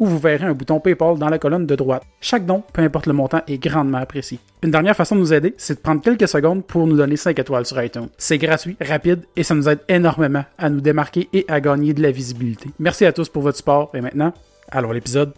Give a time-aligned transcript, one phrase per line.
[0.00, 2.02] où vous verrez un bouton PayPal dans la colonne de droite.
[2.20, 4.40] Chaque don, peu importe le montant, est grandement apprécié.
[4.62, 7.38] Une dernière façon de nous aider, c'est de prendre quelques secondes pour nous donner 5
[7.38, 8.08] étoiles sur iTunes.
[8.18, 12.02] C'est gratuit, rapide et ça nous aide énormément à nous démarquer et à gagner de
[12.02, 12.70] la visibilité.
[12.78, 14.32] Merci à tous pour votre support et maintenant,
[14.70, 15.32] allons à l'épisode.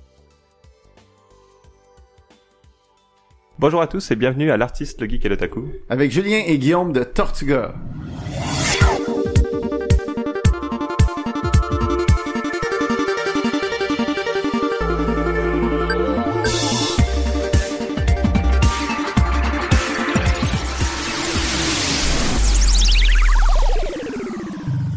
[3.59, 5.73] Bonjour à tous et bienvenue à l'artiste, le geek et le taku.
[5.89, 7.75] Avec Julien et Guillaume de Tortuga.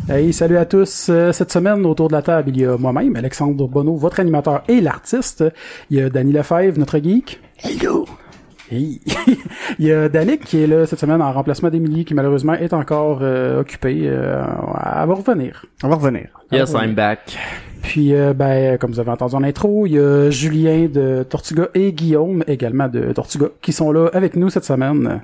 [0.07, 1.07] Hey, salut à tous.
[1.09, 4.63] Euh, Cette semaine, autour de la table, il y a moi-même, Alexandre Bonneau, votre animateur
[4.67, 5.43] et l'artiste.
[5.89, 7.41] Il y a Danny Lefebvre, notre geek.
[7.63, 8.05] Hello!
[8.71, 9.01] Hey.
[9.79, 12.73] il y a Danick qui est là cette semaine en remplacement d'Émilie qui malheureusement est
[12.73, 14.01] encore euh, occupée.
[14.03, 15.65] Euh, elle va revenir.
[15.83, 16.27] On va revenir.
[16.51, 17.35] Yes, I'm back.
[17.81, 21.69] Puis, euh, ben, comme vous avez entendu en intro, il y a Julien de Tortuga
[21.73, 25.21] et Guillaume également de Tortuga qui sont là avec nous cette semaine.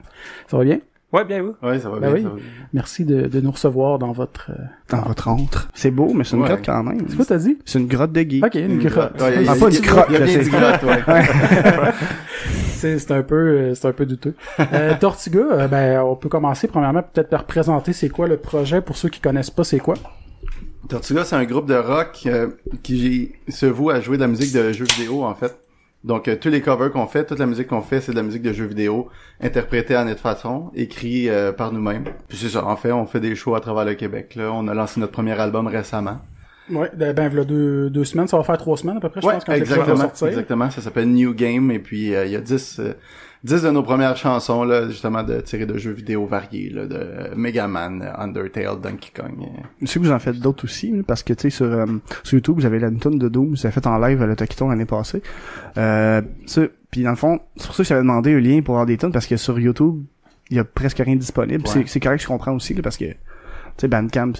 [0.47, 0.79] Ça va bien?
[1.13, 1.55] Ouais, bien vous.
[1.61, 2.15] Ouais, ça va Ben bien.
[2.15, 2.23] oui.
[2.23, 2.43] ça va bien.
[2.73, 4.51] Merci de, de nous recevoir dans votre...
[4.51, 5.67] euh, Dans votre entre.
[5.73, 6.47] C'est beau, mais c'est une Ouais.
[6.47, 7.01] grotte quand même.
[7.09, 7.57] C'est quoi t'as dit?
[7.65, 8.45] C'est une grotte de geek.
[8.45, 9.21] Ok, une grotte.
[9.21, 11.03] Ouais, il y a- Ah, pas Il y a du grotte, ouais.
[12.73, 14.33] C'est c'est un peu euh, c'est un peu douteux.
[14.73, 18.81] Euh, Tortuga, euh, ben on peut commencer premièrement peut-être par présenter c'est quoi le projet
[18.81, 19.93] pour ceux qui connaissent pas c'est quoi.
[20.89, 22.47] Tortuga, c'est un groupe de rock euh,
[22.81, 25.55] qui se voue à jouer de la musique de jeux vidéo, en fait.
[26.03, 28.23] Donc, euh, tous les covers qu'on fait, toute la musique qu'on fait, c'est de la
[28.23, 32.05] musique de jeux vidéo, interprétée à notre façon, écrit euh, par nous-mêmes.
[32.27, 34.33] Puis c'est ça, en fait, on fait des shows à travers le Québec.
[34.35, 36.17] Là, On a lancé notre premier album récemment.
[36.71, 39.19] Ouais, ben, ben voilà deux, deux semaines, ça va faire trois semaines à peu près,
[39.21, 40.27] je Ouais, pense quand va exactement, sortir.
[40.27, 40.69] exactement.
[40.71, 42.93] Ça s'appelle New Game, et puis euh, il y a 10, euh,
[43.43, 47.35] 10 de nos premières chansons, là, justement, de tirées de jeux vidéo variés, là, de
[47.35, 49.47] Mega Man, euh, Undertale, Donkey Kong.
[49.81, 51.85] Je sais que vous en faites d'autres aussi, parce que tu sais sur euh,
[52.23, 54.35] sur YouTube, vous avez la tune de Doom, vous avez fait en live à le
[54.35, 55.23] Taquiton l'année passée.
[55.77, 56.21] Euh,
[56.91, 58.97] puis dans le fond, c'est pour ça que j'avais demandé un lien pour avoir des
[58.97, 60.03] tunes parce que sur YouTube,
[60.51, 61.63] il y a presque rien disponible.
[61.67, 61.83] Ouais.
[61.87, 63.15] C'est correct, je comprends aussi là, parce que tu
[63.77, 64.33] sais Bandcamp,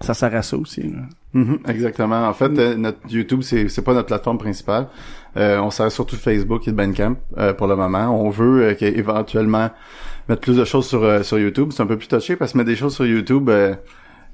[0.00, 0.82] ça sert à ça aussi.
[0.82, 1.02] Là.
[1.34, 2.26] Mhm, exactement.
[2.26, 4.88] En fait, euh, notre YouTube, c'est c'est pas notre plateforme principale.
[5.38, 8.08] Euh, on sert surtout de Facebook et de Bandcamp euh, pour le moment.
[8.08, 9.70] On veut euh, qu'éventuellement
[10.28, 11.70] mettre plus de choses sur euh, sur YouTube.
[11.72, 13.74] C'est un peu plus touché parce que mettre des choses sur YouTube, euh,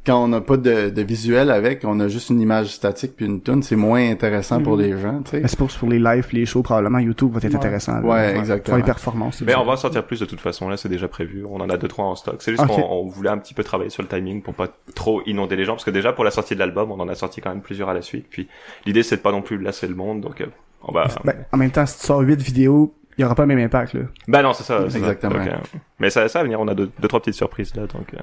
[0.06, 3.24] quand on n'a pas de, de visuel avec, on a juste une image statique puis
[3.24, 5.40] une tune, c'est moins intéressant pour les gens, tu sais.
[5.40, 7.56] Mais c'est pour, pour les lives, les shows, probablement YouTube va être Ouais.
[7.56, 8.00] intéressant.
[8.00, 8.06] là.
[8.06, 8.76] Ouais, exactement.
[8.76, 9.40] Pour les performances.
[9.42, 11.44] Mais on va en sortir plus de toute façon, là c'est déjà prévu.
[11.48, 12.36] On en a deux trois en stock.
[12.40, 15.22] C'est juste qu'on on voulait un petit peu travailler sur le timing pour pas trop
[15.26, 17.40] inonder les gens, parce que déjà pour la sortie de l'album, on en a sorti
[17.40, 18.26] quand même plusieurs à la suite.
[18.28, 18.46] Puis
[18.84, 20.46] l'idée c'est de pas non plus lasser le monde, donc euh,
[20.86, 21.08] on va.
[21.24, 23.64] Ben, en même temps, si tu sors 8 vidéos, il y aura pas le même
[23.64, 24.00] impact là.
[24.28, 24.80] Bah non, c'est ça.
[24.84, 24.98] c'est ça.
[24.98, 25.36] Exactement.
[25.36, 25.56] Euh,
[25.98, 26.60] mais ça, ça va venir.
[26.60, 28.12] On a deux, deux trois petites surprises là, donc.
[28.14, 28.18] euh,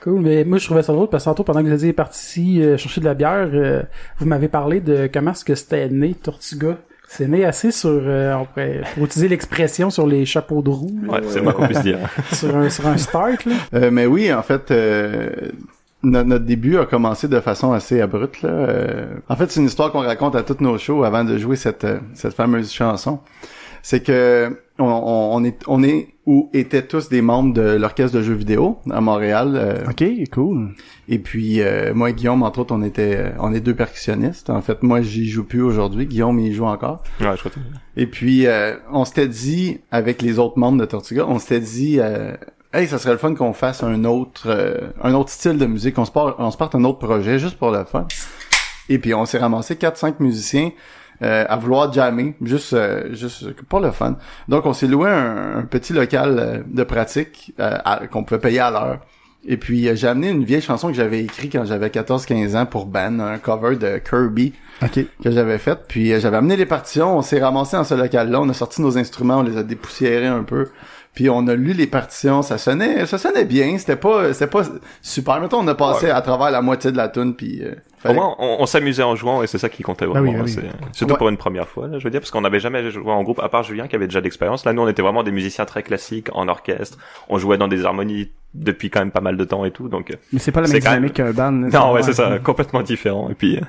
[0.00, 2.62] Cool, mais moi je trouvais ça drôle parce que tantôt pendant que vous étiez parti
[2.62, 3.82] euh, chercher de la bière, euh,
[4.18, 6.76] vous m'avez parlé de comment est-ce que c'était né Tortuga.
[7.08, 10.98] C'est né assez sur, euh, on pourrait, pour utiliser l'expression sur les chapeaux de roue,
[11.02, 11.98] là, Ouais, c'est moins qu'on puisse dire.
[12.32, 13.54] sur un sur un start là.
[13.74, 15.30] Euh, mais oui, en fait, euh,
[16.02, 18.42] no- notre début a commencé de façon assez abrupte.
[18.42, 18.50] Là.
[18.50, 21.56] Euh, en fait, c'est une histoire qu'on raconte à toutes nos shows avant de jouer
[21.56, 23.20] cette euh, cette fameuse chanson.
[23.84, 28.16] C'est que on, on, on est on est ou étaient tous des membres de l'orchestre
[28.16, 29.54] de jeux vidéo à Montréal.
[29.56, 30.68] euh, Ok, cool.
[31.08, 34.50] Et puis euh, moi et Guillaume, entre autres, on était euh, on est deux percussionnistes.
[34.50, 36.06] En fait, moi j'y joue plus aujourd'hui.
[36.06, 37.02] Guillaume il joue encore.
[37.20, 37.50] Ouais, je crois.
[37.50, 37.58] que-
[38.00, 41.96] Et puis, euh, on s'était dit, avec les autres membres de Tortuga, on s'était dit,
[41.98, 42.34] euh,
[42.72, 45.98] hey, ça serait le fun qu'on fasse un autre, euh, un autre style de musique,
[45.98, 48.06] on se parte, on se parte un autre projet, juste pour le fun.
[48.88, 50.70] Et puis, on s'est ramassé 4-5 musiciens
[51.22, 54.16] euh, à vouloir jammer, juste, euh, juste pour le fun.
[54.48, 57.76] Donc, on s'est loué un, un petit local euh, de pratique euh,
[58.10, 58.98] qu'on pouvait payer à l'heure.
[59.44, 62.66] Et puis, euh, j'ai amené une vieille chanson que j'avais écrite quand j'avais 14-15 ans
[62.66, 64.52] pour Ben, un cover de Kirby
[64.82, 65.00] Ok.
[65.22, 65.78] que j'avais fait.
[65.88, 68.82] Puis euh, j'avais amené les partitions, on s'est ramassé dans ce local-là, on a sorti
[68.82, 70.68] nos instruments, on les a dépoussiérés un peu.
[71.14, 74.62] Puis on a lu les partitions, ça sonnait, ça sonnait bien, c'était pas, c'était pas
[75.02, 75.40] super.
[75.42, 77.74] Mettons, on a passé à travers la moitié de la tune, puis euh,
[78.08, 80.30] Au moins, on, on s'amusait en jouant et c'est ça qui comptait vraiment.
[80.30, 80.50] oui, ah oui.
[80.50, 80.62] c'est-
[80.96, 81.18] Surtout Ouais.
[81.18, 83.40] pour une première fois, là, je veux dire, parce qu'on n'avait jamais joué en groupe,
[83.40, 84.64] à part Julien qui avait déjà d'expérience.
[84.64, 86.96] Là, nous, on était vraiment des musiciens très classiques en orchestre.
[87.28, 90.16] On jouait dans des harmonies depuis quand même pas mal de temps et tout, donc.
[90.32, 91.52] Mais c'est pas la même dynamique qu'un band.
[91.52, 93.28] Non, ouais, c'est ça, complètement différent.
[93.30, 93.60] Et puis, euh,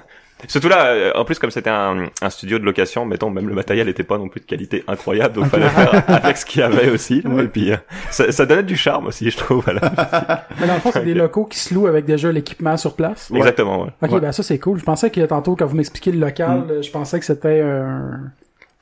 [0.47, 3.55] Surtout là, euh, en plus comme c'était un, un studio de location, mettons même le
[3.55, 6.63] matériel était pas non plus de qualité incroyable, donc fallait faire avec ce qu'il y
[6.63, 7.21] avait aussi.
[7.21, 7.77] là, Et puis euh,
[8.11, 9.63] ça, ça donnait du charme aussi, je trouve.
[9.63, 10.45] Voilà.
[10.59, 13.31] Mais dans le fond, c'est des locaux qui se louent avec déjà l'équipement sur place.
[13.33, 13.83] Exactement.
[13.83, 13.89] Ouais.
[14.01, 14.19] Ok, Ouais.
[14.19, 14.79] ben ça c'est cool.
[14.79, 18.21] Je pensais que tantôt, quand vous m'expliquiez le local, euh, je pensais que c'était un...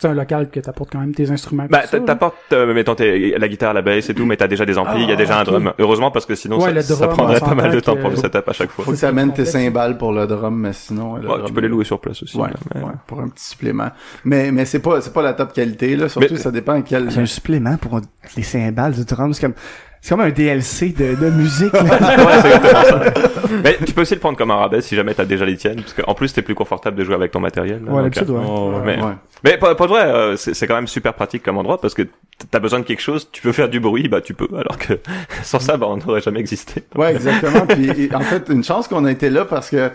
[0.01, 1.67] C'est un local que t'apportes quand même tes instruments.
[1.69, 4.75] Bah, t'apportes, euh, mettons, tes- la guitare, la basse et tout, mais t'as déjà des
[4.79, 5.47] amplis, il y a déjà Ah, un ok.
[5.49, 5.73] drum.
[5.77, 8.49] Heureusement, parce que sinon, Ouais, ça, drum, prendrait pas mal de temps pour le setup
[8.49, 8.83] à chaque fois.
[8.83, 11.17] Faut que C'est tu amènes tes cymbales pour le drum, mais sinon...
[11.17, 12.35] le Ouais, drum, tu peux les louer sur place aussi.
[12.35, 13.89] Ouais, là, mais- ouais, pour un petit supplément.
[14.25, 16.81] Mais mais c'est pas c'est pas la top qualité là, surtout Mais- ça dépend à
[16.81, 18.01] quel C'est un supplément pour
[18.35, 19.33] les cymbales du drum.
[19.35, 19.53] C'est comme,
[20.01, 21.71] c'est comme un DLC de, de musique.
[21.73, 21.83] là.
[21.83, 23.13] ouais, c'est exactement ça.
[23.63, 25.81] Mais tu peux aussi le prendre comme un rabais si jamais t'as déjà les tiennes,
[25.81, 27.81] parce qu'en plus t'es plus confortable de jouer avec ton matériel.
[27.85, 28.41] là, Ouais, donc, d'habitude, ouais.
[28.85, 29.11] mais, Ouais.
[29.43, 31.93] mais pas, pas de vrai, euh, c'est c'est quand même super pratique comme endroit parce
[31.93, 32.03] que
[32.49, 34.93] t'as besoin de quelque chose, tu veux faire du bruit, bah tu peux, alors que
[35.43, 36.83] sans ça, bah on n'aurait jamais existé.
[36.95, 37.67] Ouais, exactement.
[37.67, 39.91] Puis en fait, une chance qu'on a été là parce que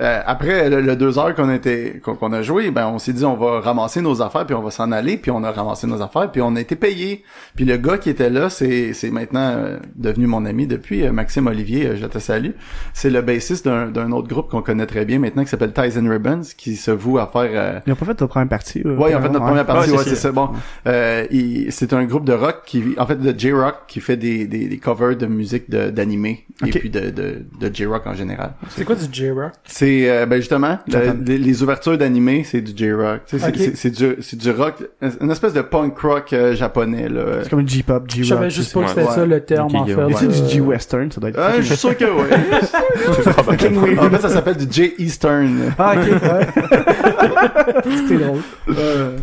[0.00, 3.12] euh, après le, le deux heures qu'on a été qu'on a joué, ben on s'est
[3.12, 5.86] dit on va ramasser nos affaires puis on va s'en aller puis on a ramassé
[5.86, 7.24] nos affaires puis on a été payé.
[7.56, 11.12] Puis le gars qui était là, c'est c'est maintenant euh, devenu mon ami depuis euh,
[11.12, 12.50] Maxime Olivier, euh, je te salue.
[12.94, 15.98] C'est le bassiste d'un d'un autre groupe qu'on connaît très bien maintenant qui s'appelle Ties
[15.98, 18.82] and Ribbons qui se voue à faire euh, Ils ont pas fait ta première partie.
[18.86, 20.32] euh, Ouais, en fait, notre première partie, Ouais, ouais, c'est ça.
[20.32, 20.50] Bon,
[20.86, 24.46] euh, il- c'est un groupe de rock qui, en fait, de J-rock qui fait des,
[24.46, 28.52] des, des covers de musique de- d'animé et puis de, de, de J-rock en général.
[28.70, 29.52] C'est quoi du J-Rock?
[29.64, 33.20] C'est, euh, ben justement, le- les, les ouvertures d'animé, c'est du J-rock.
[33.26, 34.74] Tu sais, c'est- c'est- C'est du, c'est du rock,
[35.20, 37.22] une espèce de punk rock euh, japonais là.
[37.42, 38.28] C'est comme un J-pop, Je J-rock.
[38.38, 38.92] savais juste pas que Ouais.
[38.96, 39.94] c'était ça le terme, en fait.
[39.94, 40.12] ouais.
[40.16, 41.40] C'est Euh, du J-western, ça doit être.
[41.58, 43.98] Je suis sûr que oui.
[43.98, 45.72] en fait, ça s'appelle du J-Eastern.
[45.78, 46.46] Ah, ok, ouais.
[48.08, 48.40] c'est drôle.
[48.70, 49.16] Euh,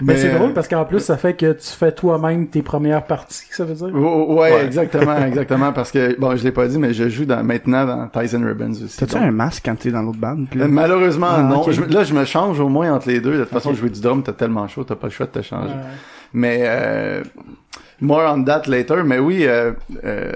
[0.00, 3.04] Mais, c'est euh, drôle parce qu'en plus, ça fait que tu fais toi-même tes premières
[3.04, 3.90] parties, ça veut dire?
[3.94, 7.86] Ouais, exactement, exactement, parce que, bon, je l'ai pas dit, mais je joue dans, maintenant
[7.86, 8.96] dans and Ribbons aussi.
[8.98, 10.02] T'as-tu un masque quand t'es dans
[10.50, 11.62] Puis Euh, Malheureusement, Ah, non.
[11.70, 13.36] Je- là, je me change au moins entre les deux.
[13.38, 13.76] De toute façon, Ok.
[13.76, 15.68] jouer du drum, t'as tellement chaud, t'as pas le choix de te changer.
[15.74, 15.80] Ouais.
[16.32, 17.22] Mais, euh,
[18.00, 19.02] more on that later.
[19.04, 19.72] Mais oui, euh,
[20.04, 20.32] euh,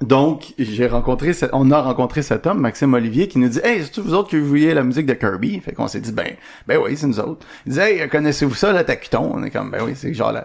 [0.00, 3.82] donc, j'ai rencontré, ce- on a rencontré cet homme, Maxime Olivier, qui nous dit, hey,
[3.84, 5.60] c'est-tu vous autres vous vouliez la musique de Kirby?
[5.60, 6.26] Fait qu'on s'est dit, ben,
[6.66, 7.46] ben oui, c'est nous autres.
[7.66, 9.30] Il dit, hey, connaissez-vous ça, la Tacuton?
[9.32, 10.44] On est comme, ben oui, c'est genre la,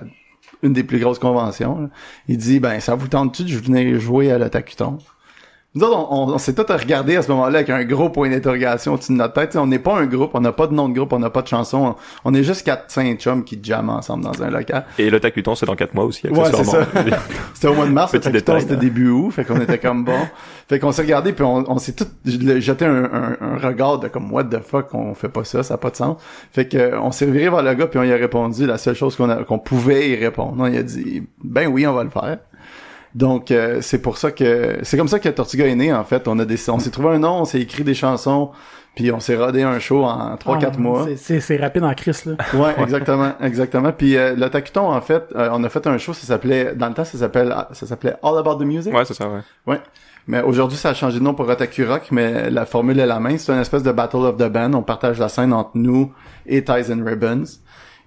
[0.61, 1.81] une des plus grosses conventions.
[1.81, 1.87] là.
[2.27, 4.99] Il dit, ben, ça vous tente-tu de venir jouer à la Tacuton?
[5.75, 8.27] Nous autres, on, on, on s'est tous regardé à ce moment-là avec un gros point
[8.29, 9.49] d'interrogation au-dessus de notre tête.
[9.49, 11.29] T'sais, on n'est pas un groupe, on n'a pas de nom de groupe, on n'a
[11.29, 11.95] pas de chanson.
[12.23, 14.85] On, on est juste quatre cinq chums qui jamment ensemble dans un local.
[14.97, 16.87] Et le tacuton, c'est dans 4 mois aussi, Ouais, c'est accessoirement.
[17.53, 18.79] C'était au mois de mars, Petit que détail, c'était là.
[18.79, 20.17] début août, fait qu'on était comme bon.
[20.67, 24.31] Fait qu'on s'est regardé puis on, s'est tous jeté un, un, un regard de comme
[24.31, 26.17] what the fuck, on fait pas ça, ça a pas de sens.
[26.51, 28.77] Fait que euh, on s'est viré vers le gars puis on y a répondu la
[28.77, 30.55] seule chose qu'on qu'on pouvait y répondre.
[30.57, 32.37] On y a dit ben oui, on va le faire.
[33.15, 36.27] Donc euh, c'est pour ça que c'est comme ça que Tortuga est né en fait.
[36.27, 38.51] On a des, on s'est trouvé un nom, on s'est écrit des chansons,
[38.95, 41.05] puis on s'est rodé un show en 3 Ah, quatre mois.
[41.05, 42.33] c'est- C'est c'est rapide en crise, là.
[42.53, 43.91] Ouais, exactement, exactement.
[43.91, 46.87] Puis euh, le Tacuton en fait, euh, on a fait un show, ça s'appelait dans
[46.87, 48.93] le temps ça s'appelle ça s'appelait All About the Music.
[48.93, 49.39] Ouais, c'est ça, ouais.
[49.65, 49.79] Ouais.
[50.27, 53.19] Mais aujourd'hui, ça a changé de nom pour Otaku Rock, mais la formule est la
[53.19, 53.39] même.
[53.39, 54.73] C'est une espèce de Battle of the Band.
[54.75, 56.13] On partage la scène entre nous
[56.45, 57.45] et Ties and Ribbons.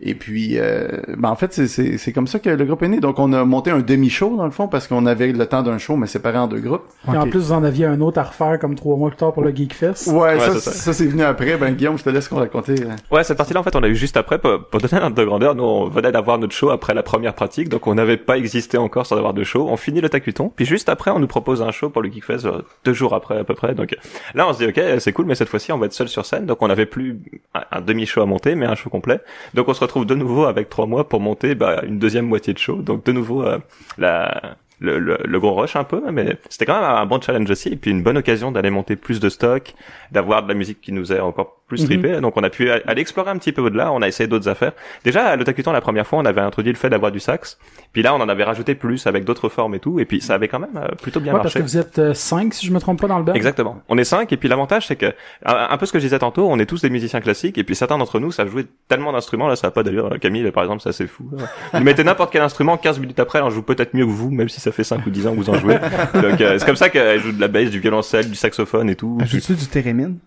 [0.04, 2.88] Et puis, euh, ben en fait, c'est- c'est c'est comme ça que le groupe est
[2.88, 2.99] né.
[2.99, 5.78] Donc, on a monté un demi-show, dans le fond, parce qu'on avait le temps d'un
[5.78, 6.82] show, mais séparé en deux groupes.
[7.12, 9.32] Et en plus, vous en aviez un autre à refaire comme trois mois plus tard
[9.32, 10.08] pour le Geek Fest.
[10.08, 10.70] Ouais, ça, c'est ça.
[10.72, 11.56] ça, c'est venu après.
[11.56, 12.75] Ben, Guillaume, je te laisse raconter.
[12.82, 13.14] euh.
[13.14, 15.16] Ouais, cette partie-là, en fait, on a eu juste après, pour, pour donner un ordre
[15.16, 18.16] de grandeur, nous, on venait d'avoir notre show après la première pratique, donc on n'avait
[18.16, 19.68] pas existé encore sans avoir de show.
[19.71, 22.44] On finit le tacuton, puis juste après, on nous propose un show pour le Geekfest,
[22.47, 23.75] euh, deux jours après, à peu près.
[23.75, 23.94] Donc
[24.35, 26.26] là, on se dit, ok, c'est cool, mais cette fois-ci, on va être seul sur
[26.26, 27.21] scène, donc on n'avait plus
[27.54, 29.21] un, un demi-show à monter, mais un show complet.
[29.54, 32.52] Donc on se retrouve de nouveau avec trois mois pour monter bah, une deuxième moitié
[32.52, 32.76] de show.
[32.76, 33.58] Donc de nouveau, euh,
[33.99, 34.56] la...
[34.80, 37.76] Le, le, le rush un peu, mais c'était quand même un bon challenge aussi, et
[37.76, 39.75] puis une bonne occasion d'aller monter plus de stock,
[40.11, 41.88] d'avoir de la musique qui nous est encore plus Mhm.
[41.88, 42.21] trippé.
[42.21, 44.73] Donc on a pu aller explorer un petit peu au-delà, on a essayé d'autres affaires.
[45.05, 47.59] Déjà à l'Otakuton la première fois, on avait introduit le fait d'avoir du sax.
[47.93, 50.35] Puis là, on en avait rajouté plus avec d'autres formes et tout et puis ça
[50.35, 51.61] avait quand même euh, plutôt bien Ouais, parce marché.
[51.61, 53.33] que vous êtes euh, cinq, si je me trompe pas, dans le band.
[53.35, 53.81] Exactement.
[53.88, 55.14] On est cinq et puis l'avantage c'est que
[55.47, 57.75] un, peu ce que je disais tantôt, on est tous des musiciens classiques et puis
[57.75, 60.11] certains d'entre nous savent jouer tellement d'instruments là, ça a pas d'allure.
[60.21, 61.31] Camille par exemple, ça c'est fou.
[61.73, 64.49] Vous mettez n'importe quel instrument, 15 minutes après, on joue peut-être mieux que vous, même
[64.49, 65.79] si ça fait 5 ou 10 ans que vous en jouez.
[66.14, 68.97] Donc euh, c'est comme ça qu'elle joue de la basse, du violoncelle, du saxophone et
[68.97, 69.19] tout.
[69.21, 70.19] Ajoutes-tu du térémine?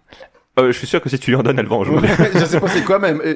[0.58, 2.00] Euh, je suis sûr que si tu lui en donnes, elle va en jouer.
[2.34, 3.36] je sais pas c'est quoi, mais euh,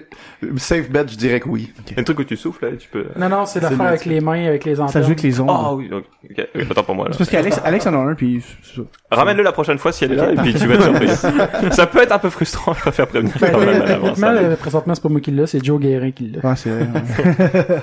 [0.57, 1.73] safe bet, je dirais que oui.
[1.97, 3.05] Un truc où tu souffles là, et tu peux.
[3.17, 5.01] Non, non, c'est l'affaire le- avec les mains, avec les Ça antennes.
[5.03, 5.49] joue avec les ondes.
[5.51, 6.03] Ah oui, ok.
[6.29, 6.47] ok.
[6.71, 7.11] Attends pour moi là.
[7.11, 8.81] C'est parce qu'Alex, Alex en a un, puis c'est ça.
[9.11, 11.71] Ramène-le la prochaine fois si elle est là et puis tu vas être surprise.
[11.71, 14.01] ça peut être un peu frustrant, je préfère prévenir Ben, quand même à l'avance.
[14.19, 16.49] techniquement, euh, présentement, c'est pas moi qui l'a, c'est Joe Guérin qui l'a.
[16.49, 16.87] Ouais, c'est vrai.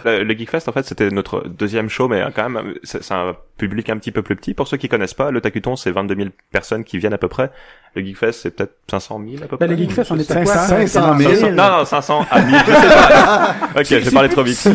[0.05, 3.37] Le, le Geekfest en fait c'était notre deuxième show mais quand même c'est c'est un
[3.59, 4.55] public un petit peu plus petit.
[4.55, 7.29] Pour ceux qui connaissent pas, le Tacuton c'est 22 000 personnes qui viennent à peu
[7.29, 7.51] près.
[7.97, 9.75] Le Geekfest, c'est peut-être 500 000 à peu Ben, près.
[9.75, 10.53] le Geekfest, on est à quoi?
[10.55, 11.31] 500, 500 000.
[11.33, 13.55] 500 non, non, 500 à 1000, je sais pas.
[13.81, 14.57] ok, j'ai parlé trop vite.
[14.57, 14.71] Ça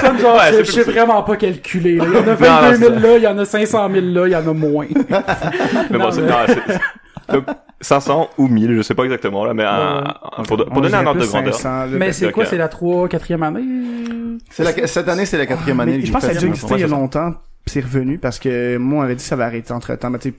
[0.00, 1.96] sonne genre, Ouais, je, je sais vraiment pas calculer.
[1.96, 2.04] là.
[2.08, 3.00] Il y en a non, 22 c'est 000 ça.
[3.00, 4.86] là, il y en a 500 000 là, il y en a moins.
[5.90, 7.44] Mais bon, c'est, mais- non, c'est- donc,
[7.80, 10.02] 500 ou 1000, je sais pas exactement là, mais un-
[10.38, 11.54] un- pour, pour On donner un ordre de grandeur.
[11.54, 11.86] 500, là.
[11.98, 14.38] Mais c'est quoi, euh, c'est la 3 4e année?
[14.50, 15.92] C'est la, cette année, c'est la quatrième année.
[15.92, 17.32] Mais le je pense que ça a déjà existé il y a longtemps,
[17.64, 20.10] pis c'est revenu, parce que moi, on avait dit que ça avait arrêté entre temps,
[20.10, 20.34] mais tu sais,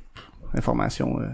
[0.55, 1.25] information, euh,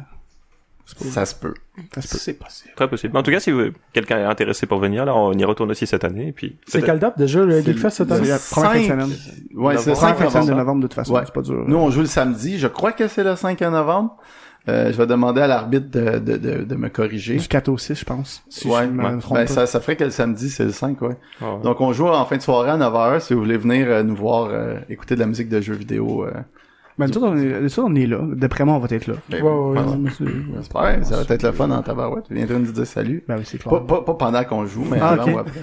[0.86, 1.10] Ça se peut.
[1.12, 1.53] ça se peut.
[2.01, 2.72] C'est possible.
[2.75, 3.13] Très possible.
[3.13, 5.72] Mais en tout cas, si vous- quelqu'un est intéressé pour venir, là, on y retourne
[5.72, 6.57] aussi cette année, et puis.
[6.67, 8.25] C'est quelle date déjà, le Geekfest cette année?
[8.25, 9.17] C'est la première fin de Cinq- semaine.
[9.55, 10.81] Ouais, c'est le Première 5 fin de novembre.
[10.81, 11.22] de toute façon, Ouais.
[11.25, 11.63] c'est pas dur.
[11.67, 12.60] Nous, on joue le samedi.
[12.60, 14.17] Je crois que c'est le 5 novembre.
[14.67, 17.36] Euh, je vais demander à l'arbitre de, de, de, de me corriger.
[17.36, 18.43] Du 4 au 6, je pense.
[18.50, 19.19] Si ouais, je me ouais.
[19.19, 19.53] trompe Ben, pas.
[19.53, 21.15] ça, ça ferait que le samedi, c'est le 5, ouais.
[21.39, 21.62] Ah ouais.
[21.62, 23.19] Donc, on joue en fin de soirée à 9h.
[23.22, 26.25] Si vous voulez venir euh, nous voir euh, écouter de la musique de jeux vidéo,
[26.25, 26.31] euh,
[26.98, 27.28] Ben, nous autres,
[27.82, 28.20] on on est là.
[28.24, 29.16] D'après moi, on va être là.
[29.30, 31.04] ben, Ouais, ouais.
[31.04, 32.25] Ça va être le fun en tabarouette.
[32.28, 33.22] Tu viendras nous dire salut.
[33.28, 33.84] Ben oui, c'est Pas, clair.
[33.86, 35.36] pas, pas pendant qu'on joue, mais Ah, avant ok.
[35.36, 35.60] ou après.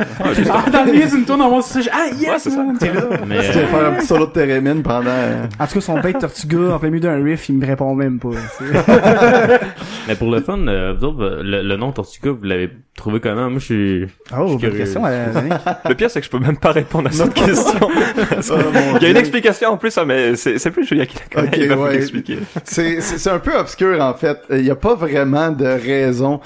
[0.50, 2.62] Ah, dans le milieu d'une tourne, on va se dire, ah, yes, c'est ça.
[2.62, 3.02] man, t'es là.
[3.26, 5.08] Mais, Tu vas euh, faire un petit solo de Térémine pendant...
[5.08, 7.94] euh, En tout cas, son bête Tortuga, en plein milieu d'un riff, il me répond
[7.94, 8.28] même pas.
[10.08, 13.50] mais pour le fun, euh, vous autres, le, le nom Tortuga, vous l'avez trouvé comment?
[13.50, 14.06] Moi, je suis...
[14.36, 15.26] Oh, Je suis bonne question, euh.
[15.88, 17.80] Le pire, c'est que je peux même pas répondre à cette question.
[17.88, 21.06] Que Oh, Il y a une explication en plus, hein, mais c'est, c'est plus Julien
[21.06, 21.56] qui la connaît.
[21.62, 21.92] Il va vous ouais.
[21.94, 22.38] l'expliquer.
[22.64, 24.38] C'est c'est c'est un peu obscur en fait.
[24.50, 26.40] Il n'y a pas vraiment de raison.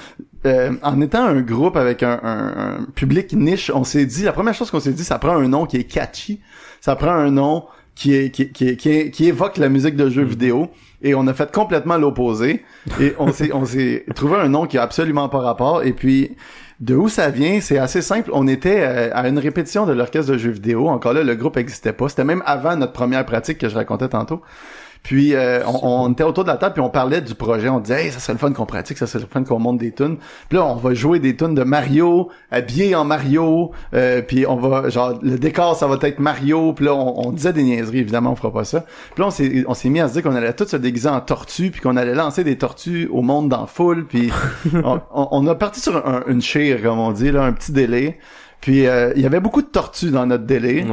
[0.45, 4.31] Euh, en étant un groupe avec un, un- un public niche, on s'est dit la
[4.31, 6.39] première chose qu'on s'est dit, ça prend un nom qui est catchy,
[6.79, 7.65] ça prend un nom
[7.97, 10.69] qui est qui qui, qui, qui évoque la musique de jeux vidéo.
[11.01, 12.63] Et on a fait complètement l'opposé.
[13.01, 15.83] Et on s'est on s'est trouvé un nom qui a absolument pas rapport.
[15.83, 16.31] Et puis
[16.79, 18.29] de où ça vient, c'est assez simple.
[18.33, 20.87] On était euh, à une répétition de l'orchestre de jeux vidéo.
[20.87, 22.07] Encore là, le groupe existait pas.
[22.07, 24.41] C'était même avant notre première pratique que je racontais tantôt.
[25.07, 27.69] Puis euh, on, on était autour de la table puis on parlait du projet.
[27.69, 29.77] On disait hey, ça serait le fun qu'on pratique, ça serait le fun qu'on monte
[29.77, 30.17] des tunes.
[30.49, 33.71] Puis là on va jouer des tunes de Mario, habillés en Mario.
[33.93, 36.73] Euh, puis on va genre le décor ça va être Mario.
[36.73, 38.81] Puis là on, on disait des niaiseries évidemment on fera pas ça.
[39.15, 41.07] Puis là on s'est on s'est mis à se dire qu'on allait tous se déguiser
[41.07, 44.05] en tortues puis qu'on allait lancer des tortues au monde dans foule.
[44.07, 44.29] Puis
[44.83, 47.71] on, on- on a parti sur un- une chire comme on dit là un petit
[47.71, 48.19] délai.
[48.61, 50.85] Puis euh, il y avait beaucoup de tortues dans notre délai.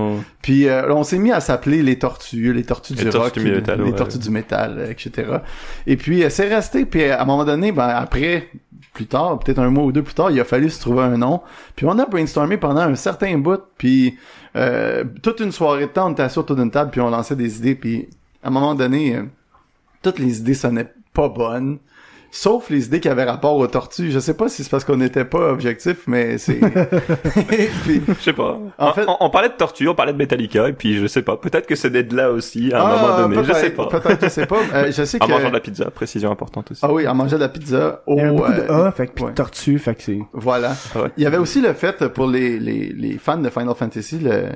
[0.43, 3.45] Puis euh, on s'est mis à s'appeler les tortues, les tortues Les du tortues rock,
[3.45, 3.97] du métal, les ouais.
[3.97, 5.39] tortues du métal, euh, etc.
[5.87, 6.85] Et puis euh, c'est resté.
[6.85, 8.49] Puis à un moment donné, ben après,
[8.93, 11.17] plus tard, peut-être un mois ou deux plus tard, il a fallu se trouver un
[11.17, 11.41] nom.
[11.75, 13.63] Puis on a brainstormé pendant un certain bout.
[13.79, 14.17] Puis
[14.57, 17.37] euh, toute une soirée de temps, on était assis autour d'une table, puis on lançait
[17.37, 17.75] des idées.
[17.75, 18.09] Puis
[18.43, 19.19] à un moment donné,
[20.03, 21.79] toutes les idées sonnaient pas bonnes.
[22.37, 24.11] Sauf les idées qui avaient rapport aux tortues.
[24.11, 26.59] Je sais pas si c'est parce qu'on n'était pas objectif, mais c'est...
[27.85, 28.59] Puis- Je sais pas.
[28.77, 31.23] En fait- on, on parlait de Tortue, on parlait de Metallica, et puis je sais
[31.23, 31.37] pas.
[31.37, 33.45] Peut-être que c'est d'être là aussi, à un moment donné.
[33.45, 33.87] Je Ah, sais pas.
[33.87, 34.59] Peut-être, je sais pas.
[34.75, 35.31] Euh, je sais En que...
[35.31, 36.81] mangeant de la pizza, précision importante aussi.
[36.85, 38.15] Ah oui, en mangeant de la pizza au...
[38.15, 39.31] Il y avait beaucoup de euh, A, fait que, pis ouais.
[39.31, 40.19] de tortue, fait que c'est...
[40.33, 40.73] Voilà.
[40.97, 41.11] Ah ouais.
[41.17, 44.47] Il y avait aussi le fait pour les, les, les fans de Final Fantasy, le,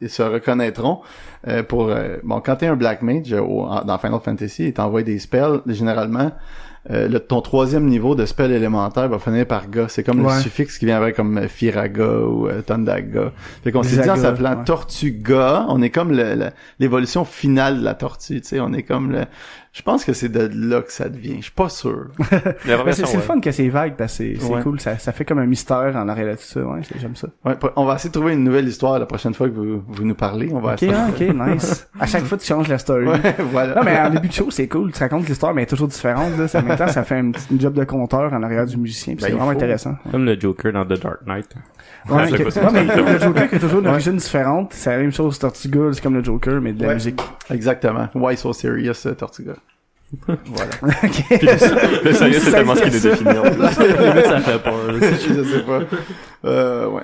[0.00, 0.98] ils se reconnaîtront.
[1.46, 4.64] euh, pour euh, bon, quand t'es un Black Mage euh, au- en- dans Final Fantasy,
[4.64, 6.32] et t'envoies des spells, généralement,
[6.90, 9.86] euh, le, ton troisième niveau de spell élémentaire va finir par ga.
[9.88, 10.34] C'est comme Ouais.
[10.34, 13.32] le suffixe qui vient avec comme euh, Firaga ou euh, Tondaga.
[13.62, 14.64] Fait qu'on s'est dit en s'appelant ouais.
[14.64, 16.12] Tortuga, on est comme
[16.78, 19.24] l'évolution finale de la tortue, tu sais, on est comme le...
[19.78, 21.36] Je pense que c'est de là que ça devient.
[21.36, 22.08] Je suis pas sûr.
[22.64, 24.60] C'est le fun que c'est vague, parce que c'est Ouais.
[24.62, 27.28] cool, ça, ça fait comme un mystère en arrière de tout ça, ouais, j'aime ça.
[27.44, 30.04] Ouais, on va essayer de trouver une nouvelle histoire la prochaine fois que vous, vous
[30.04, 30.50] nous parlez.
[30.52, 30.94] On va Ok, essayer.
[30.94, 31.20] hein, ok,
[31.54, 31.88] nice.
[32.00, 33.06] À chaque fois, tu changes la story.
[33.06, 33.76] Ouais, voilà.
[33.76, 34.90] Non, mais en début de show, c'est cool.
[34.92, 36.36] Tu racontes l'histoire, mais elle est toujours différente.
[36.36, 36.48] Là.
[36.48, 39.14] Ça, en même temps, ça fait un petit job de compteur en arrière du musicien.
[39.14, 39.56] puis Ben, c'est vraiment faut.
[39.56, 39.94] intéressant.
[40.10, 41.48] Comme le Joker dans The Dark Knight.
[42.10, 44.72] Ouais, que- non, mais le Joker qui a toujours une origine différente.
[44.74, 46.94] C'est la même chose Tortuga, c'est comme le Joker, mais de la Ouais.
[46.94, 47.20] musique.
[47.50, 48.08] Exactement.
[48.14, 49.52] Why so serious, euh, Tortuga?
[50.26, 50.70] voilà.
[51.04, 51.42] Ok.
[52.04, 53.38] Le sérieux, c'est tellement ce qui nous définit.
[53.38, 53.52] en plus.
[53.52, 54.92] Limite, ça fait peur.
[54.92, 54.98] là.
[55.00, 55.80] je sais pas.
[56.44, 57.02] Euh, ouais.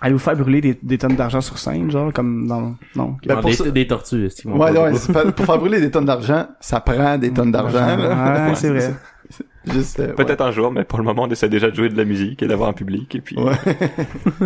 [0.00, 2.74] Allez vous faire brûler des, des tonnes d'argent sur scène, genre, comme dans...
[2.94, 3.14] Non?
[3.16, 3.26] ok.
[3.26, 5.58] Ben, Non, pour des, ça- des tortues, est-ce qu'ils vont Ouais, ouais, pas- pour faire
[5.58, 7.96] brûler des tonnes d'argent, ça prend des tonnes d'argent.
[7.96, 8.48] là.
[8.48, 8.94] Ouais, c'est vrai.
[9.72, 11.96] Juste, euh, Peut-être un jour, mais pour le moment, on essaie déjà de jouer de
[11.96, 13.52] la musique et d'avoir un public, et puis Ouais.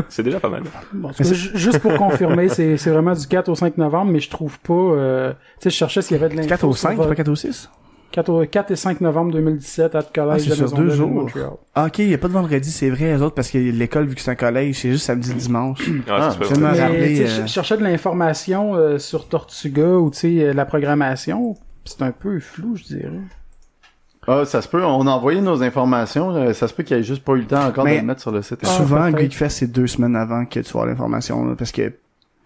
[0.09, 0.63] c'est déjà pas mal.
[0.93, 4.31] Bon, cas, juste pour confirmer, c'est c'est vraiment du 4 au 5 novembre, mais je
[4.31, 4.73] trouve pas...
[4.75, 6.49] Euh, tu sais, je cherchais s'il y avait de l'info.
[6.49, 7.71] 4 au sur 5, votre- pas 4 au 6?
[8.12, 10.90] 4, au- 4 et 5 novembre 2017 à Ah, Collège c'est de sur deux de
[10.90, 11.11] jours.
[11.11, 11.50] Montréal.
[11.75, 14.14] Ah, ok, y a pas de vendredi, c'est vrai, les autres, parce que l'école, vu
[14.14, 15.81] que c'est un collège, c'est juste samedi, dimanche.
[16.09, 20.64] Ah, Ah, euh, je cherchais de l'information euh, sur Tortuga ou tu sais euh, la
[20.64, 21.57] programmation.
[21.85, 23.11] C'est un peu flou, je dirais.
[24.28, 24.85] Ah, ça se peut.
[24.85, 26.52] On a envoyé nos informations.
[26.54, 28.21] Ça se peut qu'il y ait juste pas eu le temps encore de le mettre
[28.21, 28.61] sur le site.
[28.62, 29.11] Ah, Souvent.
[29.11, 31.92] Geekfest, c'est deux semaines avant que tu avoir l'information, là, parce que,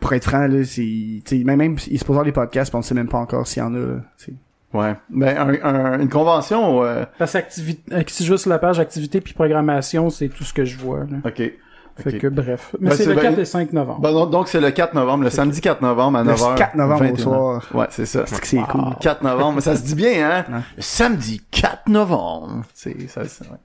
[0.00, 2.70] pour être franc, là, c'est, tu sais, même, même, il se pose avoir des podcasts,
[2.70, 3.96] pis on ne sait même pas encore s'il y en a, là.
[4.76, 4.95] Ouais.
[5.11, 8.78] Ben, un- un- une convention, euh, Parce que activi- euh, si juste sur la page
[8.78, 11.00] activité puis programmation, c'est tout ce que je vois.
[11.00, 11.18] Là.
[11.25, 11.52] ok.
[11.99, 12.75] Fait que bref.
[12.78, 14.00] Mais Ben, c'est le ben- 4 et 5 novembre.
[14.02, 16.54] Bon, donc, donc c'est le 4 novembre, le samedi 4 novembre à Le 9h.
[16.54, 17.62] 4 novembre au soir.
[17.73, 18.25] Ouais, c'est ça.
[18.26, 18.95] C'est que c'est cool.
[19.00, 20.45] 4 novembre, ça se dit bien, hein?
[20.47, 20.61] Ouais.
[20.76, 22.64] Le samedi 4 novembre.
[22.75, 23.56] C'est, ça, c'est, ouais.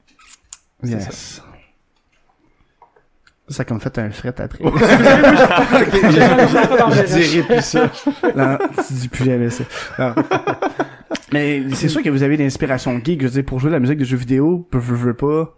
[0.91, 1.09] Yes.
[1.09, 1.43] Ça
[3.59, 4.63] a comme fait un fret après.
[4.63, 7.91] Je dirais plus ça.
[8.35, 9.63] non, tu dis plus jamais ça.
[9.99, 10.15] Non.
[11.33, 13.79] Mais c'est sûr que vous avez l'inspiration geek, je veux dire, pour jouer de la
[13.79, 15.55] musique de jeux vidéo, peu, veux, pas.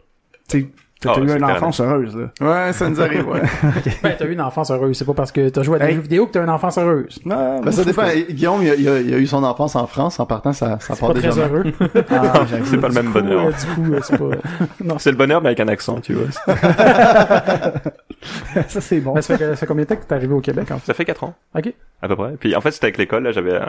[0.48, 0.68] Tu sais,
[1.10, 2.30] t'as Ah, eu une enfance heureuse, là.
[2.68, 3.42] Ouais, ça nous arrive, ouais.
[4.04, 4.98] Ben, t'as eu une enfance heureuse.
[4.98, 5.96] C'est pas parce que t'as joué à des Hey.
[5.96, 7.20] jeux vidéo que t'as une enfance heureuse.
[7.26, 8.04] Non, Ben, ça dépend.
[8.30, 10.20] Guillaume, il a, il a- il a eu son enfance en France.
[10.20, 11.64] En partant, ça, ça C'est part pas déjà très heureux.
[12.10, 12.66] Ah, j'avoue.
[12.66, 13.46] C'est pas le même coup, bonheur.
[13.48, 14.26] euh, du coup, euh, c'est pas...
[14.84, 16.28] non, C'est le bonheur, mais avec un accent, tu vois.
[18.68, 19.14] ça, c'est bon.
[19.14, 20.78] Ben, ça, fait, que- ça fait combien de temps que t'es arrivé au Québec, en
[20.80, 20.86] fait?
[20.86, 21.34] Ça fait 4 ans.
[21.56, 21.74] Ok.
[22.02, 22.34] À peu près.
[22.40, 23.60] Puis en fait, c'était avec l'école, là, j'avais,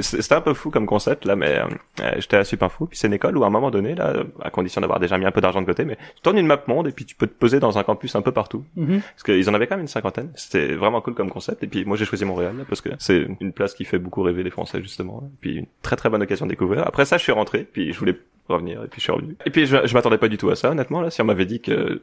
[0.00, 2.86] c'était un peu fou comme concept, là, mais euh, j'étais à Super Fou.
[2.86, 5.24] Puis c'est une école où à un moment donné, là, à condition d'avoir déjà mis
[5.26, 7.26] un peu d'argent de côté, mais tu tournes une map monde et puis tu peux
[7.26, 8.64] te poser dans un campus un peu partout.
[8.76, 9.00] Mhm.
[9.00, 10.30] Parce qu'ils en avaient quand même une cinquantaine.
[10.34, 11.62] C'était vraiment cool comme concept.
[11.62, 14.42] Et puis moi, j'ai choisi Montréal, parce que c'est une place qui fait beaucoup rêver
[14.42, 15.22] les Français, justement.
[15.24, 16.86] Et puis une très très bonne occasion de découvrir.
[16.86, 18.16] Après ça, je suis rentré, puis je voulais
[18.48, 19.36] revenir, et puis je suis revenu.
[19.44, 21.10] Et puis je, je m'attendais pas du tout à ça, honnêtement, là.
[21.10, 22.00] Si on m'avait dit que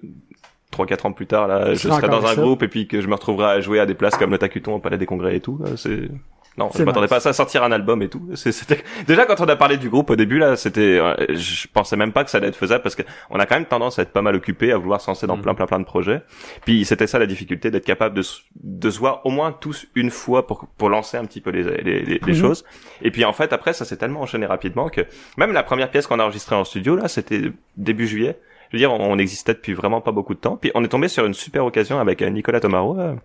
[0.72, 2.42] trois quatre ans plus tard là je serais dans un ça.
[2.42, 4.76] groupe et puis que je me retrouverais à jouer à des places comme le Tacuton
[4.76, 6.10] au Palais des Congrès et tout c'est
[6.58, 7.10] non je m'attendais nice.
[7.10, 9.90] pas à ça sortir un album et tout c'était déjà quand on a parlé du
[9.90, 12.82] groupe au début là c'était euh, je pensais même pas que ça allait être faisable
[12.84, 15.08] parce que on a quand même tendance à être pas mal occupé à vouloir se
[15.10, 15.42] lancer dans Mhm.
[15.44, 16.22] plein plein plein de projets
[16.64, 19.88] puis c'était ça la difficulté d'être capable de se- de se voir au moins tous
[19.96, 22.34] une fois pour pour lancer un petit peu les les, les, les Mhm.
[22.36, 22.64] choses
[23.02, 25.02] et puis en fait après ça s'est tellement enchaîné rapidement que
[25.38, 28.40] même la première pièce qu'on a enregistrée en studio là c'était début juillet
[28.72, 30.58] je veux dire, on existait depuis vraiment pas beaucoup de temps.
[30.58, 33.00] Puis on est tombé sur une super occasion avec euh, Nicolas Tomaro.
[33.00, 33.16] euh,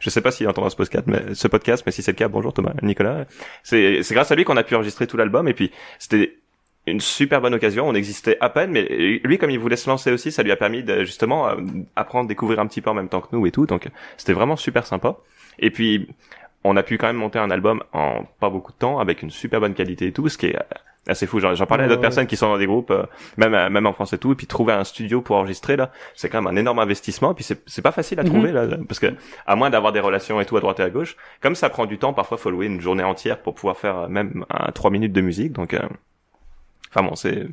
[0.00, 2.28] Je sais pas s'il entendra ce podcast, mais ce podcast, mais si c'est le cas,
[2.28, 3.24] bonjour Thomas, Nicolas.
[3.62, 5.48] C'est c'est grâce à lui qu'on a pu enregistrer tout l'album.
[5.48, 6.36] Et puis c'était
[6.86, 7.86] une super bonne occasion.
[7.88, 8.82] On existait à peine, mais
[9.22, 11.56] lui, comme il voulait se lancer aussi, ça lui a permis de justement euh,
[11.96, 13.66] apprendre, découvrir un petit peu en même temps que nous et tout.
[13.66, 15.16] Donc c'était vraiment super sympa.
[15.58, 16.08] Et puis
[16.64, 19.30] on a pu quand même monter un album en pas beaucoup de temps avec une
[19.30, 20.56] super bonne qualité et tout, ce qui est
[21.08, 21.40] euh, assez fou.
[21.40, 22.02] J'en parlais à d'autres ouais.
[22.02, 23.04] personnes qui sont dans des groupes, euh,
[23.36, 25.90] même euh, même en France et tout, et puis trouver un studio pour enregistrer là,
[26.14, 27.32] c'est quand même un énorme investissement.
[27.32, 28.28] Et puis c'est c'est pas facile à Mhm.
[28.28, 29.06] trouver là, parce que
[29.46, 31.86] à moins d'avoir des relations et tout à droite et à gauche, comme ça prend
[31.86, 34.90] du temps, parfois faut louer une journée entière pour pouvoir faire euh, même un trois
[34.90, 35.52] minutes de musique.
[35.52, 35.80] Donc, euh,
[36.90, 37.46] enfin bon, c'est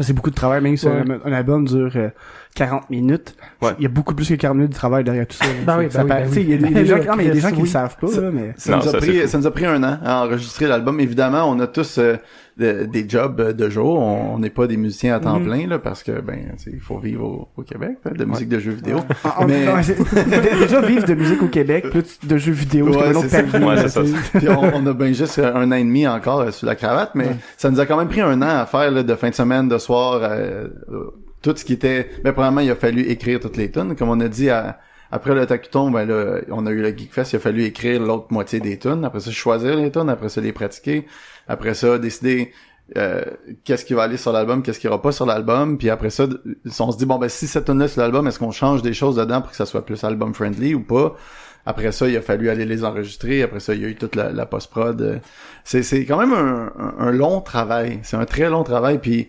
[0.00, 1.02] C'est beaucoup de travail, même si Ouais.
[1.24, 2.10] un, album dure euh,
[2.54, 3.34] 40 minutes.
[3.62, 3.70] Ouais.
[3.78, 5.46] Il y a beaucoup plus que 40 minutes de travail derrière tout ça.
[5.64, 6.46] Ben oui, Ça ben oui, ben tu sais, oui.
[6.48, 7.96] Il y a des- gens, non, mais il y a des gens qui le savent
[7.96, 8.52] pas, Ça- là, mais...
[8.58, 10.66] Ça Non, nous a ça, c'est pris, ça nous a pris un an à enregistrer
[10.66, 11.00] l'album.
[11.00, 12.16] Évidemment, on a tous euh,
[12.58, 13.98] de- des jobs de jour.
[14.00, 15.44] On on n'est pas des musiciens à temps Mhm.
[15.46, 18.24] plein là, parce que ben, tu sais, il faut vivre au, au Québec là, de
[18.24, 18.98] musique de jeux vidéo.
[19.24, 19.80] Ah, on- Mais- ouais,
[20.24, 23.42] dé- déjà vivre de musique au Québec, plus de jeux vidéo, Ouais, c'est ça.
[23.42, 23.64] palier.
[23.66, 24.18] Ouais.
[24.34, 27.10] Puis on, on a ben juste un an et demi encore euh, sur la cravate,
[27.14, 29.34] mais ça nous a quand même pris un an à faire là, de fin de
[29.34, 31.10] semaine, de soir, euh, euh,
[31.42, 32.08] tout ce qui était.
[32.24, 34.78] Ben premièrement, il a fallu écrire toutes les tunes, comme on a dit à-
[35.10, 38.26] après le Tacuton, ben là, on a eu le Geekfest, il a fallu écrire l'autre
[38.30, 39.04] moitié des tunes.
[39.04, 41.06] Après ça, choisir les tunes, après ça les pratiquer,
[41.48, 42.52] après ça décider
[42.96, 43.22] euh,
[43.64, 46.26] qu'est-ce qui va aller sur l'album, qu'est-ce qui ira pas sur l'album, puis après ça,
[46.80, 48.94] on se dit bon ben si cette tune là sur l'album, est-ce qu'on change des
[48.94, 51.16] choses dedans pour que ça soit plus album friendly ou pas?
[51.68, 53.42] Après ça, il a fallu aller les enregistrer.
[53.42, 55.02] Après ça, il y a eu toute la, la post-prod.
[55.02, 55.18] Euh,
[55.64, 57.98] C'est, c'est quand même un- un long travail.
[58.04, 59.00] C'est un très long travail.
[59.00, 59.28] Puis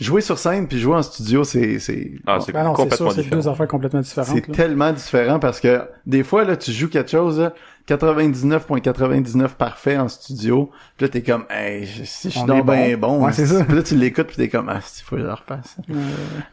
[0.00, 3.12] jouer sur scène puis jouer en studio, c'est c'est ah, Ben non, c'est complètement sûr,
[3.12, 3.40] c'est différent.
[3.40, 4.30] deux affaires complètement différentes.
[4.34, 7.52] c'est tellement différent parce que des fois là, tu joues quelque chose là,
[7.88, 10.70] 99.99 parfait en studio.
[10.96, 13.18] Puis là, t'es comme, hey, je, si je suis On donc est bon.
[13.18, 13.24] bon.
[13.26, 13.64] Ouais, c'est ça.
[13.64, 15.76] Puis là, tu l'écoutes puis t'es comme, ah, il faut que je le refasse.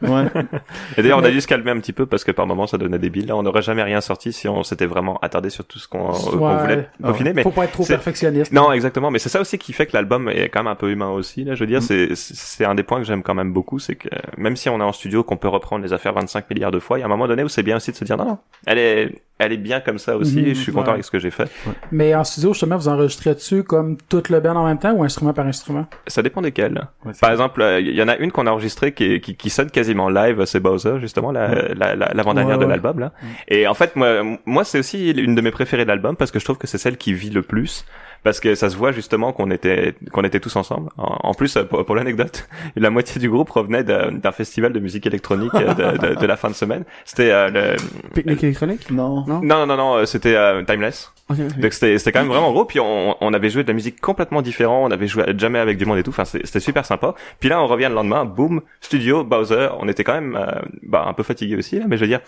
[0.02, 0.26] Ouais.
[0.96, 2.78] Et d'ailleurs, on a dû se calmer un petit peu parce que par moments, ça
[2.78, 3.26] devenait débile.
[3.26, 6.08] Là, on n'aurait jamais rien sorti si on s'était vraiment attardé sur tout ce qu'on
[6.38, 6.56] Ouais.
[6.60, 7.32] voulait peaufiner.
[7.32, 8.52] Mais Faut pas être trop perfectionniste.
[8.52, 9.10] Non, exactement.
[9.10, 11.44] Mais c'est ça aussi qui fait que l'album est quand même un peu humain aussi.
[11.44, 11.82] Là, je veux dire, Mm.
[11.82, 14.80] c'est c'est un des points que j'aime quand même beaucoup, c'est que même si on
[14.80, 17.06] est en studio, qu'on peut reprendre les affaires 25 milliards de fois, il y a
[17.06, 19.52] un moment donné où c'est bien aussi de se dire non, non, elle est elle
[19.52, 20.40] est bien comme ça aussi.
[20.40, 21.50] Mhm, je suis content avec ce que j'ai fait.
[21.92, 25.04] Mais en studio, justement, vous enregistrez dessus comme tout le band en même temps ou
[25.04, 25.86] instrument par instrument?
[26.06, 26.88] Ça dépend desquels.
[27.04, 29.50] Ouais, Par exemple, euh, il y en a une qu'on a enregistrée qui, qui, qui
[29.50, 33.12] sonne quasiment live, c'est Bowser justement, la, la, la, l'avant-dernière de l'album là.
[33.48, 36.38] Et en fait, moi, moi c'est aussi une de mes préférées de l'album parce que
[36.38, 37.84] je trouve que c'est celle qui vit le plus.
[38.24, 40.90] Parce que ça se voit justement qu'on était qu'on était tous ensemble.
[40.98, 44.80] En, en plus, euh, pour, pour l'anecdote, la moitié du groupe revenait d'un festival de
[44.80, 46.84] musique électronique euh, de, de, de la fin de semaine.
[47.04, 47.76] C'était euh, le
[48.14, 48.90] Pique-nique électronique?
[48.90, 49.24] Non.
[49.26, 49.40] Non?
[49.42, 51.12] non non non, euh, c'était euh, Timeless.
[51.30, 52.64] Donc c'était c'était quand même vraiment gros.
[52.64, 54.88] Puis on, on avait joué de la musique complètement différente.
[54.90, 56.10] On avait joué jamais avec du monde et tout.
[56.10, 57.14] Enfin c'était c'était super sympa.
[57.38, 59.68] Puis là on revient le lendemain, boum, studio, Bowser.
[59.78, 62.20] On était quand même euh, bah, un peu fatigué aussi, là, mais je veux dire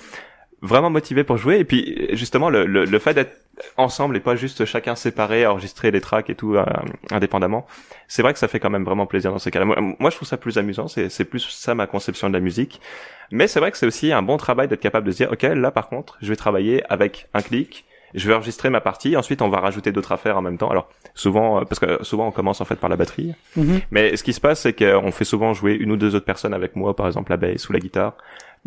[0.63, 1.59] vraiment motivé pour jouer.
[1.59, 3.37] Et puis justement le le, le fait d'être
[3.77, 6.65] ensemble et pas juste chacun séparé, enregistrer les tracks et tout euh,
[7.11, 7.67] indépendamment.
[8.09, 9.67] C'est vrai que ça fait quand même vraiment plaisir dans ces cas-là.
[9.67, 12.41] Moi, moi, je trouve ça plus amusant, c'est c'est plus ça ma conception de la
[12.41, 12.81] musique.
[13.31, 15.43] Mais c'est vrai que c'est aussi un bon travail d'être capable de se dire, ok,
[15.43, 19.41] là par contre, je vais travailler avec un clic, je vais enregistrer ma partie, ensuite
[19.43, 20.71] on va rajouter d'autres affaires en même temps.
[20.71, 23.81] Alors souvent, euh, parce que souvent on commence en fait par la batterie, Mhm.
[23.93, 26.55] mais ce qui se passe c'est qu'on fait souvent jouer une ou deux autres personnes
[26.55, 28.15] avec moi, par exemple la basse ou la guitare,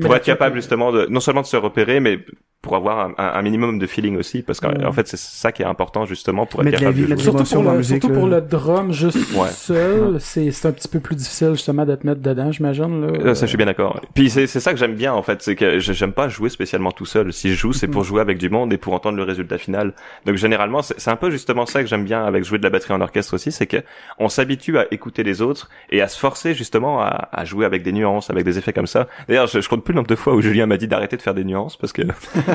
[0.01, 2.19] pour être capable justement de non seulement de se repérer, mais
[2.63, 4.91] pour avoir un, un- un minimum de feeling aussi, parce qu'en Ouais.
[4.93, 7.19] fait c'est ça qui est important justement pour être Mettre de la capable vie, de
[7.19, 7.23] jouer.
[7.23, 9.49] Surtout pour, le, musique, surtout pour le drum juste Ouais.
[9.49, 13.01] seul, c'est c'est un petit peu plus difficile justement de te mettre dedans, j'imagine.
[13.01, 13.07] là.
[13.19, 13.99] Euh, Ça, je suis bien d'accord.
[14.15, 16.49] Puis c'est c'est ça que j'aime bien en fait, c'est que je- j'aime pas jouer
[16.49, 17.31] spécialement tout seul.
[17.33, 19.93] Si je joue, c'est pour jouer avec du monde et pour entendre le résultat final.
[20.25, 22.69] Donc généralement, c'est c'est un peu justement ça que j'aime bien avec jouer de la
[22.69, 23.77] batterie en orchestre aussi, c'est que
[24.19, 27.83] on s'habitue à écouter les autres et à se forcer justement à, à jouer avec
[27.83, 29.07] des nuances, avec des effets comme ça.
[29.27, 31.21] D'ailleurs, je, je compte plus le nombre de fois où Julien m'a dit d'arrêter de
[31.21, 32.03] faire des nuances parce que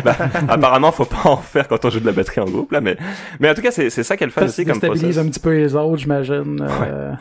[0.04, 0.16] bah,
[0.48, 2.80] apparemment, faut pas en faire quand on joue de la batterie en groupe là.
[2.80, 2.96] Mais
[3.40, 4.90] mais en tout cas, c'est c'est ça qu'elle fait aussi comme process.
[4.92, 6.60] déstabilise un petit peu les autres, j'imagine.
[6.62, 7.12] euh,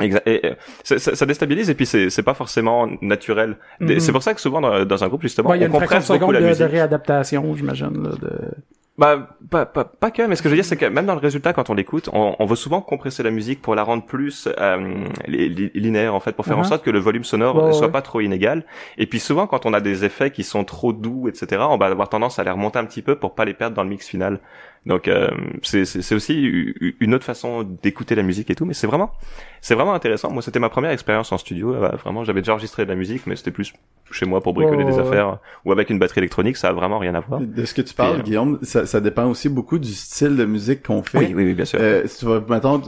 [0.00, 3.56] Exa- et, euh, ça, ça- ça déstabilise et puis c'est c'est pas forcément naturel.
[3.80, 4.00] Des- Mhm.
[4.00, 5.70] C'est pour ça que souvent dans, dans un groupe justement ouais, il y a on
[5.70, 6.66] une fraction de compresse beaucoup seconde la de, de musique.
[6.68, 8.02] réadaptation, j'imagine.
[8.02, 8.30] là, De...
[8.96, 11.14] Bah pas, pas pas que mais ce que je veux dire c'est que même dans
[11.16, 14.04] le résultat quand on l'écoute on, on veut souvent compresser la musique pour la rendre
[14.06, 16.66] plus euh, li- li- linéaire en fait pour faire en Mhm.
[16.68, 17.92] sorte que le volume sonore Ouais, soit ouais.
[17.92, 18.64] pas trop inégal
[18.96, 21.86] et puis souvent quand on a des effets qui sont trop doux etc on va
[21.86, 24.06] avoir tendance à les remonter un petit peu pour pas les perdre dans le mix
[24.06, 24.38] final
[24.86, 25.30] donc euh,
[25.62, 29.12] c'est aussi une autre façon d'écouter la musique et tout mais c'est vraiment
[29.60, 30.30] c'est vraiment intéressant.
[30.30, 33.26] Moi c'était ma première expérience en studio euh, vraiment j'avais déjà enregistré de la musique
[33.26, 33.72] mais c'était plus
[34.12, 36.98] chez moi pour bricoler des ouais, affaires ou avec une batterie électronique ça a vraiment
[36.98, 37.40] rien à voir.
[37.40, 40.44] De ce que tu parles, euh, Guillaume, ça, ça dépend aussi beaucoup du style de
[40.44, 41.18] musique qu'on fait.
[41.18, 41.78] oui oui oui bien sûr.
[41.80, 42.42] Euh, si tu vas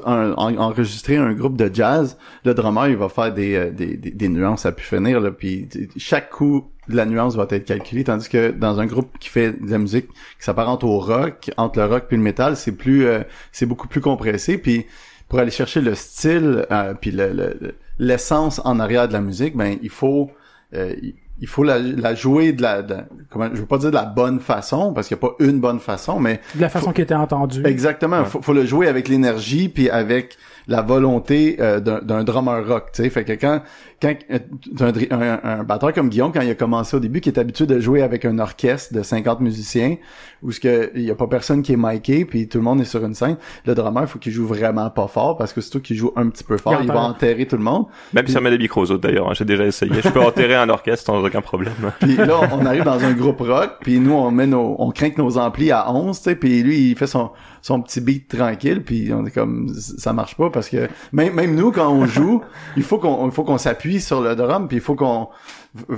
[0.04, 4.11] en- enregistrer un groupe de jazz, le drummer il va faire des euh, des, des,
[4.11, 8.05] des nuances à pu finir là, puis chaque coup de la nuance va être calculé,
[8.05, 11.79] tandis que dans un groupe qui fait de la musique qui s'apparente au rock, entre
[11.81, 13.20] le rock puis le métal, c'est plus euh,
[13.53, 14.87] c'est beaucoup plus compressé, puis
[15.29, 19.20] pour aller chercher le style euh, puis le- le- le- l'essence en arrière de la
[19.20, 20.31] musique, ben il faut
[20.75, 20.94] euh,
[21.40, 22.96] il- faut la, la jouer de la, de-
[23.31, 25.61] comment je veux pas dire de la bonne façon parce qu'il y a pas une
[25.61, 27.62] bonne façon mais de la façon qui était entendue.
[27.66, 28.25] Exactement.
[28.25, 32.90] Faut, faut le jouer avec l'énergie puis avec la volonté euh, d'un d'un drummer rock.
[32.92, 33.61] Tu sais, fait que quand
[34.00, 34.38] quand euh,
[34.80, 37.66] un, un, un batteur comme Guillaume quand il a commencé au début, qui est habitué
[37.66, 39.96] de jouer avec un orchestre de 50 musiciens
[40.42, 42.80] où ce que il y a pas personne qui est miké puis tout le monde
[42.80, 45.61] est sur une scène, le drummer il faut qu'il joue vraiment pas fort parce que
[45.61, 47.30] surtout qu'il joue un petit peu fort, Il il va enterre.
[47.30, 47.87] enterrer tout le monde.
[48.12, 49.92] Même si on met des micros aux autres d'ailleurs, hein, j'ai déjà essayé.
[50.02, 51.72] Je peux enterrer un orchestre sans aucun problème.
[52.00, 55.11] Puis là, on arrive dans un groupe rock, puis nous, on met nos, on craint
[55.16, 57.30] nos amplis à 11, tu sais, puis lui, il fait son,
[57.62, 61.54] son petit beat tranquille, puis on est comme, ça marche pas parce que même, même
[61.54, 62.42] nous, quand on joue,
[62.76, 65.29] il faut qu'on, il faut qu'on s'appuie sur le drum, puis il faut qu'on,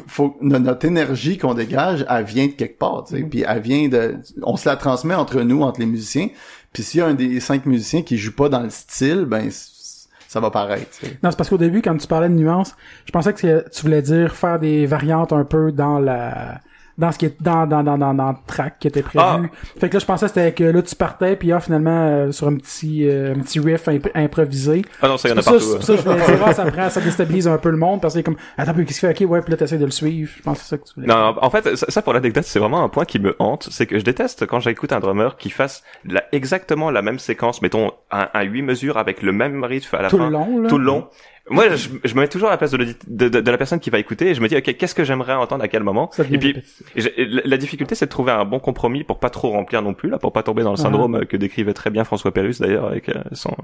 [0.07, 3.61] faut no- notre énergie qu'on dégage, elle vient de quelque part, tu sais, puis elle
[3.61, 6.29] vient de, on se la transmet entre nous, entre les musiciens,
[6.73, 9.49] puis s'il y a un des cinq musiciens qui joue pas dans le style, ben
[9.51, 10.91] ça va paraître.
[11.01, 11.19] tu sais.
[11.23, 14.03] Non, c'est parce qu'au début, quand tu parlais de nuances, je pensais que tu voulais
[14.03, 16.61] dire faire des variantes un peu dans la
[16.99, 19.25] dans ce qui est dans dans dans dans, dans le track qui était prévu.
[19.27, 19.41] Ah.
[19.81, 22.33] Fait que là je pensais que c'était que là tu partais puis là finalement euh,
[22.33, 24.83] sur un petit euh, un petit riff imp- improvisé.
[25.01, 25.61] Ah non, ça y en a partout.
[25.61, 26.03] ça, pour ça je
[26.45, 29.01] ah, ça prend ça déstabilise un peu le monde parce que comme attends peu qu'est-ce
[29.01, 29.25] qu'il fait?
[29.25, 30.31] OK ouais puis là t'essaies de le suivre.
[30.37, 31.07] Je pense c'est ça que tu voulais.
[31.07, 33.87] Non, en fait, ça, ça, pour l'anecdote, c'est vraiment un point qui me hante, c'est
[33.87, 37.93] que je déteste quand j'écoute un drummer qui fasse la, exactement la même séquence, mettons
[38.11, 40.69] un, un 8 mesures avec le même rythme à la tout fin, le long là.
[40.69, 41.09] tout le long.
[41.51, 43.81] Moi, je, je me mets toujours à la place de, de, de, de la personne
[43.81, 46.11] qui va écouter et je me dis, ok, qu'est-ce que j'aimerais entendre à quel moment
[46.31, 46.55] Et puis,
[46.97, 50.09] La, la difficulté, c'est de trouver un bon compromis pour pas trop remplir non plus,
[50.11, 50.83] là, pour pas tomber dans le Ah.
[50.83, 53.55] syndrome euh, que décrivait très bien François Pérus d'ailleurs avec euh, son,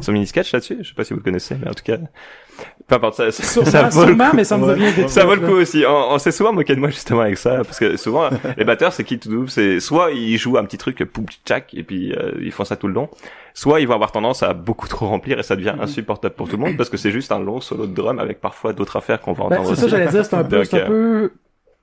[0.00, 0.78] son mini sketch là-dessus.
[0.82, 1.96] Je sais pas si vous le connaissez, mais en tout cas,
[2.86, 4.22] peu importe, ça, ça, ça vaut le coup.
[4.34, 5.84] mais ça me Ça vaut le coup aussi.
[5.86, 8.92] On, on s'est souvent moqué de moi justement avec ça, parce que souvent les batteurs
[8.92, 12.12] c'est qui tout double, c'est soit ils jouent un petit truc poum tchac et puis
[12.12, 13.08] euh, ils font ça tout le long,
[13.54, 16.56] soit ils vont avoir tendance à beaucoup trop remplir et ça devient insupportable pour tout
[16.56, 19.20] le monde parce que c'est juste un long solo de drum avec parfois d'autres affaires
[19.20, 21.28] qu'on va Ben, entendre c'est ça j'allais dire c'est un peu Donc, c'est un euh,
[21.28, 21.32] peu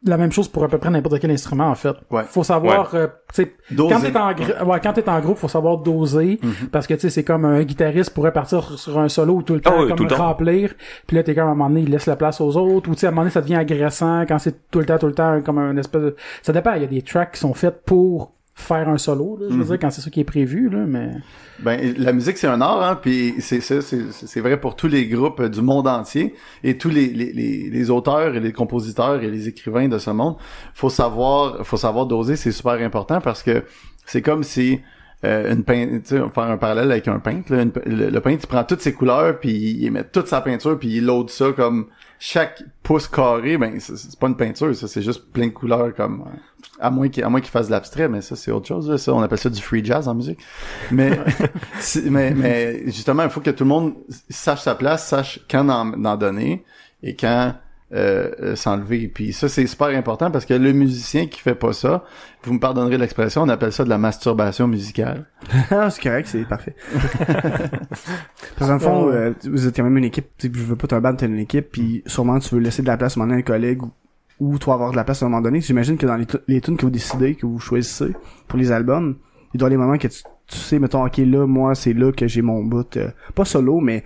[0.08, 1.96] la même chose pour à peu près n'importe quel instrument en fait.
[2.12, 2.22] Ouais.
[2.28, 3.96] Faut savoir euh, tu sais Doser.
[3.96, 6.68] quand t'es en ouais, quand t'es en groupe faut savoir doser Mhm.
[6.72, 9.62] parce que tu sais c'est comme un guitariste pourrait partir sur- un solo tout le
[9.62, 10.18] temps oui, comme tout le temps.
[10.28, 10.76] remplir
[11.08, 12.94] puis là t'es comme à un moment donné il laisse la place aux autres ou
[12.94, 15.08] tu sais à un moment donné ça devient agressant quand c'est tout le temps tout
[15.08, 17.54] le temps comme un espèce de ça dépend il y a des tracks qui sont
[17.56, 19.66] faits pour faire un solo là, je veux Mhm.
[19.68, 21.12] dire quand c'est ça qui est prévu là mais
[21.60, 24.88] Ben la musique c'est un art hein, puis c'est ça c'est c'est vrai pour tous
[24.88, 29.22] les groupes du monde entier et tous les, les les les auteurs et les compositeurs
[29.22, 30.38] et les écrivains de ce monde.
[30.74, 33.64] Faut savoir faut savoir doser, c'est super important parce que
[34.06, 34.80] c'est comme si
[35.26, 37.72] euh, une peint- tu sais, on va faire un parallèle avec un peintre là, une
[37.72, 40.80] pe- le, le peintre il prend toutes ses couleurs puis il met toute sa peinture
[40.80, 41.88] puis il load ça comme
[42.20, 46.26] chaque pouce carré ben c'est pas une peinture ça c'est juste plein de couleurs comme
[46.80, 48.98] À moins qu'il, à moins qu'il fasse de l'abstrait, mais ça, c'est autre chose, là.
[48.98, 50.40] Ça, on appelle ça du free jazz en musique.
[50.92, 51.12] Mais,
[52.06, 53.94] mais, mais, justement, il faut que tout le monde
[54.30, 56.66] sache sa place, sache quand en, en donner
[57.02, 57.54] et quand,
[57.96, 59.08] euh, euh, s'enlever.
[59.08, 62.04] Puis ça, c'est super important parce que le musicien qui fait pas ça,
[62.44, 65.26] vous me pardonnerez l'expression, on appelle ça de la masturbation musicale.
[65.72, 66.76] Ah, c'est correct, c'est parfait.
[66.94, 70.88] Parce que dans le fond, euh, vous êtes quand même une équipe, je veux pas
[70.88, 73.32] t'un band, t'es une équipe, puis sûrement tu veux laisser de la place à un
[73.32, 73.92] un collègue ou,
[74.40, 75.62] ou toi avoir de la place à un moment donné.
[75.62, 78.14] J'imagine que dans les, les tunes que vous décidez, que vous choisissez
[78.48, 79.16] pour les albums,
[79.54, 81.94] il doit y avoir des moments que tu, tu sais, mettons, ok, là, moi, c'est
[81.94, 84.04] là que j'ai mon bout, euh, pas solo, mais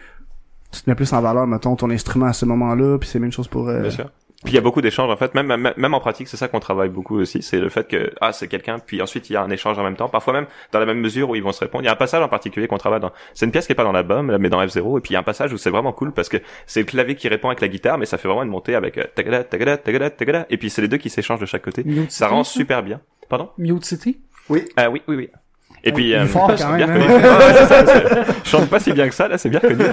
[0.71, 3.23] tu te mets plus en valeur, mettons, ton instrument à ce moment-là, puis c'est la
[3.23, 3.69] même chose pour...
[3.69, 4.05] euh, Bien sûr.
[4.45, 6.47] Puis il y a beaucoup d'échanges en fait, même même, même en pratique, c'est ça
[6.47, 9.35] qu'on travaille beaucoup aussi, c'est le fait que ah c'est quelqu'un, puis ensuite il y
[9.35, 11.51] a un échange en même temps, parfois même dans la même mesure où ils vont
[11.51, 11.83] se répondre.
[11.83, 13.11] Il y a un passage en particulier qu'on travaille dans.
[13.33, 15.17] C'est une pièce qui est pas dans l'album, mais dans F0, et puis il y
[15.17, 17.59] a un passage où c'est vraiment cool parce que c'est le clavier qui répond avec
[17.59, 20.55] la guitare, mais ça fait vraiment une montée avec euh, tagada tagada tagada tagada, et
[20.55, 21.83] puis c'est les deux qui s'échangent de chaque côté.
[22.07, 23.01] Ça rend super bien.
[23.27, 23.49] Pardon?
[23.57, 24.21] Mute City?
[24.77, 25.29] Ah oui oui oui.
[25.83, 27.21] Et puis il est euh, fort c'est quand bien même, ouais,
[27.67, 29.75] ça, c'est- Je chante pas si bien que ça là, c'est bien connu.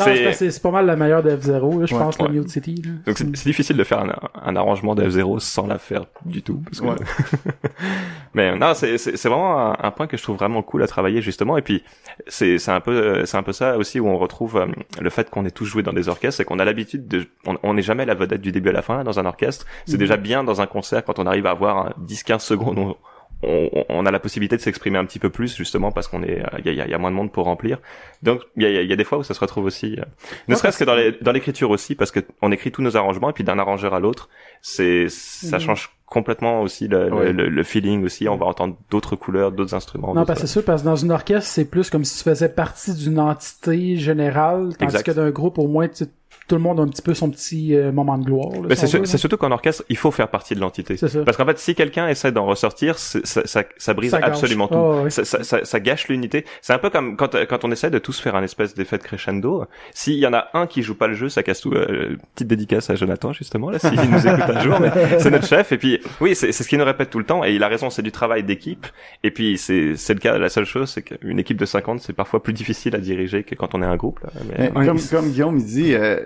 [0.00, 2.30] euh, c'est pas mal la meilleure de F0, là, je Ouais, pense, le ouais.
[2.32, 2.82] Mute City.
[2.84, 2.90] Là.
[3.06, 4.12] Donc c'est c'est difficile de faire un,
[4.44, 6.60] un arrangement de F0 sans la faire du tout.
[6.64, 6.86] Parce que...
[6.86, 6.94] Ouais.
[8.34, 10.86] Mais non, c'est c'est c'est vraiment un, un point que je trouve vraiment cool à
[10.86, 11.56] travailler justement.
[11.58, 11.82] Et puis
[12.26, 14.66] c'est c'est un peu euh, c'est un peu ça aussi où on retrouve euh,
[15.00, 17.26] le fait qu'on est tous joué dans des orchestres, c'est qu'on a l'habitude de
[17.62, 19.66] on n'est jamais la vedette du début à la fin là, dans un orchestre.
[19.86, 19.98] C'est Mhm.
[19.98, 22.78] déjà bien dans un concert quand on arrive à avoir 10-15 secondes.
[22.78, 22.96] on,
[23.42, 26.42] on- on a la possibilité de s'exprimer un petit peu plus justement parce qu'on est
[26.58, 27.78] il y a, il y a- y a moins de monde pour remplir
[28.22, 30.04] donc il y a, y a des fois où ça se retrouve aussi euh,
[30.48, 33.30] ne serait-ce que dans les dans l'écriture aussi parce que on écrit tous nos arrangements
[33.30, 34.28] et puis d'un arrangeur à l'autre
[34.60, 37.32] c'est ça change complètement aussi le, le- Ouais.
[37.32, 40.52] le, le feeling aussi on va entendre d'autres couleurs d'autres instruments Non, parce que c'est
[40.52, 43.96] sûr, parce que dans une orchestre, c'est plus comme si tu faisais partie d'une entité
[43.96, 45.06] générale, tandis Exact.
[45.06, 46.04] que d'un groupe, au moins, tu-
[46.52, 48.50] tout le monde a un petit peu son petit euh, moment de gloire.
[48.52, 51.24] là, mais si c'est surtout qu'en orchestre il faut faire partie de l'entité C'est ça.
[51.24, 54.74] parce qu'en fait si quelqu'un essaie d'en ressortir ça, ça, ça brise Ça absolument tout
[54.76, 55.08] Oh, ouais.
[55.10, 56.44] ça, ça, ça, ça gâche l'unité.
[56.60, 59.02] C'est un peu comme quand, quand on essaie de tous faire un espèce d'effet de
[59.02, 59.64] crescendo.
[59.94, 61.72] S'il y en a un qui joue pas le jeu, ça casse tout.
[61.72, 64.78] Euh, petite dédicace à Jonathan justement là, s'il nous écoute un jour.
[65.20, 65.72] C'est notre chef.
[65.72, 67.44] Et puis oui, c'est c'est ce qu'il nous répète tout le temps.
[67.44, 68.86] Et il a raison, c'est du travail d'équipe.
[69.24, 70.36] Et puis c'est c'est le cas.
[70.36, 73.54] La seule chose, c'est qu'une équipe de 50, c'est parfois plus difficile à diriger que
[73.54, 74.20] quand on est un groupe.
[74.20, 74.30] Là.
[74.58, 76.20] Mais, comme, comme Guillaume il dit, euh,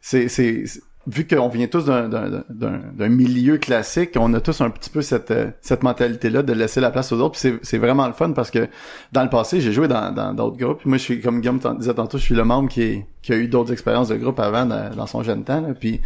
[0.00, 0.64] c'est,
[1.06, 4.90] vu qu'on vient tous d'un, d'un, d'un, d'un milieu classique, on a tous un petit
[4.90, 7.32] peu cette, euh, cette mentalité-là de laisser la place aux autres.
[7.32, 8.68] Puis c'est, c'est vraiment le fun parce que
[9.12, 10.84] dans le passé, j'ai joué dans, dans d'autres groupes.
[10.84, 13.36] Moi, je suis, comme Guillaume disait tantôt, je suis le membre qui, est- qui a
[13.36, 15.62] eu d'autres expériences de groupe avant dans, dans son jeune temps.
[15.62, 15.74] là.
[15.78, 16.00] Puis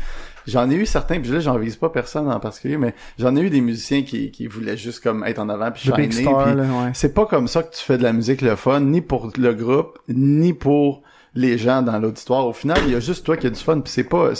[0.46, 3.40] j'en ai eu certains, puis là, j'en vise pas personne en particulier, mais j'en ai
[3.40, 6.24] eu des musiciens qui, qui voulaient juste comme être en avant puis shiner.
[6.54, 6.90] Ouais.
[6.94, 9.54] c'est pas comme ça que tu fais de la musique le fun, ni pour le
[9.54, 11.02] groupe, ni pour
[11.34, 12.46] les gens dans l'auditoire.
[12.46, 14.30] Au final, il y a juste toi qui as du fun, puis c'est pas,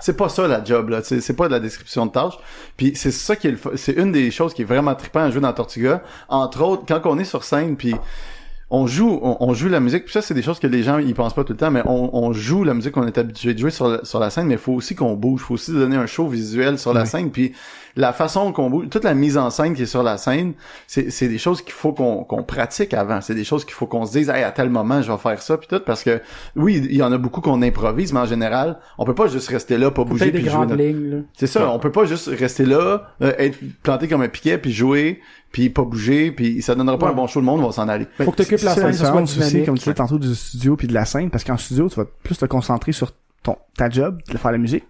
[0.00, 1.00] c'est pas, ça la job là.
[1.02, 2.34] C'est c'est pas de la description de tâche.
[2.76, 5.30] Puis c'est ça qui est le, c'est une des choses qui est vraiment trippant à
[5.30, 6.02] jouer dans Tortuga.
[6.28, 7.94] Entre autres, quand on est sur scène, puis
[8.70, 10.04] on joue, on, on joue la musique.
[10.04, 11.82] Puis ça, c'est des choses que les gens ils pensent pas tout le temps, mais
[11.84, 14.46] on, on joue la musique qu'on est habitué de jouer sur la, sur la scène.
[14.46, 17.30] Mais il faut aussi qu'on bouge, faut aussi donner un show visuel sur la scène.
[17.30, 17.52] Puis
[17.96, 20.54] la façon qu'on bouge, toute la mise en scène qui est sur la scène,
[20.86, 23.20] c'est c'est des choses qu'il faut qu'on qu'on pratique avant.
[23.20, 25.40] C'est des choses qu'il faut qu'on se dise, hey, à tel moment, je vais faire
[25.40, 26.20] ça, puis tout, parce que
[26.56, 29.48] oui, il y en a beaucoup qu'on improvise, mais en général, on peut pas juste
[29.48, 30.66] rester là, pas Faut bouger puis jouer.
[30.66, 31.24] notre-.
[31.36, 34.72] C'est ça, on peut pas juste rester là, euh, être planté comme un piquet, puis
[34.72, 35.20] jouer,
[35.52, 37.12] puis pas bouger, puis ça donnera pas Ouais.
[37.12, 38.06] un bon show, le monde va s'en aller.
[38.20, 40.76] Faut que t'occupes la C'est scène, ce soit aussi, comme tu disais tantôt, du studio
[40.76, 43.12] puis de la scène, parce qu'en studio, tu vas plus te concentrer sur
[43.44, 44.82] ton, ta job, de faire la musique.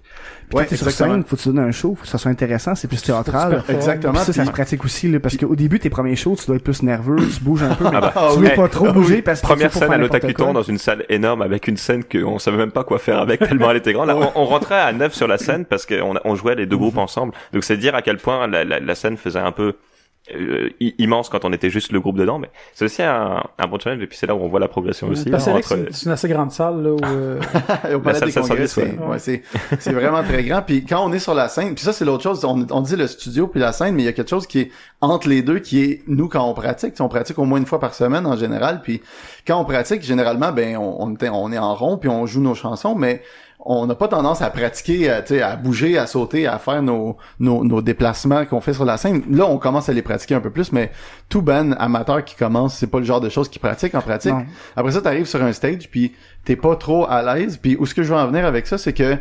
[0.49, 2.19] Puis Ouais, quand t'es sur scène, faut que tu donnes un show, faut que ça
[2.19, 3.63] soit intéressant, c'est plus théâtral.
[3.69, 4.13] Exactement.
[4.15, 6.57] Puis ça, ça se pratique aussi, là, parce qu'au début, tes premiers shows, tu dois
[6.57, 8.87] être plus nerveux, tu bouges un peu, mais Ah bah, Ah tu veux pas trop
[8.89, 9.23] Ah bouger oui.
[9.23, 12.57] parce que Première scène à l'Otakuton dans une salle énorme avec une scène qu'on savait
[12.59, 14.07] même pas quoi faire avec tellement elle était grande.
[14.09, 16.77] Là, on, on rentrait à neuf sur la scène parce qu'on on jouait les deux
[16.79, 17.33] groupes ensemble.
[17.53, 19.75] Donc c'est dire à quel point la, la, la scène faisait un peu
[20.35, 22.39] euh, immense quand on était juste le groupe dedans.
[22.39, 24.69] Mais c'est aussi un, un bon challenge et puis c'est là où on voit la
[24.69, 25.29] progression aussi.
[25.31, 27.41] Parce hein, c'est entre- une assez grande salle, là, où, euh,
[27.95, 29.07] au palais salle des congrès, c'est ouais.
[29.07, 29.43] ouais, c'est
[29.79, 30.63] c'est vraiment très grand.
[30.63, 32.97] Puis quand on est sur la scène, puis ça c'est l'autre chose, on, on dit
[32.97, 35.43] le studio puis la scène, mais il y a quelque chose qui est entre les
[35.43, 36.93] deux, qui est nous quand on pratique.
[36.93, 38.81] Tu sais, On pratique au moins une fois par semaine en général.
[38.83, 39.03] Puis
[39.47, 42.41] quand on pratique, généralement, ben on, on, est- on est en rond puis on joue
[42.41, 43.23] nos chansons, mais
[43.67, 46.83] on n'a pas tendance à pratiquer, à, tu sais, à bouger, à sauter, à faire
[46.83, 49.23] nos, nos, nos déplacements qu'on fait sur la scène.
[49.31, 50.93] Là, on commence à les pratiquer un peu plus, mais
[51.31, 54.33] tout ban amateur qui commence, c'est pas le genre de choses qu'il pratique en pratique.
[54.33, 54.45] Non.
[54.77, 56.13] Après ça, t'arrives sur un stage, puis
[56.45, 57.57] t'es pas trop à l'aise.
[57.57, 59.17] Puis où ce que je veux en venir avec ça, c'est que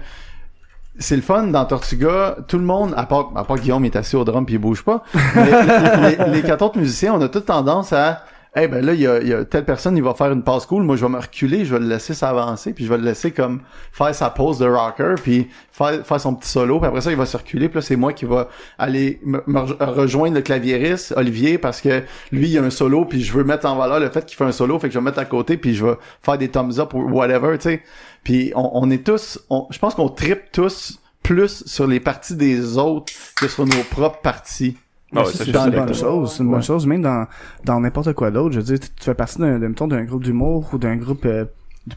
[1.00, 2.36] c'est le fun dans Tortuga.
[2.48, 4.60] Tout le monde, à part, à part Guillaume, il est assis au drum puis il
[4.60, 5.04] bouge pas.
[5.36, 8.24] Mais les, les- les quatre autres musiciens, on a toute tendance à
[8.56, 10.84] hey ben là il y a, y telle personne il va faire une passe cool
[10.84, 13.32] moi je vais me reculer je vais le laisser s'avancer puis je vais le laisser
[13.32, 13.62] comme
[13.92, 17.26] faire sa pose de rocker puis faire, son petit solo puis après ça il va
[17.26, 21.14] se reculer puis là c'est moi qui va aller me, me re- rejoindre le claviériste
[21.18, 24.10] Olivier parce que lui il a un solo puis je veux mettre en valeur le
[24.10, 25.96] fait qu'il fait un solo fait que je vais mettre à côté puis je vais
[26.22, 27.82] faire des thumbs up ou whatever tu sais.
[28.24, 29.40] Puis on, est tous
[29.72, 34.22] je pense qu'on tripe tous plus sur les parties des autres que sur nos propres
[34.22, 34.78] parties
[35.16, 36.34] Ah ouais, c'est une bonne chose.
[36.34, 36.62] C'est une bonne Ouais.
[36.62, 37.28] chose, même dans,
[37.64, 38.54] dans n'importe quoi d'autre.
[38.54, 41.46] Je veux dire, tu fais partie d'un, d'un, groupe d'humour ou d'un groupe euh,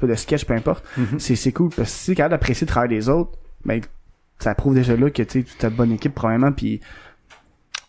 [0.02, 0.84] de sketch, peu importe.
[0.96, 1.18] Mhm.
[1.18, 1.70] C'est, c'est cool.
[1.70, 3.30] Parce que si t'es capable d'apprécier le travail des autres,
[3.64, 3.80] ben,
[4.38, 6.80] ça prouve déjà là que, tu t'as une bonne équipe, probablement, puis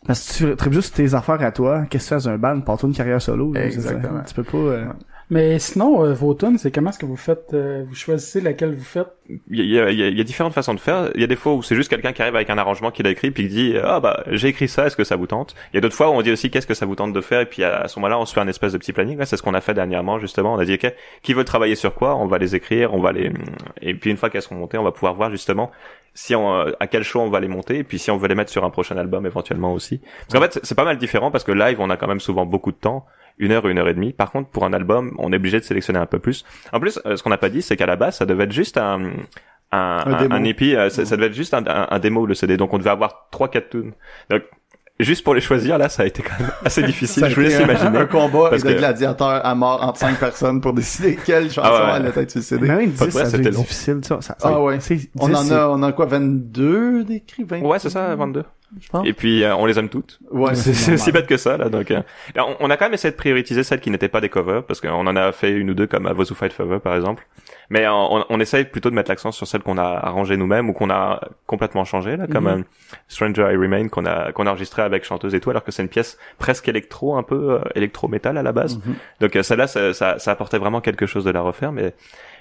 [0.06, 2.38] parce que tu tripes juste tes affaires à toi, qu'est-ce que tu fais dans un
[2.38, 3.54] band, pour toi une carrière solo.
[3.56, 4.22] Exactement.
[4.26, 4.86] Tu peux pas, euh,
[5.30, 8.74] Mais sinon, euh, vos tunes, c'est comment est-ce que vous faites, euh, vous choisissez laquelle
[8.74, 9.10] vous faites?
[9.50, 11.12] Il y a, y a- y a différentes façons de faire.
[11.16, 13.06] Il y a des fois où c'est juste quelqu'un qui arrive avec un arrangement qu'il
[13.08, 15.54] a écrit puis qui dit ah bah j'ai écrit ça, est-ce que ça vous tente?
[15.74, 17.20] Il y a d'autres fois où on dit aussi qu'est-ce que ça vous tente de
[17.20, 17.42] faire?
[17.42, 19.20] Et puis à, ce moment-là on se fait un espèce de petit planning.
[19.26, 20.54] C'est ce qu'on a fait dernièrement justement.
[20.54, 22.16] On a dit ok qui veut travailler sur quoi?
[22.16, 23.30] On va les écrire, on va les
[23.82, 25.72] et puis une fois qu'elles seront montées, on va pouvoir voir justement
[26.18, 28.28] si on euh, à quel show on va les monter et puis si on veut
[28.28, 30.00] les mettre sur un prochain album éventuellement aussi.
[30.28, 32.46] Parce qu'en fait c'est- pas mal différent parce que live on a quand même souvent
[32.46, 33.06] beaucoup de temps
[33.38, 34.14] une heure, une heure et demie.
[34.14, 36.44] Par contre, pour un album, on est obligé de sélectionner un peu plus.
[36.74, 38.52] En plus, euh, ce qu'on n'a pas dit, c'est qu'à la base, ça devait être
[38.52, 39.12] juste un,
[39.72, 39.98] un,
[40.32, 42.58] un, EP, euh, ça, ça devait être juste un, un, un démo, le CD.
[42.58, 43.94] Donc, on devait avoir trois, quatre tunes.
[44.32, 44.42] Donc,
[45.04, 47.26] juste pour les choisir, là, ça a été quand même assez difficile.
[47.30, 48.00] Je vous laisse imaginer.
[48.00, 51.62] un combat Parce de que- gladiateurs à mort entre cinq personnes pour décider quelle chanson
[51.72, 51.92] Ah ouais.
[52.08, 54.20] allait être mais même 10, Pas de vrai, ça c'était difficile, ça.
[54.22, 54.80] ça Ah ouais.
[55.20, 57.62] On 10, en a, on a quoi, 22 d'écrits, 20?
[57.62, 58.44] Ouais, c'est ça, 22.
[58.82, 59.08] je pense.
[59.08, 60.20] Et puis, euh, on les aime toutes.
[60.32, 61.70] Ouais, C'est aussi bête que ça, là.
[61.70, 62.02] Donc, euh,
[62.36, 64.64] là, on, on a quand même essayé de prioriser celles qui n'étaient pas des covers,
[64.64, 67.26] parce qu'on en a fait une ou deux comme Those Who Fight Forever, par exemple.
[67.70, 70.74] Mais on, on essaye plutôt de mettre l'accent sur celles qu'on a arrangées nous-mêmes ou
[70.74, 72.60] qu'on a complètement changées, là, comme Mhm.
[72.62, 72.64] euh,
[73.10, 75.82] Stranger I Remain qu'on a qu'on a enregistré avec chanteuse et tout, alors que c'est
[75.84, 78.78] une pièce presque électro, un peu euh, électro-métal à la base.
[78.78, 78.96] Mhm.
[79.20, 81.94] Donc euh, celle-là, ça, ça, ça apportait vraiment quelque chose de la refaire, mais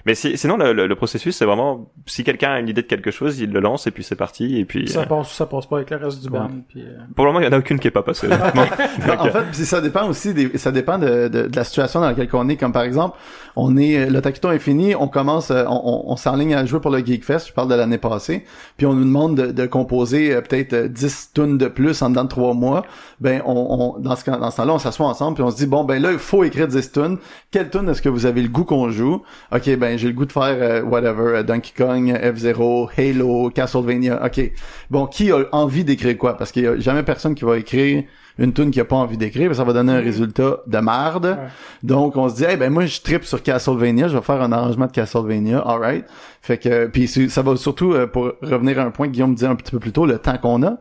[0.05, 2.87] mais si, sinon le, le, le processus, c'est vraiment si quelqu'un a une idée de
[2.87, 4.87] quelque chose, il le lance et puis c'est parti et puis.
[4.87, 6.49] Ça euh, passe ou ça passe pas avec le reste du band.
[6.67, 8.27] Puis, euh, pour le moment, il y en a aucune qui est pas passée.
[8.27, 8.61] honnêtement.
[9.19, 12.07] en fait, puis ça dépend aussi des, ça dépend de, de, de la situation dans
[12.07, 12.57] laquelle on est.
[12.57, 13.17] Comme par exemple,
[13.55, 16.79] on est, le taquito est fini, on commence, euh, on, on, on s'enligne à jouer
[16.79, 17.47] pour le Geekfest.
[17.47, 18.45] Je parle de l'année passée.
[18.77, 22.09] Puis on nous demande de, de composer euh, peut-être euh, 10 tunes de plus en
[22.09, 22.83] dedans de 3 mois.
[23.19, 25.65] Ben, on, on dans ce, dans ce temps-là, on s'assoit ensemble puis on se dit
[25.65, 27.17] bon ben là, il faut écrire 10 tunes.
[27.51, 29.23] Quelle tune est-ce que vous avez le goût qu'on joue?
[29.51, 34.25] Ok, ben j'ai le goût de faire euh, whatever, euh, Donkey Kong, F-Zero, Halo, Castlevania.
[34.25, 34.51] Ok,
[34.89, 36.37] bon, qui a envie d'écrire quoi?
[36.37, 38.03] Parce qu'il y a jamais personne qui va écrire
[38.39, 41.25] une tune qui a pas envie d'écrire, ça va donner un résultat de marde.
[41.25, 41.47] Ouais.
[41.83, 44.51] Donc on se dit, eh ben moi je tripe sur Castlevania, je vais faire un
[44.51, 46.05] arrangement de Castlevania, alright.
[46.47, 49.47] Fait que puis ça va surtout euh, pour revenir à un point que Guillaume disait
[49.47, 50.77] un petit peu plus tôt, le temps qu'on a,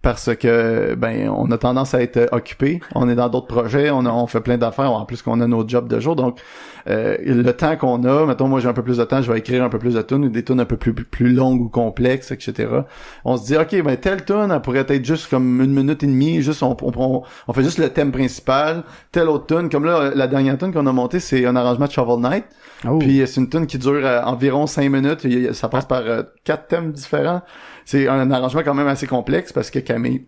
[0.00, 3.90] parce que ben on a tendance à être euh, occupé, on est dans d'autres projets,
[3.90, 6.38] on, a- on fait plein d'affaires, en plus qu'on a nos jobs de jour, donc
[6.88, 9.38] euh, le temps qu'on a, mettons moi j'ai un peu plus de temps, je vais
[9.40, 11.68] écrire un peu plus de tunes ou des tunes un peu plus plus longues ou
[11.68, 12.68] complexes, etc.
[13.26, 16.06] On se dit ok ben telle tune elle pourrait être juste comme une minute et
[16.06, 19.68] demie, juste on, on, on, on fait juste le thème principal, telle autre tune.
[19.68, 22.44] Comme là la dernière tune qu'on a montée c'est un arrangement de Shovel Knight,
[22.88, 22.98] Oh.
[22.98, 25.09] puis euh, c'est une tune qui dure euh, environ cinq minutes,
[25.52, 27.42] Ça passe par euh, quatre thèmes différents.
[27.84, 30.26] C'est un arrangement quand même assez complexe parce que Camille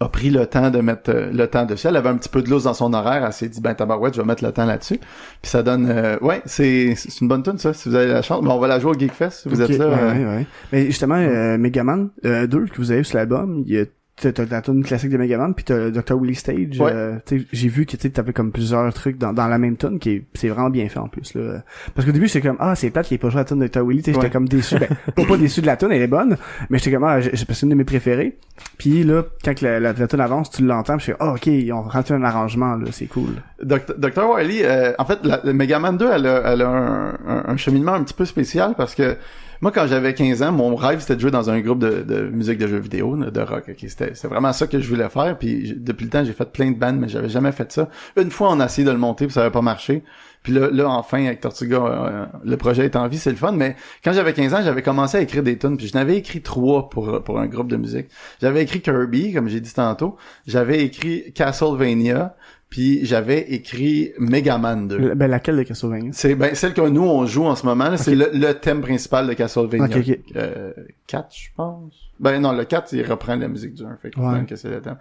[0.00, 1.86] a pris le temps de mettre euh, le temps dessus.
[1.86, 3.24] Elle avait un petit peu de loose dans son horaire.
[3.24, 4.98] Elle s'est dit, ben tabarouette, je vais mettre le temps là-dessus.
[5.40, 5.88] Puis ça donne...
[5.88, 8.42] euh, ouais, c'est c'est une bonne tune ça, si vous avez la chance.
[8.42, 9.88] Mais on va la jouer au Geekfest, si vous êtes là.
[9.88, 10.46] ouais, euh, ouais, ouais.
[10.72, 13.84] Mais justement, euh, Megaman euh, 2 que vous avez sur l'album, il y a
[14.16, 16.16] t'as la tune classique de Megaman puis t'as le Dr.
[16.20, 16.90] Willy Stage Ouais.
[16.92, 17.18] euh,
[17.52, 20.24] j'ai vu que tu t'avais comme plusieurs trucs dans, dans la même tune qui est
[20.34, 21.62] c'est vraiment bien fait en plus là
[21.94, 23.66] parce qu'au début j'étais comme ah c'est plate qu'il ait pas joué la tune de
[23.66, 23.84] Dr.
[23.84, 24.30] Willy j'étais Ouais.
[24.30, 26.36] comme déçu ben pas, pas déçu de la tune elle est bonne
[26.70, 28.38] mais j'étais comme ah c'est une de mes préférées
[28.78, 31.72] puis là quand la, la, la tune avance tu l'entends je fais ah ok ils
[31.72, 33.30] ont rentré un arrangement là c'est cool
[33.62, 33.94] Dr.
[33.98, 34.28] Dr.
[34.34, 37.44] Wily, euh, en fait, la, le Mega Man 2, elle a, elle a un, un-
[37.46, 39.16] un cheminement un petit peu spécial parce que
[39.64, 42.58] moi, quand j'avais 15 ans, mon rêve, c'était de jouer dans un groupe de, musique
[42.58, 43.64] de jeux vidéo, de rock.
[43.70, 43.86] ok?
[43.88, 45.38] C'était vraiment ça que je voulais faire.
[45.38, 47.88] Puis depuis le temps, j'ai fait plein de bandes, mais j'avais jamais fait ça.
[48.18, 50.04] Une fois, on a essayé de le monter, puis ça avait pas marché.
[50.42, 53.52] Puis là, là enfin, avec Tortuga, euh, le projet est en vie, c'est le fun.
[53.52, 53.74] Mais
[54.04, 55.78] quand j'avais 15 ans, j'avais commencé à écrire des tunes.
[55.78, 58.08] Puis je n'avais écrit trois pour, pour un groupe de musique.
[58.42, 60.18] J'avais écrit Kirby, comme j'ai dit tantôt.
[60.46, 62.36] J'avais écrit Castlevania.
[62.74, 65.14] Puis j'avais écrit Mega Man 2.
[65.14, 66.10] ben laquelle de Castlevania?
[66.12, 68.80] C'est ben celle que nous on joue en ce moment, là, c'est le, le thème
[68.80, 69.96] principal de Castlevania.
[69.96, 70.18] Ok, ok.
[70.34, 70.72] Euh,
[71.06, 71.94] 4, je pense.
[72.18, 74.44] Ben non, le 4, il reprend la musique du 1, fait que Ouais.
[74.44, 74.96] que c'est le thème.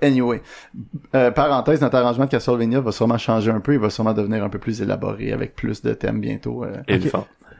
[0.00, 0.40] Anyway,
[1.16, 4.44] euh, parenthèse, notre arrangement de Castlevania va sûrement changer un peu, il va sûrement devenir
[4.44, 6.62] un peu plus élaboré avec plus de thèmes bientôt.
[6.62, 6.76] euh.
[6.86, 7.10] Et Ok.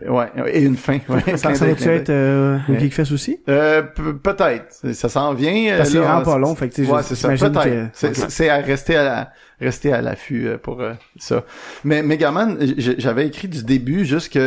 [0.02, 0.10] Une.
[0.10, 0.98] Ouais, et une fin.
[1.08, 2.80] Ouais, Ça, clin être euh, au Ouais.
[2.80, 3.38] Geekfest aussi?
[3.48, 4.72] Euh, pe- peut-être.
[4.92, 5.72] Ça s'en vient.
[5.74, 7.28] euh, Parce c'est vraiment pas long, fait que Ouais, c'est ça.
[7.28, 7.90] Peut-être.
[8.28, 11.44] C'est, à rester à la, rester à l'affût euh, pour euh, ça.
[11.84, 14.38] Mais Megaman, j'avais écrit du début jusque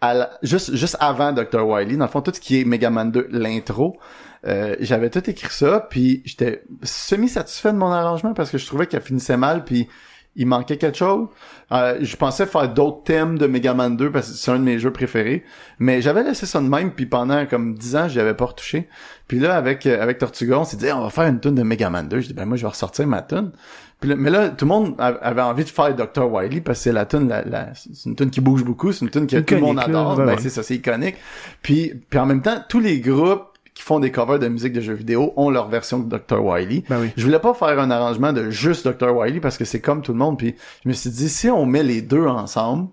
[0.00, 1.66] à la- juste, juste avant Dr.
[1.66, 1.96] Wily.
[1.96, 3.98] Dans le fond, tout ce qui est Megaman 2, l'intro,
[4.46, 8.86] euh, j'avais tout écrit ça, puis j'étais semi-satisfait de mon arrangement parce que je trouvais
[8.86, 9.88] qu'elle finissait mal, puis
[10.36, 11.28] il manquait quelque chose.
[11.72, 14.78] Euh, je pensais faire d'autres thèmes de Megaman 2 parce que c'est un de mes
[14.78, 15.44] jeux préférés.
[15.78, 18.88] Mais j'avais laissé ça de même, puis pendant comme 10 ans, j'y avais pas retouché.
[19.28, 21.62] Puis là, avec euh, avec Tortuga, on s'est dit, on va faire une tune de
[21.62, 22.20] Megaman 2.
[22.20, 23.52] Je dis, ben moi, je vais ressortir ma tune.
[24.00, 26.30] Puis là- mais là, tout le monde avait envie de faire Dr.
[26.32, 29.04] Wily parce que c'est la tune, la, la- c'est une tune qui bouge beaucoup, c'est
[29.04, 30.16] une tune que tout le monde là, adore.
[30.16, 30.36] Ben, ouais.
[30.40, 31.16] c'est ça, c'est iconique.
[31.62, 33.44] Puis, puis en même temps, tous les groupes
[33.82, 36.40] qui font des covers de musique de jeux vidéo ont leur version de Dr.
[36.40, 36.84] Wily.
[36.88, 37.10] Ben oui.
[37.16, 39.12] Je voulais pas faire un arrangement de juste Dr.
[39.12, 40.38] Wily parce que c'est comme tout le monde.
[40.38, 40.54] Puis
[40.84, 42.90] je me suis dit, si on met les deux ensemble,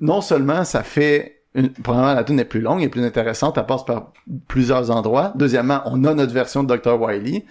[0.00, 1.42] non seulement ça fait...
[1.54, 4.12] Une, premièrement, la tune est plus longue et plus intéressante, elle passe par
[4.48, 5.32] plusieurs endroits.
[5.34, 6.98] Deuxièmement, on a notre version de Dr.
[6.98, 7.44] Wily.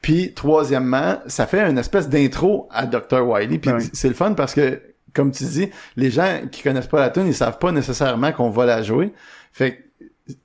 [0.00, 3.20] Puis troisièmement, ça fait une espèce d'intro à Dr.
[3.20, 3.58] Wily.
[3.58, 3.90] Puis Ben oui.
[3.92, 4.80] c'est le fun parce que,
[5.12, 8.48] comme tu dis, les gens qui connaissent pas la tune, ils savent pas nécessairement qu'on
[8.48, 9.12] va la jouer.
[9.52, 9.82] Fait que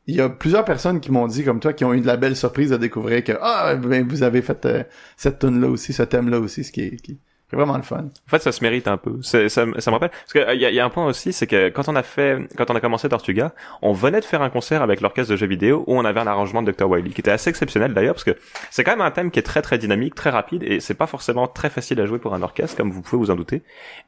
[0.07, 2.17] il y a plusieurs personnes qui m'ont dit comme toi qui ont eu de la
[2.17, 4.84] belle surprise de découvrir que ah ben vous avez fait euh,
[5.17, 7.84] cette tune là aussi ce thème là aussi ce qui est, qui, est vraiment le
[7.84, 9.21] fun En fait, ça se mérite un peu.
[9.21, 11.47] Ça, ça me rappelle parce que il y, a- y a un point aussi, c'est
[11.47, 14.49] que quand on a fait, quand on a commencé Tortuga, on venait de faire un
[14.49, 16.89] concert avec l'orchestre de jeux vidéo où on avait un arrangement de Dr.
[16.89, 18.36] Wily qui était assez exceptionnel d'ailleurs parce que
[18.69, 21.07] c'est quand même un thème qui est très très dynamique, très rapide et c'est pas
[21.07, 23.61] forcément très facile à jouer pour un orchestre comme vous pouvez vous en douter.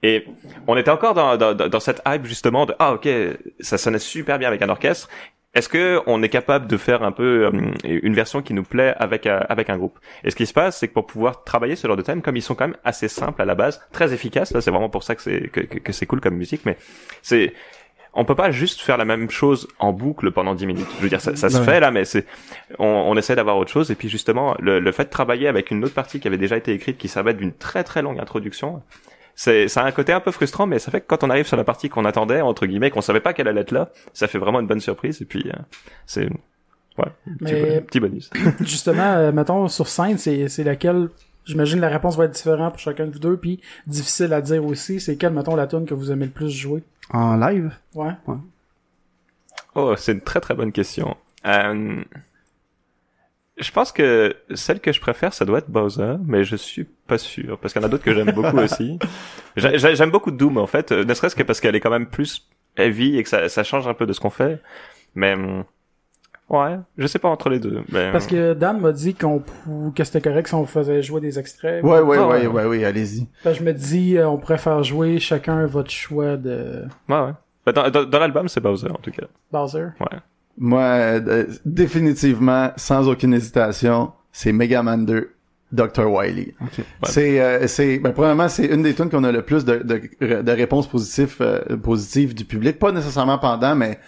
[0.03, 0.25] Et
[0.67, 3.07] on était encore dans, dans dans cette hype justement de ah ok
[3.61, 5.07] ça sonnait super bien avec un orchestre.
[5.55, 8.93] Est-ce que on est capable de faire un peu euh, une version qui nous plaît
[8.97, 9.97] avec euh, avec un groupe?
[10.23, 12.37] Et ce qui se passe, c'est que pour pouvoir travailler ce genre de thème, comme
[12.37, 15.01] ils sont quand même assez simples à la base, très efficaces, là c'est vraiment pour
[15.03, 16.77] ça que c'est que, que, que c'est cool comme musique, mais
[17.23, 17.53] c'est
[18.13, 20.87] on peut pas juste faire la même chose en boucle pendant 10 minutes.
[20.97, 21.63] Je veux dire, ça, ça se Ouais.
[21.63, 22.25] fait là, mais c'est
[22.79, 23.91] on, on essaie d'avoir autre chose.
[23.91, 26.57] Et puis justement, le, le fait de travailler avec une autre partie qui avait déjà
[26.57, 28.81] été écrite, qui servait d'une très très longue introduction,
[29.41, 31.47] c'est ça a un côté un peu frustrant, mais ça fait que quand on arrive
[31.47, 34.27] sur la partie qu'on attendait entre guillemets, qu'on savait pas qu'elle allait être là, ça
[34.27, 35.21] fait vraiment une bonne surprise.
[35.21, 35.57] Et puis euh,
[36.05, 37.05] c'est ouais,
[37.39, 38.29] petit, Mais- petit bonus.
[38.59, 41.07] Justement, euh, mettons, sur scène, c'est, c'est laquelle,
[41.45, 44.65] j'imagine la réponse va être différente pour chacun de vous deux, puis difficile à dire
[44.65, 46.83] aussi, c'est quelle, mettons, la tune que vous aimez le plus jouer?
[47.11, 47.71] En live?
[47.95, 48.11] Ouais.
[49.73, 51.15] Oh, c'est une très très bonne question.
[51.45, 52.03] Euh,
[53.59, 57.17] je pense que celle que je préfère, ça doit être Bowser, mais je suis pas
[57.17, 58.99] sûr parce qu'il y en a d'autres que j'aime beaucoup aussi.
[59.57, 61.89] J'ai- j'ai- J'aime beaucoup Doom en fait, euh, ne serait-ce que parce qu'elle est quand
[61.89, 62.47] même plus
[62.77, 64.61] heavy et que ça, ça change un peu de ce qu'on fait.
[65.15, 65.63] Mais hum,
[66.49, 67.81] ouais, je sais pas entre les deux.
[67.91, 69.43] Mais, Parce que Dan m'a dit qu'on
[69.95, 71.83] que c'était correct si on faisait jouer des extraits.
[71.83, 72.65] ouais ouais Ah, ouais ouais.
[72.65, 77.19] ouais allez-y que je me dis, euh, on faire jouer chacun votre choix de ouais
[77.19, 77.73] ouais.
[77.73, 79.25] Dans, dans, dans l'album, c'est Bowser en tout cas.
[79.51, 79.87] Bowser.
[79.99, 80.17] Ouais.
[80.59, 85.31] Moi euh, définitivement sans aucune hésitation c'est Megaman 2
[85.71, 86.07] Dr.
[86.07, 86.53] Wily.
[86.61, 86.83] Ok.
[87.03, 90.41] C'est, euh, c'est, ben, premièrement, c'est une des tunes qu'on a le plus de, de,
[90.41, 92.79] de réponses positives, euh, positives du public.
[92.79, 93.99] Pas nécessairement pendant, mais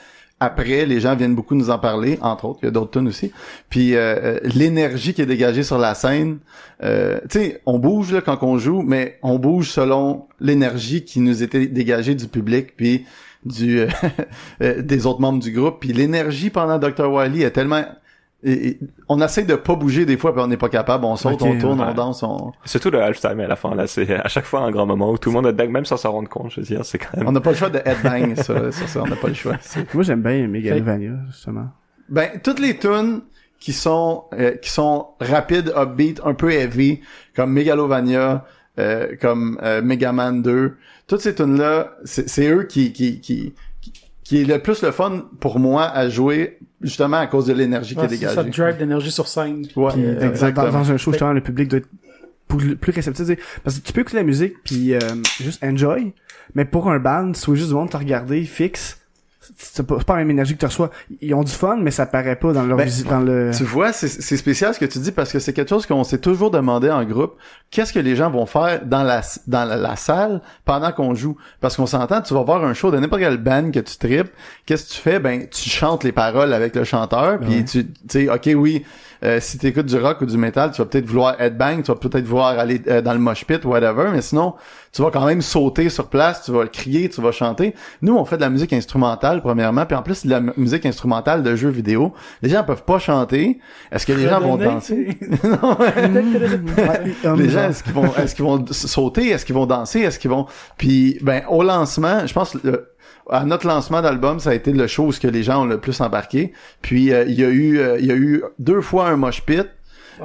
[0.44, 2.60] après, les gens viennent beaucoup nous en parler, entre autres.
[2.64, 3.32] Il y a d'autres tunes aussi.
[3.70, 6.40] Puis euh, euh, l'énergie qui est dégagée sur la scène,
[6.84, 11.20] euh, tu sais, on bouge là quand on joue, mais on bouge selon l'énergie qui
[11.20, 13.06] nous était dégagée du public, puis
[13.46, 13.82] du
[14.62, 15.80] euh, des autres membres du groupe.
[15.80, 17.12] Puis l'énergie pendant Dr.
[17.12, 17.84] Wily est tellement
[18.44, 21.16] et- et on essaie de pas bouger des fois puis on n'est pas capable on
[21.16, 24.28] saute on tourne on danse on Surtout le halftime à la fin là, c'est à
[24.30, 26.28] chaque fois un grand moment où tout le monde est back, même sans s'en rendre
[26.30, 26.52] compte.
[26.52, 27.28] Je veux dire, c'est quand même.
[27.28, 29.58] On n'a pas le choix de headbang sur, sur ça, on n'a pas le choix.
[29.94, 31.68] Moi, j'aime bien Megalovania, justement.
[32.10, 33.22] Ben, toutes les tunes
[33.60, 37.00] qui sont euh, qui sont rapides, upbeat, un peu heavy,
[37.36, 38.44] comme Megalovania,
[38.80, 40.74] euh, comme euh, Megaman 2,
[41.08, 43.94] toutes ces tunes là, c'est c'est eux qui qui qui qui-
[44.24, 47.96] qui est le plus le fun pour moi à jouer justement à cause de l'énergie
[47.96, 48.62] qui Ouais, est c'est ça, dégagée.
[48.62, 49.68] drive d'énergie sur scène.
[49.76, 50.68] Ouais, Puis, euh, exactement.
[50.68, 51.90] Dans, dans un show, justement, le public doit être
[52.48, 53.26] plus, plus réceptif.
[53.26, 53.40] tu sais.
[53.64, 55.00] Parce que tu peux écouter la musique puis euh,
[55.42, 56.14] juste enjoy,
[56.56, 59.01] mais pour un band, veux juste du monde te regarder fixe,
[59.58, 60.90] c'est pas, c'est pas la même énergie que tu reçois.
[61.22, 63.52] Ils ont du fun, mais ça paraît pas dans leur Ben, visi- dans le.
[63.56, 66.18] Tu vois, c'est spécial ce que tu dis parce que c'est quelque chose qu'on s'est
[66.20, 67.36] toujours demandé en groupe.
[67.70, 71.38] Qu'est-ce que les gens vont faire dans la dans la, la salle pendant qu'on joue?
[71.60, 74.30] Parce qu'on s'entend, tu vas voir un show de n'importe quel band que tu tripes.
[74.66, 75.20] Qu'est-ce que tu fais?
[75.20, 77.66] Ben, tu chantes les paroles avec le chanteur, puis Ouais.
[77.66, 78.84] tu tu sais, ok, oui.
[79.24, 81.92] Euh, si tu écoutes du rock ou du métal, tu vas peut-être vouloir headbang, tu
[81.92, 84.56] vas peut-être vouloir aller euh, dans le mosh pit, whatever, mais sinon,
[84.92, 87.76] tu vas quand même sauter sur place, tu vas crier, tu vas chanter.
[88.02, 90.86] Nous, on fait de la musique instrumentale, premièrement, puis en plus, de la mu- musique
[90.86, 92.14] instrumentale de jeux vidéo.
[92.42, 93.60] Les gens peuvent pas chanter.
[93.92, 95.18] Est-ce que les gens vont danser?
[95.44, 95.78] Non,
[97.38, 99.30] les gens, est-ce qu'ils vont, est-ce qu'ils vont sauter?
[99.30, 100.00] Est-ce qu'ils vont danser?
[100.02, 100.46] Est-ce qu'ils vont...
[100.78, 102.91] Puis, ben, au lancement, je pense, le,
[103.30, 105.66] à notre lancement d'album, ça a été le show où ce que les gens ont
[105.66, 106.54] le plus embarqué.
[106.82, 109.42] Puis euh, il y a eu euh, il y a eu deux fois un mosh
[109.42, 109.68] pit.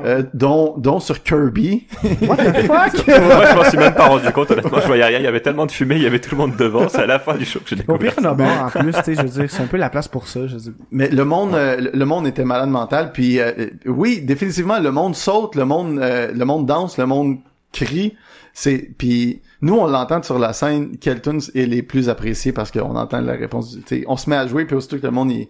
[0.05, 1.87] euh, dont dont sur Kirby
[2.23, 3.07] What the fuck?
[3.07, 5.19] Moi, je m'en suis même pas rendu compte, honnêtement, je voyais rien.
[5.21, 6.89] Il y avait tellement de fumée, il y avait tout le monde devant.
[6.91, 8.15] C'est à la fin du show que j'ai Au pire, découvert.
[8.19, 9.79] il y en a bon, en plus, tu sais, je veux dire, c'est un peu
[9.79, 10.73] la place pour ça, je veux dire.
[10.91, 14.91] mais le monde euh, le- monde était malade mental puis euh, euh, oui définitivement le
[14.91, 17.39] monde saute le monde euh, le monde danse le monde
[17.73, 18.17] crie
[18.59, 22.71] c'est puis nous on l'entend sur la scène quelle tune est les plus appréciés parce
[22.71, 25.03] qu'on entend la réponse du tu sais, on se met à jouer puis aussitôt que
[25.05, 25.47] le monde il,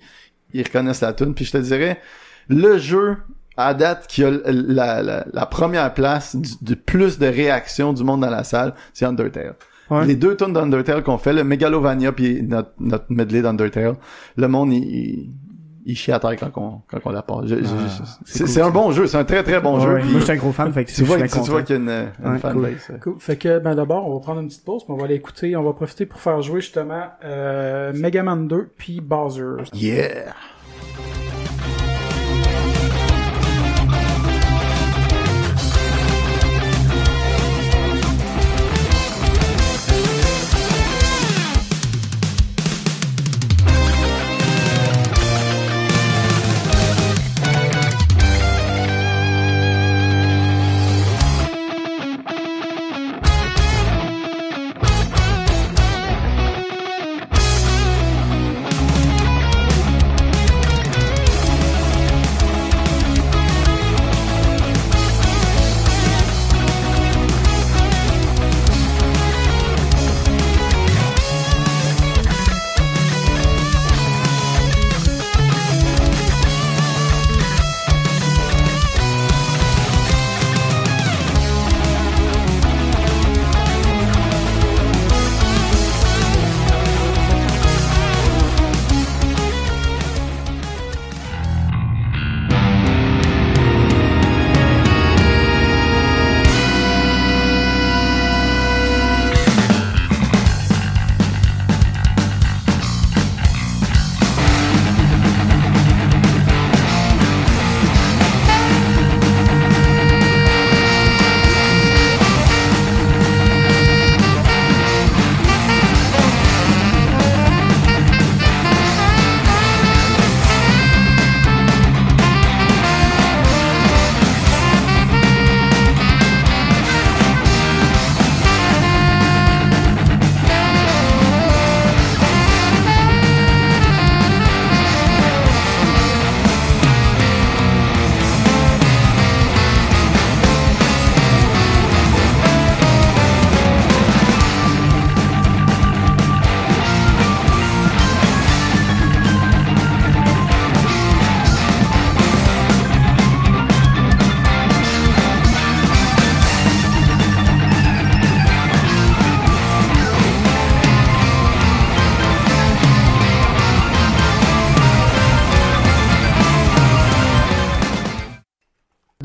[0.52, 2.00] ils reconnaissent la tune puis je te dirais
[2.48, 3.18] le jeu
[3.56, 8.02] à date qui a la, la, la première place du, du plus de réactions du
[8.02, 9.54] monde dans la salle c'est Undertale
[9.88, 10.04] Ouais.
[10.04, 13.94] les deux tunes d'Undertale qu'on fait le Megalovania puis notre, notre medley d'Undertale
[14.36, 15.30] le monde il, il,
[15.86, 18.62] il chie à terre quand on, quand on la passe Je- je- je- c'est cool,
[18.62, 20.36] un bon jeu c'est un très très bon jeu Ouais, puis Moi, je suis un
[20.36, 22.90] gros fan, fait que tu vois, tu vois qu'il y a une, une Ouais, fanbase.
[23.02, 23.14] Cool.
[23.18, 25.56] Fait que, ben d'abord, on va prendre une petite pause, puis on va aller écouter,
[25.56, 29.62] on va profiter pour faire jouer justement euh, Mega Man 2 puis Bowser.
[29.72, 30.34] Yeah!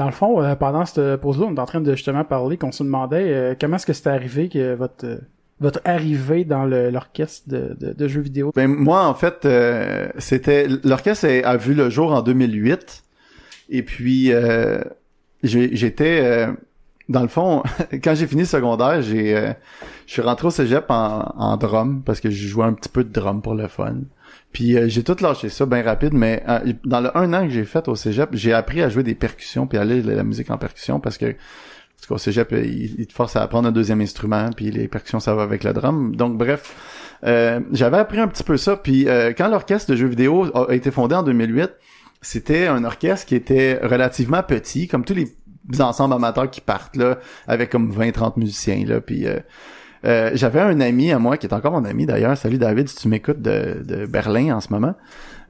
[0.01, 2.71] Dans le fond, euh, pendant cette pause-là, on est en train de justement parler, qu'on
[2.71, 5.17] se demandait euh, comment est-ce que c'était arrivé que votre euh,
[5.59, 8.51] votre arrivée dans l'orchestre de, jeux vidéo?
[8.55, 9.47] Ben, moi, en fait,
[10.17, 13.03] c'était, l'orchestre a, vu le jour en 2008.
[13.69, 14.31] Et puis,
[15.43, 16.47] j'étais,
[17.09, 17.61] dans le fond,
[18.03, 19.53] quand j'ai fini le secondaire, j'ai,
[20.07, 23.03] je suis rentré au cégep en, en drum parce que je jouais un petit peu
[23.03, 23.97] de drum pour le fun.
[24.51, 27.53] Puis euh, j'ai tout lâché ça bien rapide, mais euh, dans le un an que
[27.53, 30.49] j'ai fait au cégep, j'ai appris à jouer des percussions puis à de la musique
[30.51, 31.35] en percussion parce que
[32.01, 35.19] parce qu'au cégep, euh, il, te force à apprendre un deuxième instrument, puis les percussions,
[35.19, 36.15] ça va avec le drum.
[36.15, 36.73] Donc, bref,
[37.23, 38.75] euh, j'avais appris un petit peu ça.
[38.75, 41.69] Puis euh, quand l'orchestre de jeux vidéo a, été fondé en 2008,
[42.19, 45.31] c'était un orchestre qui était relativement petit, comme tous les
[45.79, 48.99] ensembles amateurs qui partent là, avec comme 20-30 musiciens là.
[48.99, 49.27] Puis
[50.03, 52.37] euh, j'avais un ami à moi qui est encore mon ami d'ailleurs.
[52.37, 54.95] Salut David, si tu m'écoutes de, de Berlin en ce moment.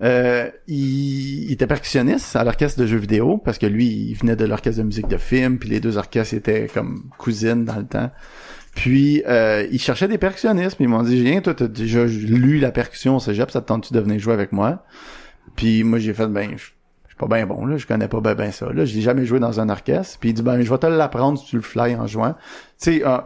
[0.02, 4.36] Euh, il, il était percussionniste à l'orchestre de jeux vidéo parce que lui, il venait
[4.36, 7.86] de l'orchestre de musique de film, puis les deux orchestres étaient comme cousines dans le
[7.86, 8.12] temps.
[8.76, 12.60] Puis euh, il cherchait des percussionnistes, puis ils m'ont dit Viens, toi, t'as déjà lu
[12.60, 14.84] la percussion au cégep, ça te tente-tu de venir jouer avec moi?
[15.56, 16.66] Puis moi j'ai fait ben je
[17.08, 18.72] je suis pas bien bon là, je connais pas ben, ben ça.
[18.72, 20.18] Là, j'ai jamais joué dans un orchestre.
[20.20, 22.34] Puis il dit ben je vais te l'apprendre si tu le fly en jouant.
[22.82, 23.18] Tu sais, euh,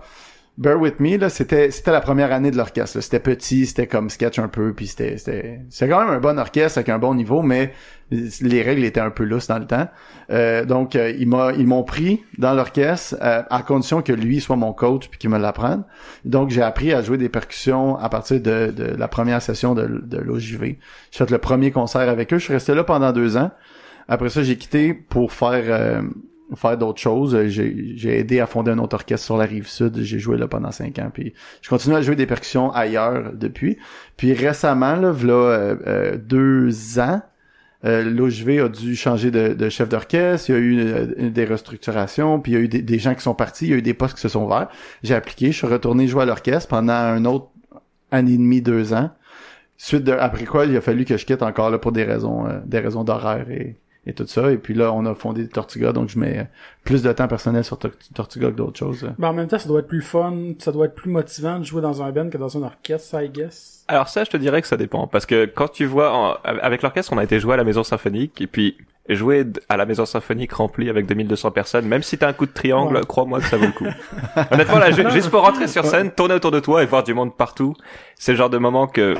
[0.57, 3.01] Bear With Me, là, c'était, c'était la première année de l'orchestre.
[3.01, 6.39] C'était petit, c'était comme sketch un peu, puis c'était, c'était, c'était quand même un bon
[6.39, 7.73] orchestre avec un bon niveau, mais
[8.09, 9.89] les règles étaient un peu lousses dans le temps.
[10.29, 14.39] Euh, donc, euh, ils m'a, ils m'ont pris dans l'orchestre euh, à condition que lui
[14.39, 15.83] soit mon coach puis qu'il me l'apprenne.
[16.23, 19.85] Donc, j'ai appris à jouer des percussions à partir de, de la première session de,
[19.85, 20.77] de l'OJV.
[21.11, 22.37] J'ai fait le premier concert avec eux.
[22.37, 23.51] Je suis resté là pendant deux ans.
[24.07, 26.01] Après ça, j'ai quitté pour faire euh,
[26.55, 27.47] faire d'autres choses.
[27.47, 29.99] J'ai j'ai aidé à fonder un autre orchestre sur la rive sud.
[30.01, 31.09] J'ai joué là pendant cinq ans.
[31.13, 33.77] Puis je continue à jouer des percussions ailleurs depuis.
[34.17, 37.21] Puis récemment, là, v'là, euh, euh, deux ans,
[37.85, 40.49] euh, l'OJV a dû changer de, de chef d'orchestre.
[40.49, 42.39] Il y a eu euh, des restructurations.
[42.39, 43.65] Puis il y a eu des, des gens qui sont partis.
[43.65, 44.69] Il y a eu des postes qui se sont ouverts.
[45.03, 45.51] J'ai appliqué.
[45.51, 47.49] Je suis retourné jouer à l'orchestre pendant un autre
[48.11, 49.09] année et demie, deux ans.
[49.77, 52.47] Suite de, après quoi, il a fallu que je quitte encore là pour des raisons,
[52.47, 53.75] euh, des raisons d'horaire et,
[54.07, 54.51] et tout ça.
[54.51, 56.47] Et puis là, on a fondé Tortuga, donc je mets
[56.83, 59.09] plus de temps personnel sur Tor- Tortuga que d'autres choses.
[59.17, 61.63] Mais en même temps, ça doit être plus fun, ça doit être plus motivant de
[61.63, 63.83] jouer dans un band que dans un orchestre, I guess.
[63.87, 66.81] Alors ça, je te dirais que ça dépend, parce que quand tu vois, en- avec
[66.81, 68.77] l'orchestre, on a été joué à la maison symphonique, et puis
[69.07, 72.51] jouer à la maison symphonique remplie avec 2200 personnes, même si t'as un coup de
[72.53, 73.01] triangle, Ouais.
[73.07, 73.85] crois-moi que ça vaut le coup.
[74.51, 77.13] Honnêtement, là, ju- juste pour rentrer sur scène, tourner autour de toi et voir du
[77.13, 77.75] monde partout,
[78.15, 79.13] c'est le genre de moment que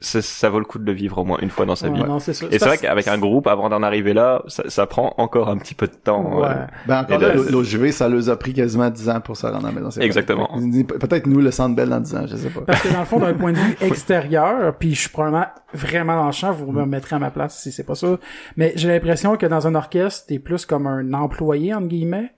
[0.00, 1.94] ça, ça vaut le coup de le vivre au moins une fois dans sa Ouais,
[1.98, 2.04] vie.
[2.04, 2.18] non.
[2.18, 5.58] Et c'est vrai qu'avec un groupe, avant d'en arriver là, ça, ça prend encore un
[5.58, 6.40] petit peu de temps.
[6.40, 6.46] Ouais.
[6.48, 9.46] euh, Ben encore là, de- l'OJV, ça leur a pris quasiment 10 ans pour se
[9.46, 9.90] rendre à la maison.
[9.90, 10.48] C'est Exactement.
[10.54, 10.84] vrai.
[10.84, 12.62] Peut-être nous, le Centre Bell dans 10 ans, je sais pas.
[12.62, 16.16] Parce que dans le fond, d'un point de vue extérieur, puis je suis probablement vraiment
[16.16, 18.18] dans le champ, vous me mettrez à ma place si c'est pas ça.
[18.56, 22.32] Mais j'ai l'impression que dans un orchestre, t'es plus comme un employé, entre guillemets,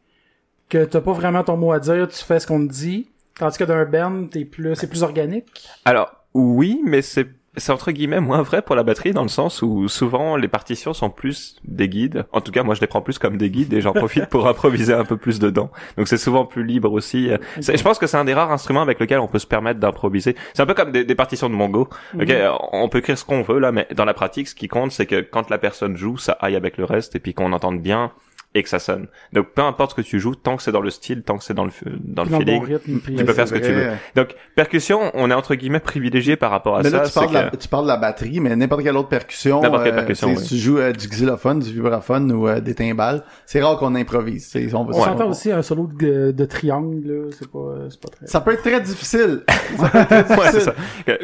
[0.68, 3.08] que t'as pas vraiment ton mot à dire, tu fais ce qu'on te dit.
[3.38, 5.46] Tandis que d'un band, t'es plus, c'est plus organique.
[5.84, 9.60] Alors, oui, mais c'est c'est entre guillemets moins vrai pour la batterie dans le sens
[9.60, 12.24] où souvent les partitions sont plus des guides.
[12.32, 14.48] En tout cas, moi je les prends plus comme des guides et j'en profite pour
[14.48, 15.70] improviser un peu plus dedans.
[15.98, 17.30] Donc c'est souvent plus libre aussi.
[17.58, 20.34] Je pense que c'est un des rares instruments avec lequel on peut se permettre d'improviser.
[20.54, 21.88] C'est un peu comme des, des partitions de Mongo.
[22.18, 22.34] Ok,
[22.72, 25.06] on peut écrire ce qu'on veut là, mais dans la pratique, ce qui compte, c'est
[25.06, 28.12] que quand la personne joue, ça aille avec le reste et puis qu'on entende bien
[28.54, 29.06] et que ça sonne.
[29.32, 31.44] Donc peu importe ce que tu joues, tant que c'est dans le style, tant que
[31.44, 31.70] c'est dans le
[32.04, 33.00] dans le Dans bon feeling, rythme.
[33.00, 33.86] tu peux faire ce que tu veux.
[34.14, 36.98] Donc percussion, on est entre guillemets privilégié par rapport à Mais ça.
[36.98, 39.08] là, tu parles, de la, que- tu parles de la batterie, mais n'importe quelle autre
[39.08, 39.60] percussion.
[39.62, 40.46] N'importe quelle euh, percussion, tu sais, oui.
[40.48, 43.94] Si tu joues euh, du xylophone, du vibraphone ou euh, des timbales, c'est rare qu'on
[43.94, 44.52] improvise.
[44.74, 48.08] On, va- On s'entend aussi un solo de, de triangle, là, c'est pas, c'est pas
[48.08, 48.26] très...
[48.26, 49.40] Ça peut être très difficile.
[49.78, 50.72] ça peut être très Ouais, c'est difficile.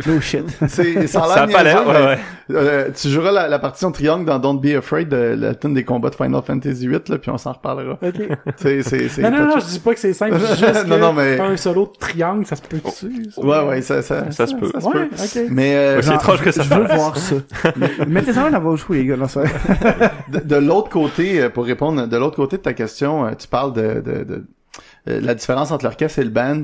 [0.04, 0.10] ça.
[0.12, 0.44] No shit.
[0.68, 2.18] C'est, ça a Ça a l'air pas l'air, ouais, ouais.
[2.56, 5.84] euh, tu joueras la, la partition triangle dans Don't Be Afraid, de la tune des
[5.84, 7.98] combats de Final Fantasy VIII, là, puis on s'en reparlera.
[8.02, 8.14] Ok.
[8.56, 11.12] C'est, c'est, c'est Non, non, non, je dis pas que c'est simple, juste Non, non,
[11.12, 13.30] mais- un solo de triangle, ça se peut dessus.
[13.34, 13.40] ça?
[13.40, 14.70] Ouais, ouais, ça, ça, Ça se peut.
[14.72, 15.08] ça se Ouais, peut.
[15.44, 15.48] ok.
[15.50, 17.34] Mais euh, Ouais, c'est étrange que ça Je veux voir ça.
[18.06, 19.42] Mettez ça dans vos choux, les gars, là, ça.
[20.32, 23.46] de, de l'autre côté, euh, pour répondre, de l'autre côté de ta question, euh, tu
[23.48, 24.44] parles de, de, de
[25.08, 26.62] euh, la différence entre l'orchestre et le band.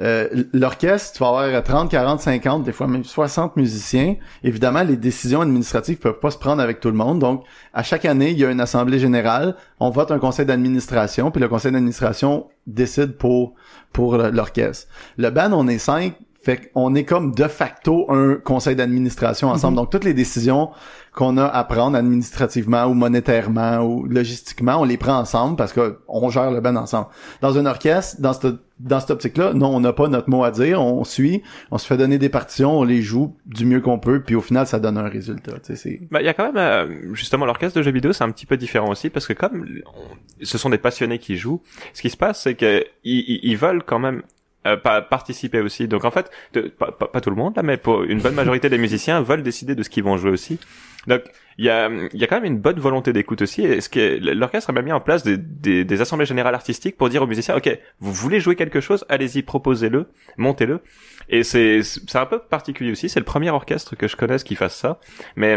[0.00, 4.16] Euh, l'orchestre, tu vas avoir 30, 40, 50, des fois même 60 musiciens.
[4.42, 7.18] Évidemment, les décisions administratives peuvent pas se prendre avec tout le monde.
[7.18, 7.44] Donc,
[7.74, 9.56] à chaque année, il y a une assemblée générale.
[9.78, 13.54] On vote un conseil d'administration, puis le conseil d'administration décide pour
[13.92, 14.88] pour le- l'orchestre.
[15.18, 16.14] Le band, on est cinq.
[16.42, 19.76] Fait qu'on est comme de facto un conseil d'administration ensemble.
[19.76, 20.70] Donc, toutes les décisions
[21.14, 25.98] qu'on a à prendre administrativement ou monétairement ou logistiquement, on les prend ensemble parce que
[26.08, 27.08] on gère le band ensemble.
[27.42, 30.50] Dans un orchestre, dans cette dans cette optique-là, non, on n'a pas notre mot à
[30.50, 33.98] dire, on suit, on se fait donner des partitions, on les joue du mieux qu'on
[33.98, 35.52] peut, puis au final, ça donne un résultat.
[35.58, 38.14] Tu sais, c'est Bah, il y a quand même, euh, justement, l'orchestre de jeux vidéo,
[38.14, 41.36] c'est un petit peu différent aussi, parce que comme on- ce sont des passionnés qui
[41.36, 41.60] jouent,
[41.92, 44.22] ce qui se passe, c'est que ils, ils- ils veulent quand même
[44.66, 45.88] euh, pa- participer aussi.
[45.88, 48.78] Donc en fait, de- pas, tout le monde là, mais pour une bonne majorité des
[48.78, 50.58] musiciens veulent décider de ce qu'ils vont jouer aussi.
[51.06, 51.22] Donc
[51.56, 53.62] il y a, y a quand même une bonne volonté d'écoute aussi.
[53.64, 56.96] Et ce que l'orchestre a même mis en place des, des, des assemblées générales artistiques
[56.96, 60.06] pour dire aux musiciens, ok, vous voulez jouer quelque chose, allez-y, proposez-le,
[60.36, 60.80] montez-le.
[61.30, 63.08] Et c'est c'est un peu particulier aussi.
[63.08, 65.00] C'est le premier orchestre que je connaisse qui fasse ça.
[65.36, 65.56] Mais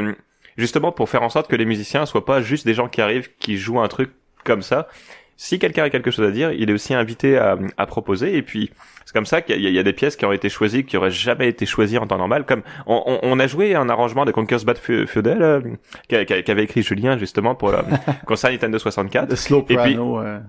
[0.58, 3.30] justement pour faire en sorte que les musiciens soient pas juste des gens qui arrivent,
[3.40, 4.12] qui jouent un truc
[4.46, 4.88] comme ça.
[5.36, 8.36] Si quelqu'un a quelque chose à dire, il est aussi invité à, à proposer.
[8.38, 8.72] Et puis,
[9.06, 11.12] c'est comme ça qu'il y, y a des pièces qui ont été choisies, qui auraient
[11.12, 12.46] jamais été choisies en temps normal.
[12.46, 15.62] Comme on, on- on a joué un arrangement de Conquer's Bad Feudal euh,
[16.08, 17.80] qu'a- qu'a- qu'avait écrit Julien justement pour le
[18.28, 19.30] concert Nintendo 64.
[19.30, 20.40] le slow Et euh,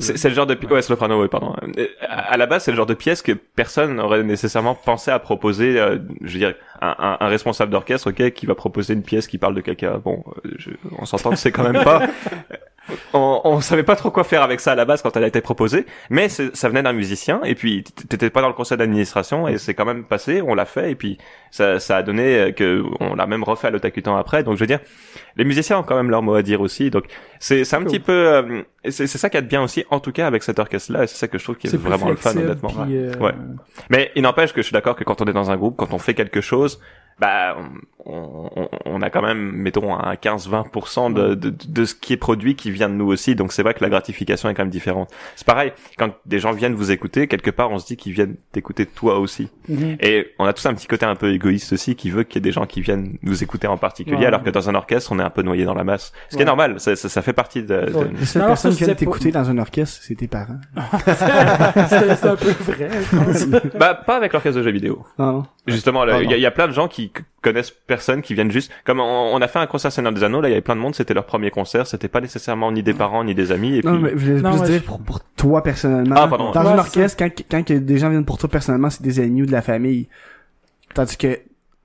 [0.00, 2.70] c'est le genre de pi- ouais soprano ouais pardon Euh, à à la base c'est
[2.72, 6.54] le genre de pièce que personne n'aurait nécessairement pensé à proposer euh, je veux dire
[6.82, 9.96] un, un, un responsable d'orchestre ok qui va proposer une pièce qui parle de caca
[9.98, 12.02] bon euh, je- on s'entend que c'est quand même pas
[13.12, 15.26] on, on savait pas trop quoi faire avec ça à la base quand elle a
[15.28, 19.48] été proposée, mais ça venait d'un musicien et puis t'étais pas dans le conseil d'administration
[19.48, 21.18] et c'est quand même passé, on l'a fait et puis
[21.50, 24.42] ça, ça a donné euh, que on l'a même refait à l'Otakutan après.
[24.42, 24.80] Donc je veux dire,
[25.36, 26.90] les musiciens ont quand même leur mot à dire aussi.
[26.90, 27.04] Donc
[27.38, 27.86] c'est c'est un Cool.
[27.88, 31.04] petit peu, euh, c'est ça qui est bien aussi, en tout cas avec cet orchestre-là,
[31.04, 32.68] et c'est ça que je trouve qui est, vraiment le fun honnêtement.
[32.70, 33.32] puis, euh, Ouais.
[33.90, 35.92] Mais il n'empêche que je suis d'accord que quand on est dans un groupe, quand
[35.94, 36.80] on fait quelque chose,
[37.20, 37.56] bah,
[38.06, 42.16] on, on, on a quand même, mettons, un 15-20% de, de, de ce qui est
[42.16, 43.34] produit qui vient de nous aussi.
[43.34, 45.10] Donc c'est vrai que la gratification est quand même différente.
[45.36, 48.36] C'est pareil, quand des gens viennent vous écouter, quelque part, on se dit qu'ils viennent
[48.52, 49.50] t'écouter toi aussi.
[49.68, 49.96] mhm.
[50.00, 52.38] Et on a tous un petit côté un peu égoïste aussi qui veut qu'il y
[52.38, 54.26] ait des gens qui viennent nous écouter en particulier, Ouais.
[54.26, 56.12] alors que dans un orchestre, on est un peu noyé dans la masse.
[56.30, 57.66] Ce qui est normal, ça, ça, ça fait partie de...
[57.68, 58.06] de- Ouais.
[58.18, 60.58] Les seules Non, personnes qui viennent t'écouter dans un orchestre, c'est tes parents.
[61.04, 62.88] c'est c'est un peu vrai.
[63.78, 65.04] Bah, pas avec l'orchestre de jeux vidéo.
[65.18, 65.46] Non, non.
[65.66, 67.07] Justement, Ah, y, il y a plein de gens qui
[67.42, 68.70] connaissent personne, qui viennent juste.
[68.84, 69.04] Comme on,
[69.34, 70.94] on a fait un concert Seigneur des Anneaux, là, il y avait plein de monde,
[70.94, 73.78] c'était leur premier concert, c'était pas nécessairement ni des parents ni des amis.
[73.78, 76.16] Et Non, puis, mais je voulais Non, plus ouais, dire je- pour, pour toi personnellement.
[76.18, 76.50] Ah, pardon.
[76.52, 79.02] Dans Ouais, un c'est orchestre, quand, quand que des gens viennent pour toi personnellement, c'est
[79.02, 80.08] des amis ou de la famille.
[80.94, 81.38] Tandis que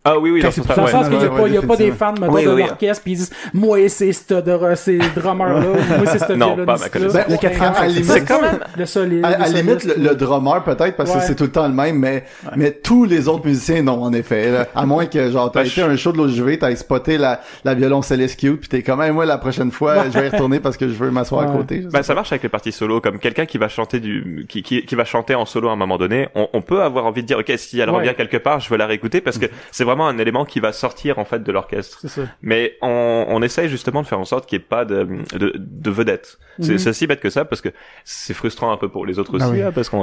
[0.06, 1.48] ah oui, oui, Quand dans ce c'est sens-là, Dans le sens qu'il n'y a, pas-
[1.48, 4.34] il y a pas des fans Oui, de l'orchestre puis ils disent moi c'est ce
[4.34, 7.14] de ces drummers là moi c'est ce Non, pas ma connaissance.
[7.14, 8.60] Ben, le quatrième, à la limite, C'est quand même...
[8.78, 11.74] le solide À, la limite, le, drummer peut-être parce que c'est tout le temps le
[11.74, 12.24] même, mais
[12.56, 14.52] mais tous les autres musiciens non en effet.
[14.76, 17.74] À moins que genre t'as Ben, été un show de l'OJV, t'as spoté la la
[17.74, 20.78] violoncelliste cute, puis t'es comme hey, moi la prochaine fois je vais y retourner parce
[20.78, 21.80] que je veux m'asseoir à côté.
[21.92, 24.84] Bah, ça marche avec les parties solo, comme quelqu'un qui va chanter du, qui, qui,
[24.86, 27.28] qui va chanter en solo à un moment donné, on, on peut avoir envie de
[27.28, 27.98] dire, ok, si elle Ouais.
[28.00, 30.72] revient quelque part, je veux la réécouter parce que c'est vraiment un élément qui va
[30.74, 32.06] sortir, en fait, de l'orchestre.
[32.42, 35.54] Mais on, on essaye justement de faire en sorte qu'il n'y ait pas de, de,
[35.56, 36.38] de vedette.
[36.60, 36.78] C'est Mhm.
[36.78, 37.70] c'est aussi bête que ça parce que
[38.04, 39.62] c'est frustrant un peu pour les autres Ah aussi, oui.
[39.64, 40.02] hein, parce qu'on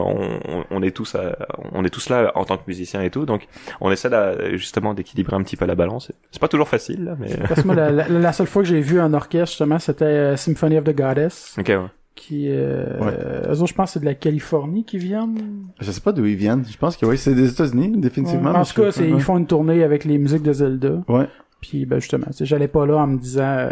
[0.49, 1.36] on, on est tous à-
[1.72, 3.47] on est tous là en tant que musiciens et tout, donc
[3.80, 6.11] on essaie là, justement d'équilibrer un petit peu la balance.
[6.32, 8.68] C'est pas toujours facile, là, mais parce que moi la, la- la seule fois que
[8.68, 11.68] j'ai vu un orchestre justement c'était euh, Symphony of the Goddess ok.
[11.68, 11.76] Ouais.
[12.14, 13.12] Qui euh, Ouais.
[13.48, 15.64] eux autres je pense que c'est de la Californie qui viennent.
[15.80, 16.64] Je sais pas d'où ils viennent.
[16.70, 18.52] Je pense que oui, c'est des États-Unis définitivement.
[18.52, 18.58] Ouais.
[18.58, 21.28] en tout cas c'est- ils font une tournée avec les musiques de Zelda Ouais.
[21.61, 23.70] puis ben justement tu sais, j'allais pas là en me disant euh,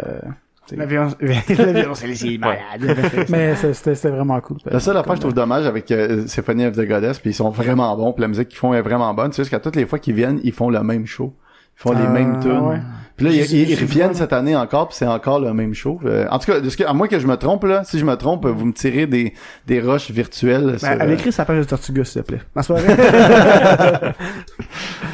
[0.71, 3.25] la violence, la violence, elle est malade.
[3.29, 6.65] mais c'était c'était vraiment cool La seule affaire que je trouve dommage avec euh, Symphony
[6.67, 9.13] of the Goddess, puis ils sont vraiment bons, puis la musique qu'ils font est vraiment
[9.13, 11.33] bonne, c'est juste qu'à toutes les fois qu'ils viennent, ils font le même show.
[11.77, 12.59] Ils font les Ah, mêmes tunes.
[12.59, 12.79] ouais.
[13.19, 15.99] Puis là, ils, reviennent cette année encore, puis c'est encore le même show.
[16.05, 18.15] Euh, en tout cas, que, à moins que je me trompe, là, si je me
[18.15, 19.33] trompe, vous me tirez des,
[19.67, 20.79] des roches virtuelles.
[20.79, 22.39] sur, Ben, euh, elle écrit sa page de Tortuga, s'il te plaît.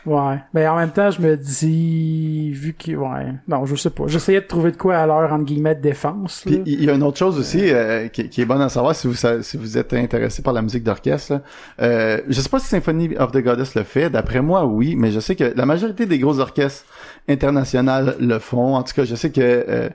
[0.04, 0.36] Ouais.
[0.52, 3.32] Mais en même temps, je me dis, vu que, ouais.
[3.46, 4.04] Non, je sais pas.
[4.08, 6.52] J'essayais de trouver de quoi à l'heure, entre guillemets, de défense, là.
[6.52, 8.94] Puis il y a une autre chose aussi euh, qui, qui est bonne à savoir
[8.96, 11.34] si vous si vous êtes intéressé par la musique d'orchestre.
[11.34, 11.42] là.
[11.80, 14.10] Euh, je sais pas si Symphony of the Goddess le fait.
[14.10, 16.84] D'après moi, oui, mais je sais que la majorité des gros orchestres
[17.28, 18.74] internationaux le font.
[18.76, 19.88] En tout cas, je sais que euh,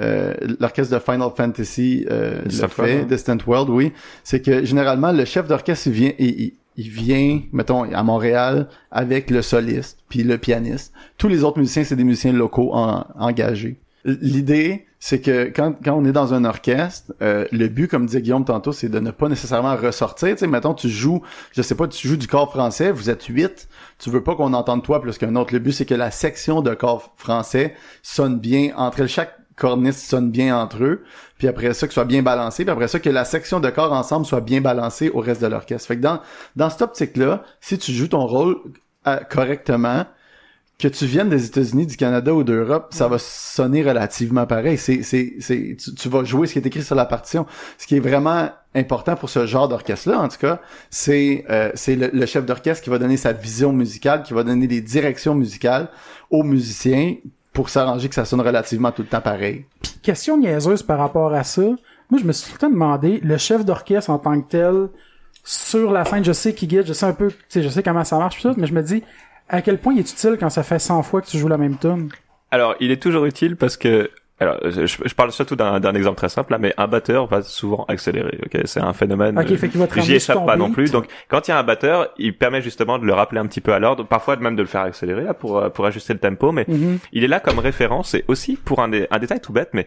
[0.00, 3.06] euh, l'orchestre de Final Fantasy euh, le fait, hein.
[3.08, 3.92] Distant World, oui.
[4.24, 8.68] C'est que généralement le chef d'orchestre il vient, il, il- il vient, mettons, à Montréal
[8.90, 10.92] avec le soliste puis le pianiste.
[11.18, 13.78] Tous les autres musiciens, c'est des musiciens locaux en- engagés.
[14.04, 18.20] L'idée, c'est que quand, quand on est dans un orchestre, euh, le but, comme disait
[18.22, 20.30] Guillaume tantôt, c'est de ne pas nécessairement ressortir.
[20.30, 23.24] Tu sais, mettons, tu joues, je sais pas, tu joues du corps français, vous êtes
[23.26, 23.68] huit,
[23.98, 25.52] tu veux pas qu'on entende toi plus qu'un autre.
[25.52, 29.08] Le but, c'est que la section de corps français sonne bien entre elles.
[29.08, 31.04] Chaque corniste sonne bien entre eux,
[31.42, 33.92] puis après ça, que soit bien balancé, puis après ça, que la section de corps
[33.92, 35.88] ensemble soit bien balancée au reste de l'orchestre.
[35.88, 36.20] Fait que dans,
[36.54, 38.58] dans cette optique-là, si tu joues ton rôle
[39.08, 40.04] euh, correctement,
[40.78, 44.78] que tu viennes des États-Unis, du Canada ou d'Europe, ça va sonner relativement pareil.
[44.78, 47.44] C'est, c'est, c'est, tu, vas jouer ce qui est écrit sur la partition.
[47.76, 51.96] Ce qui est vraiment important pour ce genre d'orchestre-là, en tout cas, c'est, euh, c'est
[51.96, 55.88] le chef d'orchestre qui va donner sa vision musicale, qui va donner des directions musicales
[56.30, 57.16] aux musiciens
[57.52, 59.66] pour s'arranger que ça sonne relativement tout le temps pareil.
[59.82, 61.62] Puis, question niaiseuse par rapport à ça.
[61.62, 64.88] Moi, je me suis tout le temps demandé, le chef d'orchestre en tant que tel,
[65.44, 67.82] sur la scène, je sais qui guide, je sais un peu, tu sais, je sais
[67.82, 69.02] comment ça marche, pis tout, mais je me dis,
[69.48, 71.58] à quel point il est utile quand ça fait 100 fois que tu joues la
[71.58, 72.10] même tune?
[72.50, 74.10] Alors, il est toujours utile parce que
[74.40, 77.84] alors, je, je parle surtout d'un exemple très simple, là, mais un batteur va souvent
[77.86, 78.38] accélérer.
[78.44, 79.38] Ok, c'est un phénomène.
[79.38, 80.90] Ok, fait ramener J'y échappe pas non plus.
[80.90, 83.60] Donc, quand il y a un batteur, il permet justement de le rappeler un petit
[83.60, 86.18] peu à l'ordre, parfois même de le faire accélérer là, pour euh, pour ajuster le
[86.18, 86.50] tempo.
[86.50, 86.98] Mais Mhm.
[87.12, 89.86] il est là comme référence et aussi pour un, dé- un détail tout bête, mais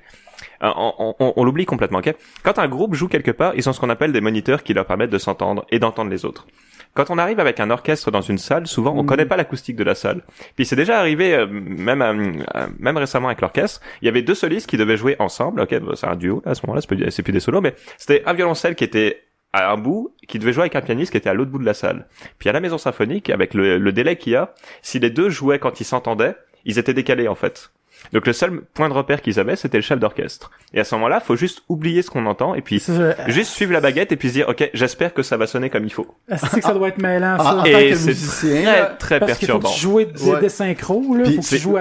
[0.63, 1.99] euh, on, on- on l'oublie complètement.
[1.99, 2.15] ok?
[2.43, 4.85] Quand un groupe joue quelque part, ils ont ce qu'on appelle des moniteurs qui leur
[4.85, 6.47] permettent de s'entendre et d'entendre les autres.
[6.95, 9.05] Quand on arrive avec un orchestre dans une salle, souvent on Mhm.
[9.05, 10.21] connaît pas l'acoustique de la salle.
[10.55, 14.21] Puis c'est déjà arrivé, euh, même euh, euh, même récemment avec l'orchestre, il y avait
[14.21, 15.61] deux solistes qui devaient jouer ensemble.
[15.61, 17.75] Ok, c'est un duo là, à ce moment-là, c'est plus, c'est plus des solos, mais
[17.97, 19.21] c'était un violoncelle qui était
[19.53, 21.65] à un bout, qui devait jouer avec un pianiste qui était à l'autre bout de
[21.65, 22.07] la salle.
[22.39, 25.29] Puis à la maison symphonique, avec le, le délai qu'il y a, si les deux
[25.29, 26.35] jouaient quand ils s'entendaient,
[26.65, 27.71] ils étaient décalés en fait.
[28.13, 30.51] Donc le seul point de repère qu'ils avaient, c'était le chef d'orchestre.
[30.73, 33.15] Et à ce moment-là, faut juste oublier ce qu'on entend et puis ça.
[33.27, 35.85] juste suivre la baguette et puis se dire, ok, j'espère que ça va sonner comme
[35.85, 36.07] il faut.
[36.35, 37.51] C'est que ça doit être mêlant, En, en ça.
[37.57, 39.69] tant Et que c'est musicien, très très Parce qu'il faut que perturbant.
[39.75, 40.39] tu joues des, Ouais.
[40.41, 41.23] des synchros, là.
[41.23, 41.77] Puis faut que tu c'est- joues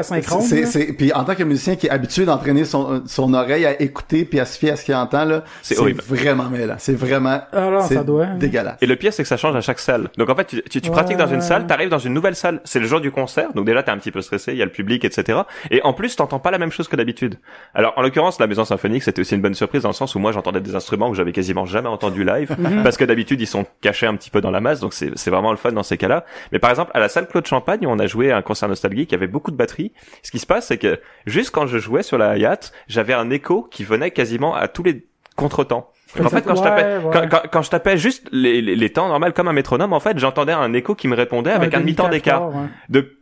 [0.66, 4.25] c'est, puis en tant que musicien qui est habitué d'entraîner son, son oreille à écouter
[4.25, 5.77] puis à se fier à ce qu'il entend, là, C'est
[6.09, 6.77] vraiment mêlant.
[6.79, 8.27] C'est vraiment, Ah ça doit.
[8.27, 8.77] dégueulasse.
[8.81, 10.09] Et le pire, c'est que ça change à chaque salle.
[10.18, 10.95] Donc en fait, tu, tu, tu Ouais.
[10.95, 13.64] pratiques dans une salle, t'arrives dans une nouvelle salle, c'est le jour du concert, donc
[13.66, 15.41] déjà t'es un petit peu stressé, il y a le public, etc.
[15.70, 17.37] Et en plus, t'entends pas la même chose que d'habitude.
[17.75, 20.19] Alors en l'occurrence, la maison symphonique, c'était aussi une bonne surprise dans le sens où
[20.19, 23.67] moi j'entendais des instruments que j'avais quasiment jamais entendu live, parce que d'habitude ils sont
[23.81, 26.25] cachés un petit peu dans la masse, donc c'est vraiment le fun dans ces cas-là.
[26.53, 28.69] Mais par exemple, à la salle Claude Champagne, où on a joué à un concert
[28.69, 29.93] nostalgique, il y avait beaucoup de batteries.
[30.23, 33.31] Ce qui se passe, c'est que juste quand je jouais sur la Hayat, j'avais un
[33.31, 35.07] écho qui venait quasiment à tous les
[35.37, 35.91] contretemps.
[36.21, 37.11] En fait, quand je tapais, ouais.
[37.12, 40.01] quand, quand, quand je tapais juste les, les, les temps normaux comme un métronome, en
[40.01, 42.53] fait, j'entendais un écho qui me répondait avec un, demi-temps d'écart.
[42.89, 43.17] De,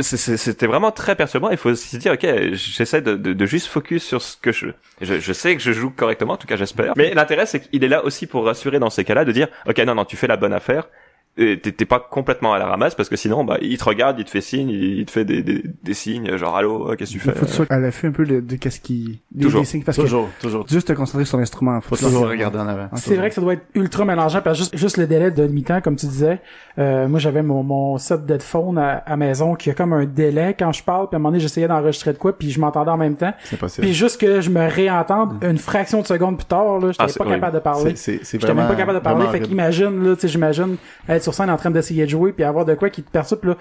[0.00, 1.50] c'était vraiment très perturbant.
[1.50, 4.66] Il faut se dire, ok, j'essaie de, de, de juste focus sur ce que je,
[5.00, 6.92] je, je sais que je joue correctement, en tout cas j'espère.
[6.96, 9.78] Mais l'intérêt, c'est qu'il est là aussi pour rassurer dans ces cas-là, de dire, ok,
[9.78, 10.88] non, non, tu fais la bonne affaire.
[11.36, 14.18] Et T'es t'es pas complètement à la ramasse parce que sinon, bah, il te regarde,
[14.20, 17.12] il te fait signe, il, il te fait des, des, des signes, genre allô, qu'est-ce
[17.14, 17.38] que tu Il fais?
[17.38, 19.62] faut que tu sois à l'affût un peu de, de qu'est-ce qui, Toujours.
[19.62, 20.64] des signes, parce Toujours, toujours.
[20.64, 21.80] que juste te concentrer sur l'instrument.
[21.80, 22.88] Faut toujours regarder en avant.
[22.94, 25.44] C'est vrai que ça doit être ultra mélangeant parce que juste, juste le délai de
[25.44, 26.40] demi-temps, comme tu disais.
[26.78, 30.54] Euh, moi, j'avais mon, mon set d'headphone à, à maison qui a comme un délai
[30.56, 32.90] quand je parle, puis à un moment donné, j'essayais d'enregistrer de quoi, puis je m'entendais
[32.92, 33.32] en même temps.
[33.44, 33.86] C'est possible.
[33.86, 37.18] Puis juste que je me réentende une fraction de seconde plus tard, là, j'étais Ah,
[37.18, 37.94] pas capable de parler.
[37.96, 39.26] J'étais même pas capable de parler.
[39.32, 40.76] Fait qu'imagine, là, tu sais, j'imagine
[41.24, 43.56] sur scène en train d'essayer de jouer puis avoir de quoi qui te perturbe, là,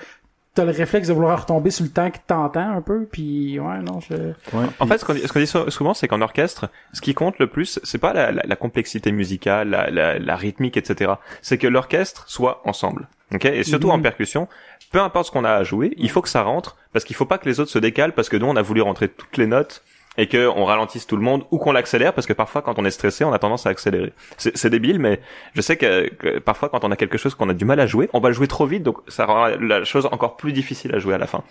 [0.56, 3.80] t'as le réflexe de vouloir retomber sur le temps que t'entends un peu, puis ouais,
[3.80, 4.14] non, je...
[4.56, 7.02] Ouais, En fait, ce qu'on dit, ce qu'on dit sou- souvent, c'est qu'en orchestre, ce
[7.02, 10.78] qui compte le plus, c'est pas la, la- la complexité musicale, la, la- la rythmique,
[10.78, 11.14] etc.
[11.42, 13.08] C'est que l'orchestre soit ensemble.
[13.34, 13.46] Ok?
[13.46, 14.04] Et surtout en Mhm.
[14.04, 14.48] percussion,
[14.92, 17.26] peu importe ce qu'on a à jouer, il faut que ça rentre, parce qu'il faut
[17.26, 19.48] pas que les autres se décalent, parce que nous, on a voulu rentrer toutes les
[19.48, 19.82] notes
[20.18, 22.86] et que on ralentisse tout le monde ou qu'on l'accélère parce que parfois quand on
[22.86, 25.20] est stressé on a tendance à accélérer c'est débile mais
[25.54, 27.88] je sais que, que parfois quand on a quelque chose qu'on a du mal à
[27.88, 30.94] jouer on va le jouer trop vite donc ça rend la chose encore plus difficile
[30.94, 31.44] à jouer à la fin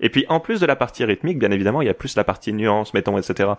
[0.00, 2.24] et puis en plus de la partie rythmique, bien évidemment, il y a plus la
[2.24, 3.50] partie nuance, mettons, etc.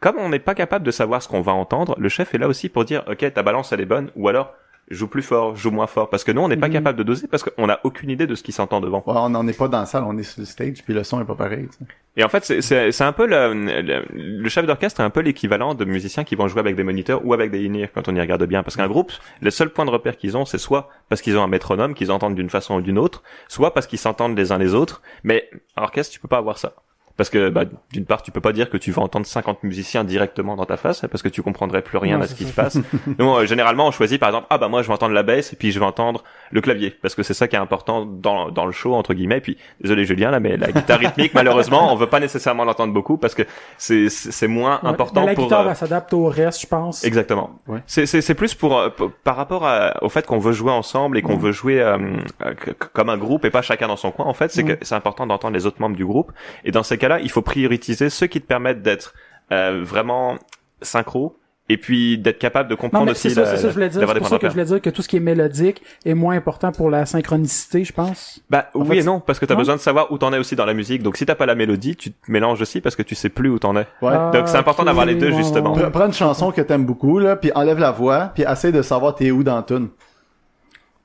[0.00, 2.48] Comme on n'est pas capable de savoir ce qu'on va entendre, le chef est là
[2.48, 4.52] aussi pour dire, ok, ta balance elle est bonne, ou alors
[4.90, 6.72] joue plus fort, joue moins fort, parce que nous on n'est pas Mhm.
[6.74, 8.98] capable de doser parce qu'on n'a aucune idée de ce qui s'entend devant.
[9.06, 11.02] Ouais, on n'en est pas dans la salle, on est sur le stage, puis le
[11.04, 11.66] son est pas pareil.
[11.70, 11.84] tu sais.
[12.18, 15.10] Et en fait, c'est- c'est c'est un peu le, le, le chef d'orchestre est un
[15.10, 18.08] peu l'équivalent de musiciens qui vont jouer avec des moniteurs ou avec des in quand
[18.08, 18.62] on y regarde bien.
[18.62, 19.12] Parce qu'un groupe,
[19.42, 22.10] le seul point de repère qu'ils ont, c'est soit parce qu'ils ont un métronome qu'ils
[22.10, 25.02] entendent d'une façon ou d'une autre, soit parce qu'ils s'entendent les uns les autres.
[25.24, 26.72] Mais en orchestre, tu peux pas avoir ça.
[27.16, 30.04] Parce que, bah, d'une part, tu peux pas dire que tu vas entendre 50 musiciens
[30.04, 32.50] directement dans ta face, parce que tu comprendrais plus rien à ce qui ça.
[32.50, 32.78] se passe.
[33.18, 35.52] Nous, euh, généralement, on choisit, par exemple, ah bah moi, je vais entendre la basse,
[35.52, 38.50] et puis je vais entendre le clavier, parce que c'est ça qui est important dans,
[38.50, 39.40] dans le show, entre guillemets.
[39.40, 43.16] Puis, désolé Julien, là, mais la guitare rythmique, malheureusement, on veut pas nécessairement l'entendre beaucoup,
[43.16, 43.42] parce que
[43.78, 44.88] c'est, c'est moins Ouais.
[44.90, 45.44] important la pour...
[45.44, 47.04] guitare, euh, elle s'adapte au reste, je pense.
[47.04, 47.50] Exactement.
[47.66, 47.80] Ouais.
[47.86, 48.88] C'est c'est c'est plus pour, euh,
[49.24, 51.98] par rapport à- au fait qu'on veut jouer ensemble et qu'on veut jouer euh,
[52.44, 52.54] euh,
[52.92, 54.26] comme un groupe et pas chacun dans son coin.
[54.26, 54.76] En fait, c'est Ouais.
[54.76, 56.32] que c'est important d'entendre les autres membres du groupe.
[56.64, 59.14] Et dans ces cas-là, il faut prioriser ceux qui te permettent d'être
[59.52, 60.36] euh, vraiment
[60.82, 61.36] synchro
[61.68, 64.00] et puis d'être capable de comprendre aussi c'est ça, la- ça, je voulais dire.
[64.00, 65.20] d'avoir C'est des pour points ça que je voulais dire que tout ce qui est
[65.20, 68.40] mélodique est moins important pour la synchronicité, je pense.
[68.48, 69.58] Bah oui fait, et non parce que t'as non.
[69.60, 71.02] besoin de savoir où t'en es aussi dans la musique.
[71.02, 73.48] Donc si t'as pas la mélodie, tu te mélanges aussi parce que tu sais plus
[73.48, 73.86] où t'en es.
[74.00, 74.12] Ouais.
[74.12, 75.72] Ah, Donc, c'est important ok, d'avoir les deux, ouais, justement.
[75.74, 75.88] ouais, ouais.
[75.88, 78.82] Pre- Prends une chanson que t'aimes beaucoup, là, puis enlève la voix, puis essaie de
[78.82, 79.88] savoir t'es où dans la tune.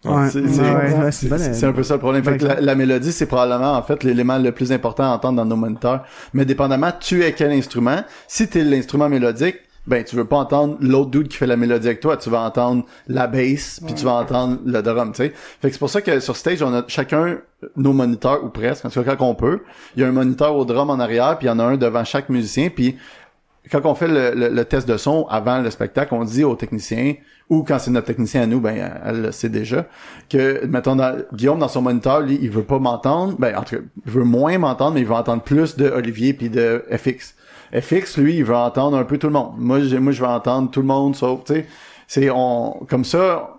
[0.04, 2.24] Ouais, C'est- ouais, c'est- ouais, ouais, c'est C'est bonne, c'est un peu ça le problème.
[2.24, 5.38] Fait que la, la mélodie, c'est probablement, en fait, l'élément le plus important à entendre
[5.38, 6.04] dans nos moniteurs.
[6.34, 8.04] Mais dépendamment, tu es quel instrument.
[8.28, 9.58] Si t'es l'instrument mélodique,
[9.88, 12.16] ben, tu veux pas entendre l'autre dude qui fait la mélodie avec toi.
[12.18, 15.34] Tu vas entendre la bass, puis tu vas entendre le drum, tu sais.
[15.62, 17.40] Fait que c'est pour ça que sur stage, on a chacun
[17.76, 19.62] nos moniteurs, ou presque, en tout cas quand on peut.
[19.96, 21.78] Il y a un moniteur au drum en arrière, puis il y en a un
[21.78, 22.96] devant chaque musicien, puis
[23.72, 26.56] quand on fait le, le- le test de son avant le spectacle, on dit au
[26.56, 27.14] technicien,
[27.50, 28.76] ou quand c'est notre technicien à nous, ben
[29.06, 29.86] elle le sait déjà,
[30.30, 33.76] que mettons dans, Guillaume dans son moniteur, lui, il veut pas m'entendre, ben en tout
[33.76, 37.36] cas, il veut moins m'entendre, mais il veut entendre plus de Olivier puis de FX.
[37.74, 39.54] FX, lui, il veut entendre un peu tout le monde.
[39.58, 41.68] Moi, moi je veux entendre tout le monde, sauf, tu sais,
[42.08, 43.58] c'est on comme ça.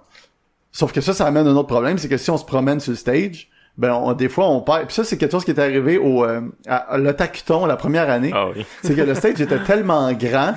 [0.70, 2.92] Sauf que ça, ça amène un autre problème, c'est que si on se promène sur
[2.92, 4.86] le stage, ben on, des fois on perd.
[4.86, 8.08] Puis ça, c'est quelque chose qui est arrivé au euh, à, à l'Otakuton la première
[8.10, 8.64] année Ah oui.
[8.82, 10.54] c'est que le stage était tellement grand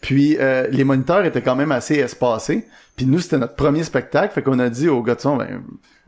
[0.00, 2.66] Puis euh, les moniteurs étaient quand même assez espacés.
[2.96, 5.62] Puis nous, c'était notre premier spectacle, fait qu'on a dit au gars de son, ben,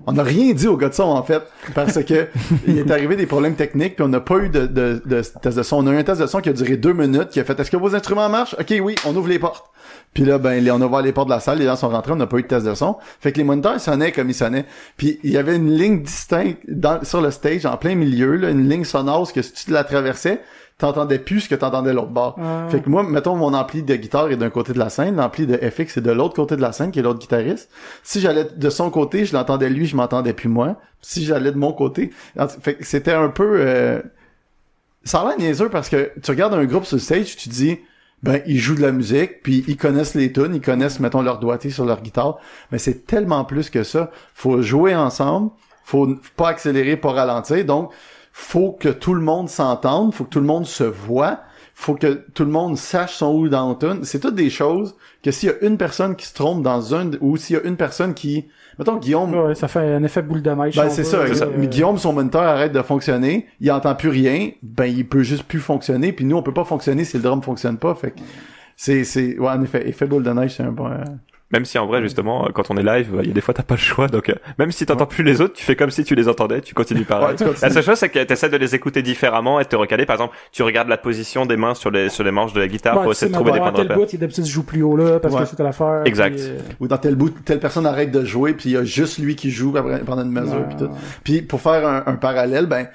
[0.06, 1.42] on n'a rien dit au gars de son en fait,
[1.74, 2.28] parce que
[2.68, 5.56] il est arrivé des problèmes techniques, puis on n'a pas eu de, de, de test
[5.56, 5.78] de son.
[5.78, 7.58] On a eu un test de son qui a duré deux minutes, qui a fait,
[7.58, 8.54] est-ce que vos instruments marchent?
[8.60, 9.66] Ok, oui, on ouvre les portes.
[10.14, 12.12] Puis là, ben, on a ouvert les portes de la salle, les gens sont rentrés,
[12.12, 12.96] on n'a pas eu de test de son.
[13.18, 14.66] Fait que les moniteurs ils sonnaient comme ils sonnaient.
[14.96, 18.50] Puis il y avait une ligne distincte dans, sur le stage, en plein milieu, là,
[18.50, 20.40] une ligne sonore, que si tu la traversais,
[20.78, 22.36] t'entendais plus ce que t'entendais l'autre bord.
[22.68, 25.46] Fait que moi, mettons, mon ampli de guitare est d'un côté de la scène, l'ampli
[25.46, 27.70] de FX est de l'autre côté de la scène, qui est l'autre guitariste.
[28.02, 30.76] Si j'allais de son côté, je l'entendais lui, je m'entendais plus moi.
[31.00, 32.10] Si j'allais de mon côté,
[32.60, 33.56] fait que c'était un peu...
[33.60, 34.02] euh,
[35.04, 37.78] Ça a l'air niaiseux parce que tu regardes un groupe sur le stage, tu dis,
[38.22, 41.38] ben, ils jouent de la musique, puis ils connaissent les tunes, ils connaissent, mettons, leur
[41.38, 42.38] doigté sur leur guitare.
[42.72, 44.10] Mais c'est tellement plus que ça.
[44.34, 45.50] Faut jouer ensemble,
[45.84, 47.64] faut pas accélérer, pas ralentir.
[47.64, 47.92] Donc,
[48.38, 51.40] faut que tout le monde s'entende, faut que tout le monde se voit,
[51.74, 54.04] faut que tout le monde sache son où dans le tune.
[54.04, 57.12] C'est toutes des choses que s'il y a une personne qui se trompe dans un,
[57.22, 58.46] ou s'il y a une personne qui,
[58.78, 60.76] mettons, Guillaume, Ouais, ça fait un effet boule de neige.
[60.76, 61.24] ben c'est ça.
[61.26, 61.46] là.
[61.56, 65.44] Mais Guillaume, son moniteur arrête de fonctionner, il entend plus rien, ben il peut juste
[65.44, 68.20] plus fonctionner, puis nous on peut pas fonctionner si le drum fonctionne pas, fait que
[68.76, 70.90] c'est c'est ouais en effet effet boule de neige c'est un bon.
[71.52, 73.62] Même si en vrai, justement, quand on est live, il y a des fois t'as
[73.62, 74.08] pas le choix.
[74.08, 76.60] Donc, euh, même si t'entends plus les autres, tu fais comme si tu les entendais,
[76.60, 77.36] tu continues pareil.
[77.40, 77.52] Ouais.
[77.62, 80.06] La seule chose, c'est que t'essaies de les écouter différemment et de te recaler.
[80.06, 82.66] Par exemple, tu regardes la position des mains sur les sur les manches de la
[82.66, 83.96] guitare Ouais, pour essayer de trouver des points de tel repère.
[83.98, 85.42] bout, il d'habitude joue plus haut là parce Ouais.
[85.42, 86.02] que c'était l'affaire.
[86.04, 86.34] Exact.
[86.34, 88.82] puis, euh, ou dans tel bout, telle personne arrête de jouer, puis il y a
[88.84, 90.66] juste lui qui joue après- pendant une mesure, Ouais.
[90.68, 90.90] puis tout.
[91.22, 92.88] Puis pour faire un, un parallèle, ben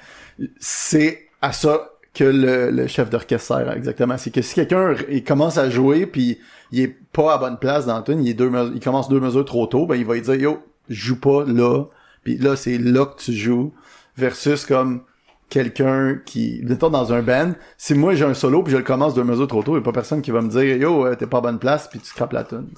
[0.58, 4.18] c'est à ça que le, le chef d'orchestre sert exactement.
[4.18, 4.94] C'est que si quelqu'un
[5.26, 6.38] commence à jouer puis
[6.72, 9.44] il est pas à bonne place dans le il est deux il commence deux mesures
[9.44, 10.58] trop tôt, ben il va lui dire yo
[10.88, 11.84] joue pas là,
[12.24, 13.72] puis là c'est là que tu joues
[14.16, 15.02] versus comme
[15.48, 19.12] quelqu'un qui mettons dans un band, si moi j'ai un solo puis je le commence
[19.12, 21.14] deux mesures trop tôt, il y a pas personne qui va me dire yo euh,
[21.14, 22.68] t'es pas à bonne place puis tu scrapes la tune.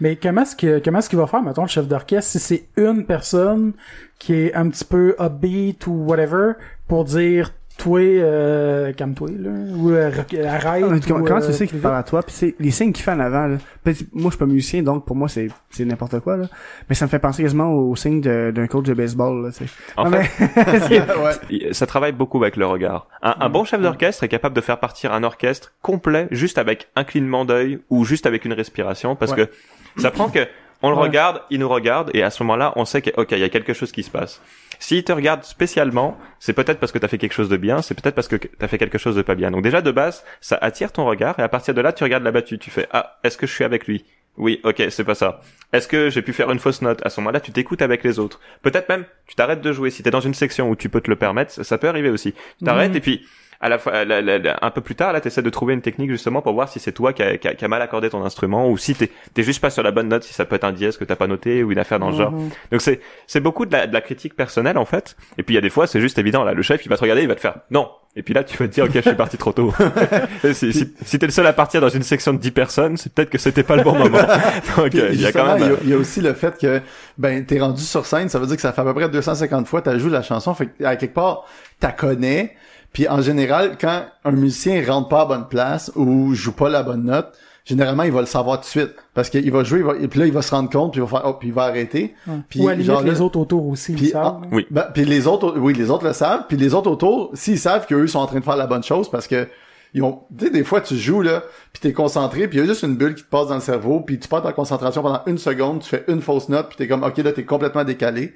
[0.00, 2.68] Mais comment est-ce que comment est-ce qu'il va faire, mettons, le chef d'orchestre, si c'est
[2.76, 3.74] une personne
[4.18, 6.52] qui est un petit peu upbeat ou whatever,
[6.88, 10.84] pour dire toi, euh, calme-toi, là, ou euh, rec- arrête.
[10.84, 12.22] Ah, comment, ou, comment euh, tu sais plus qu'il parle à toi?
[12.22, 13.56] Puis c'est les signes qu'il fait en avant là.
[13.84, 16.46] Moi je suis pas musicien donc pour moi c'est c'est n'importe quoi là
[16.88, 19.66] mais ça me fait penser quasiment aux signes de- d'un coach de baseball là tu
[19.66, 20.48] sais En Non, fait,
[20.90, 21.32] mais- ouais.
[21.50, 23.08] il- ça travaille beaucoup avec le regard.
[23.22, 26.88] Un, un bon chef d'orchestre est capable de faire partir un orchestre complet juste avec
[26.94, 29.46] un clignement d'œil ou juste avec une respiration parce Ouais.
[29.48, 30.46] que ça prend que
[30.84, 31.02] on le Ouais.
[31.02, 33.48] regarde, il nous regarde et à ce moment-là, on sait que ok, il y a
[33.48, 34.40] quelque chose qui se passe.
[34.82, 37.94] S'il te regarde spécialement, c'est peut-être parce que t'as fait quelque chose de bien, c'est
[37.94, 39.52] peut-être parce que t'as fait quelque chose de pas bien.
[39.52, 42.24] Donc déjà de base, ça attire ton regard et à partir de là, tu regardes
[42.24, 44.04] la battue, tu fais ah, est-ce que je suis avec lui?
[44.38, 45.40] Oui, ok, c'est pas ça.
[45.72, 47.00] Est-ce que j'ai pu faire une fausse note?
[47.06, 48.40] À ce moment-là, tu t'écoutes avec les autres.
[48.62, 49.90] Peut-être même, tu t'arrêtes de jouer.
[49.90, 52.32] Si t'es dans une section où tu peux te le permettre, ça- peut arriver aussi.
[52.58, 52.96] Tu t'arrêtes Mhm.
[52.96, 53.26] et puis
[53.62, 55.80] à la fois, la- la- la- un peu plus tard, là, t'essaies de trouver une
[55.82, 58.10] technique justement pour voir si c'est toi qui a, qui a- qui a mal accordé
[58.10, 60.56] ton instrument ou si t'es t'es juste pas sur la bonne note, si ça peut
[60.56, 62.32] être un dièse que t'as pas noté ou une affaire dans le genre.
[62.32, 62.50] Mhm.
[62.72, 65.16] Donc c'est c'est beaucoup de la, de la critique personnelle en fait.
[65.38, 66.44] Et puis il y a des fois, c'est juste évident.
[66.44, 67.88] Là, le chef, il va te regarder, il va te faire non.
[68.14, 69.72] Et puis là, tu vas te dire, ok, je suis parti trop tôt.
[70.52, 73.12] Si si, si t'es le seul à partir dans une section de 10 personnes, c'est
[73.14, 74.18] peut-être que c'était pas le bon moment.
[74.76, 75.58] Donc il y a quand même.
[75.58, 76.80] il y a- il y, a aussi le fait que
[77.16, 79.66] ben t'es rendu sur scène, ça veut dire que ça fait à peu près 250
[79.66, 81.44] fois t'as joué la chanson, fait que à quelque part
[81.80, 82.54] t'as connais.
[82.92, 86.82] Puis en général, quand un musicien rentre pas à bonne place ou joue pas la
[86.82, 87.32] bonne note,
[87.64, 90.08] généralement il va le savoir tout de suite parce qu'il va jouer, il va, et
[90.08, 91.62] puis là il va se rendre compte, puis il va faire, oh, puis il va
[91.62, 92.14] arrêter.
[92.48, 94.40] Puis, Ou à la limite, genre, là- les autres autour aussi, Puis, ils savent.
[94.42, 94.66] ah, Oui.
[94.70, 96.44] Ben, puis les autres, oui, les autres le savent.
[96.48, 99.08] Puis les autres autour, s'ils savent qu'eux sont en train de faire la bonne chose,
[99.10, 99.48] parce que
[99.94, 102.64] ils ont, tu sais, des fois tu joues là, puis t'es concentré, puis il y
[102.64, 105.02] a juste une bulle qui te passe dans le cerveau, puis tu perds ta concentration
[105.02, 107.84] pendant une seconde, tu fais une fausse note, puis t'es comme, ok, là t'es complètement
[107.84, 108.34] décalé.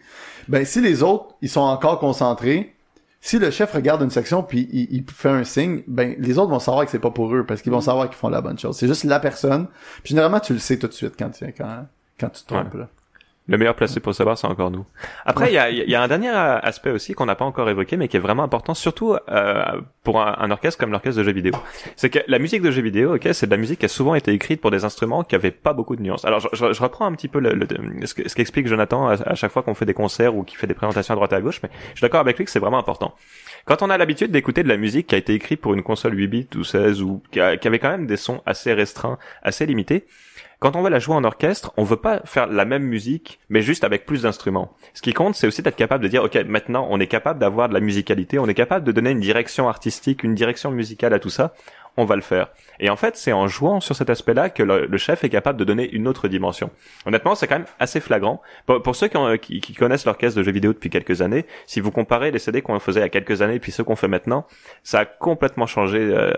[0.48, 2.75] Ben si les autres, ils sont encore concentrés,
[3.26, 6.52] si le chef regarde une section puis il, il fait un signe, ben les autres
[6.52, 8.56] vont savoir que c'est pas pour eux parce qu'ils vont savoir qu'ils font la bonne
[8.56, 8.76] chose.
[8.76, 9.66] C'est juste la personne.
[10.04, 11.88] Puis généralement tu le sais tout de suite quand tu quand
[12.20, 12.88] quand tu te trompes là.
[13.49, 14.84] Le meilleur placé pour savoir, c'est encore nous.
[15.24, 17.97] Après, il y a, y a un dernier aspect aussi qu'on n'a pas encore évoqué,
[17.97, 19.64] mais qui est vraiment important, surtout euh,
[20.03, 21.53] pour un, un orchestre comme l'orchestre de jeux vidéo.
[21.94, 24.16] C'est que la musique de jeux vidéo, ok, c'est de la musique qui a souvent
[24.16, 26.24] été écrite pour des instruments qui avaient pas beaucoup de nuances.
[26.24, 27.68] Alors, je, je- je reprends un petit peu le, le-
[28.07, 30.59] ce que- ce qu'explique Jonathan à, à chaque fois qu'on fait des concerts ou qu'il
[30.59, 32.51] fait des présentations à droite et à gauche, mais je suis d'accord avec lui que
[32.51, 33.14] c'est vraiment important.
[33.64, 36.16] Quand on a l'habitude d'écouter de la musique qui a été écrite pour une console
[36.18, 39.18] 8 bits ou 16 ou qui, a- qui avait quand même des sons assez restreints,
[39.44, 40.05] assez limités,
[40.59, 43.61] quand on veut la jouer en orchestre, on veut pas faire la même musique, mais
[43.61, 44.72] juste avec plus d'instruments.
[44.94, 47.68] Ce qui compte, c'est aussi d'être capable de dire, ok, maintenant, on est capable d'avoir
[47.68, 51.18] de la musicalité, on est capable de donner une direction artistique, une direction musicale à
[51.18, 51.52] tout ça.
[51.98, 52.48] On va le faire.
[52.78, 55.64] Et en fait, c'est en jouant sur cet aspect-là que le, chef est capable de
[55.64, 56.70] donner une autre dimension.
[57.07, 58.42] Honnêtement, c'est quand même assez flagrant.
[58.66, 62.38] Pour, ceux qui, connaissent l'orchestre de jeux vidéo depuis quelques années, si vous comparez les
[62.38, 64.46] CD qu'on faisait il y a quelques années puis ceux qu'on fait maintenant,
[64.82, 66.32] ça a complètement changé euh,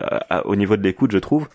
[0.45, 1.49] au niveau de l'écoute, je trouve.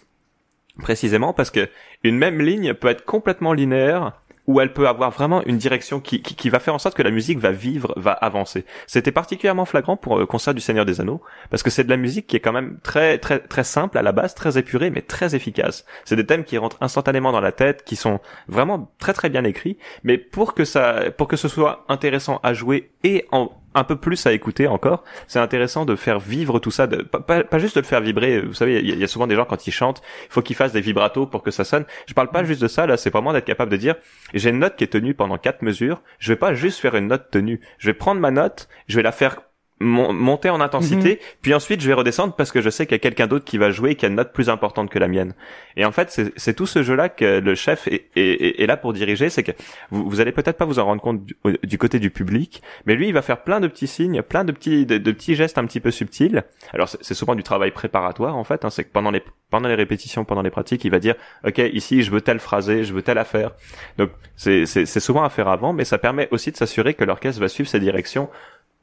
[0.79, 1.69] Précisément parce que
[2.03, 4.13] une même ligne peut être complètement linéaire
[4.47, 7.11] ou elle peut avoir vraiment une direction qui, qui, va faire en sorte que la
[7.11, 8.65] musique va vivre, va avancer.
[8.87, 11.97] C'était particulièrement flagrant pour le concert du Seigneur des Anneaux, parce que c'est de la
[11.97, 15.01] musique qui est quand même très très très simple à la base, très épurée, mais
[15.01, 15.85] très efficace.
[16.03, 19.43] C'est des thèmes qui rentrent instantanément dans la tête, qui sont vraiment très très bien
[19.45, 23.83] écrits, mais pour que ça, pour que ce soit intéressant à jouer et en un
[23.83, 25.03] peu plus à écouter encore.
[25.27, 28.01] C'est intéressant de faire vivre tout ça, de, pas, pas, pas juste de le faire
[28.01, 28.41] vibrer.
[28.41, 30.55] Vous savez, il y, y, a souvent des gens quand ils chantent, il faut qu'ils
[30.55, 31.85] fassent des vibratos pour que ça sonne.
[32.07, 33.95] Je parle pas juste de ça, là, c'est vraiment d'être capable de dire,
[34.33, 37.07] j'ai une note qui est tenue pendant quatre mesures, je vais pas juste faire une
[37.07, 37.61] note tenue.
[37.77, 39.41] Je vais prendre ma note, je vais la faire
[39.83, 41.17] monter en intensité, Mhm.
[41.41, 43.57] puis ensuite je vais redescendre parce que je sais qu'il y a quelqu'un d'autre qui
[43.57, 45.33] va jouer et qui a une note plus importante que la mienne.
[45.77, 48.93] Et en fait, c'est- tout ce jeu-là que le chef est, est- est là pour
[48.93, 49.51] diriger, c'est que
[49.91, 51.21] vous, vous allez peut-être pas vous en rendre compte
[51.63, 54.51] du, côté du public, mais lui, il va faire plein de petits signes, plein de
[54.51, 56.43] petits, de, de petits gestes un petit peu subtils.
[56.73, 59.75] Alors c'est souvent du travail préparatoire en fait, hein, c'est que pendant les pendant les
[59.75, 61.13] répétitions, pendant les pratiques, il va dire,
[61.45, 63.51] ok, ici je veux telle phrasé, je veux telle affaire.
[63.97, 64.65] Donc c'est
[64.99, 67.77] souvent à faire avant, mais ça permet aussi de s'assurer que l'orchestre va suivre sa
[67.79, 68.29] direction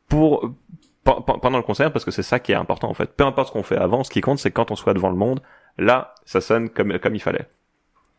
[0.08, 0.52] pour
[1.04, 3.14] pendant le concert parce que c'est ça qui est important en fait.
[3.16, 5.16] Peu importe ce qu'on fait avant, ce qui compte c'est quand on soit devant le
[5.16, 5.40] monde,
[5.78, 7.46] là ça sonne comme comme il fallait.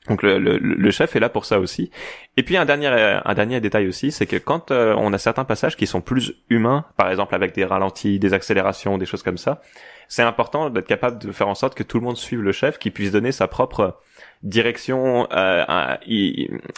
[0.10, 1.92] Donc le, le, le chef est là pour ça aussi.
[2.36, 5.46] Et puis un dernier un dernier détail aussi, c'est que quand euh, on a certains
[5.46, 9.38] passages qui sont plus humains, par exemple avec des ralentis, des accélérations, des choses comme
[9.38, 9.62] ça,
[10.08, 12.80] c'est important d'être capable de faire en sorte que tout le monde suive le chef,
[12.80, 14.00] qu'il puisse donner sa propre
[14.42, 16.00] direction euh, à,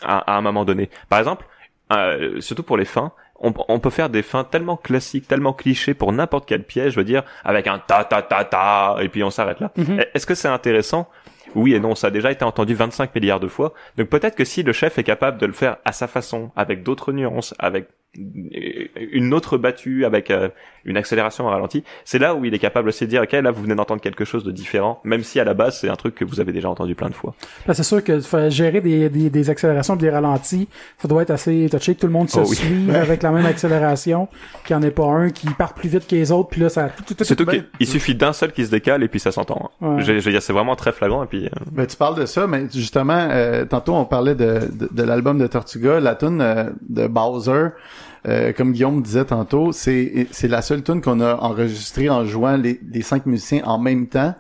[0.04, 0.90] à, à un moment donné.
[1.08, 1.46] Par exemple,
[1.94, 3.14] euh, surtout pour les fins,
[3.44, 7.00] on, on peut faire des fins tellement classiques, tellement clichés pour n'importe quel piège, je
[7.00, 9.72] veux dire, avec un ta ta ta ta, et puis on s'arrête là.
[9.78, 10.04] Mhm.
[10.14, 11.08] Est-ce que c'est intéressant?
[11.56, 13.74] Oui et non, ça a déjà été entendu 25 milliards de fois.
[13.98, 16.82] Donc peut-être que si le chef est capable de le faire à sa façon, avec
[16.82, 20.50] d'autres nuances, avec une autre battue, avec euh,
[20.86, 23.52] une accélération à ralenti, c'est là où il est capable aussi de dire, ok, là
[23.52, 26.14] vous venez d'entendre quelque chose de différent, même si à la base c'est un truc
[26.16, 27.34] que vous avez déjà entendu plein de fois.
[27.68, 30.68] Là, c'est sûr que gérer des, des, des accélérations et des ralentis,
[31.00, 32.56] ça doit être assez touché que tout le monde se Oh oui.
[32.56, 34.28] suive avec la même accélération,
[34.66, 36.70] qu'il n'y en ait pas un qui part plus vite que les autres, puis là,
[36.70, 36.90] ça...
[36.96, 39.20] tout, tout, tout, Surtout ben, qu'il il suffit d'un seul qui se décale et puis
[39.20, 39.72] ça s'entend.
[39.82, 39.96] hein.
[39.96, 40.04] Ouais.
[40.04, 41.46] Je, je veux dire, c'est vraiment très flagrant et puis.
[41.46, 45.04] euh, Ben, tu parles de ça, mais justement, euh, tantôt on parlait de, de, de
[45.04, 47.70] l'album de Tortuga, la tune euh, de Bowser,
[48.28, 52.56] euh, comme Guillaume disait tantôt, c'est c'est la seule tune qu'on a enregistrée en jouant
[52.58, 54.34] les, les cinq musiciens en même temps,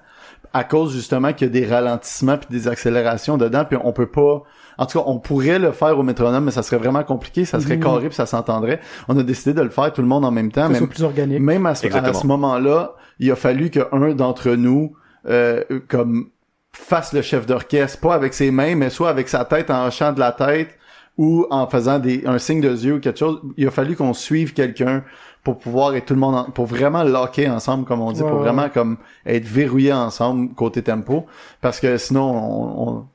[0.53, 4.07] à cause justement qu'il y a des ralentissements puis des accélérations dedans, puis on peut
[4.09, 4.43] pas.
[4.77, 7.59] En tout cas, on pourrait le faire au métronome, mais ça serait vraiment compliqué, ça
[7.59, 7.83] serait Mhm.
[7.83, 8.79] carré puis ça s'entendrait.
[9.07, 11.03] On a décidé de le faire tout le monde en même temps, que soit plus
[11.03, 11.39] organique.
[11.41, 12.13] même à ce, à Exactement.
[12.13, 14.95] ce moment-là, il a fallu qu'un d'entre nous,
[15.29, 16.29] euh, comme
[16.71, 20.11] fasse le chef d'orchestre, pas avec ses mains, mais soit avec sa tête en hochant
[20.11, 20.69] de la tête
[21.17, 23.41] ou en faisant des, un signe de yeux ou quelque chose.
[23.57, 25.03] Il a fallu qu'on suive quelqu'un
[25.43, 28.29] pour pouvoir être tout le monde, en- pour vraiment locker ensemble, comme on dit, Ouais,
[28.29, 28.43] pour ouais.
[28.45, 31.25] vraiment comme être verrouillé ensemble côté tempo,
[31.61, 33.07] parce que sinon, on, on-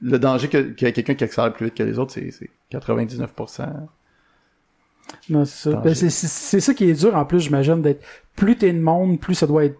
[0.00, 2.48] le danger qu'il y ait quelqu'un qui accélère plus vite que les autres, c'est c'est
[2.72, 3.66] 99%.
[5.28, 5.76] Non, c'est ça.
[5.80, 8.02] Ben, c'est, c'est, c'est ça qui est dur, en plus, j'imagine, d'être...
[8.34, 9.78] Plus t'es de monde, plus ça doit être...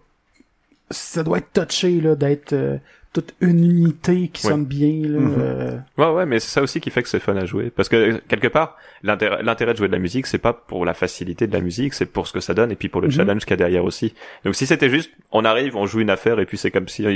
[0.91, 2.79] Ça doit être touché, là, d'être euh,
[3.23, 4.53] toute une unité qui Ouais.
[4.53, 5.19] sonne bien, là.
[5.21, 5.35] Mhm.
[5.39, 7.71] euh, Ouais, ouais, mais c'est ça aussi qui fait que c'est fun à jouer.
[7.75, 11.47] Parce que quelque part, l'intérêt, de jouer de la musique, c'est pas pour la facilité
[11.47, 13.13] de la musique, c'est pour ce que ça donne et puis pour le Mhm.
[13.15, 14.15] challenge qu'il y a derrière aussi.
[14.45, 17.07] Donc si c'était juste, on arrive, on joue une affaire et puis c'est comme si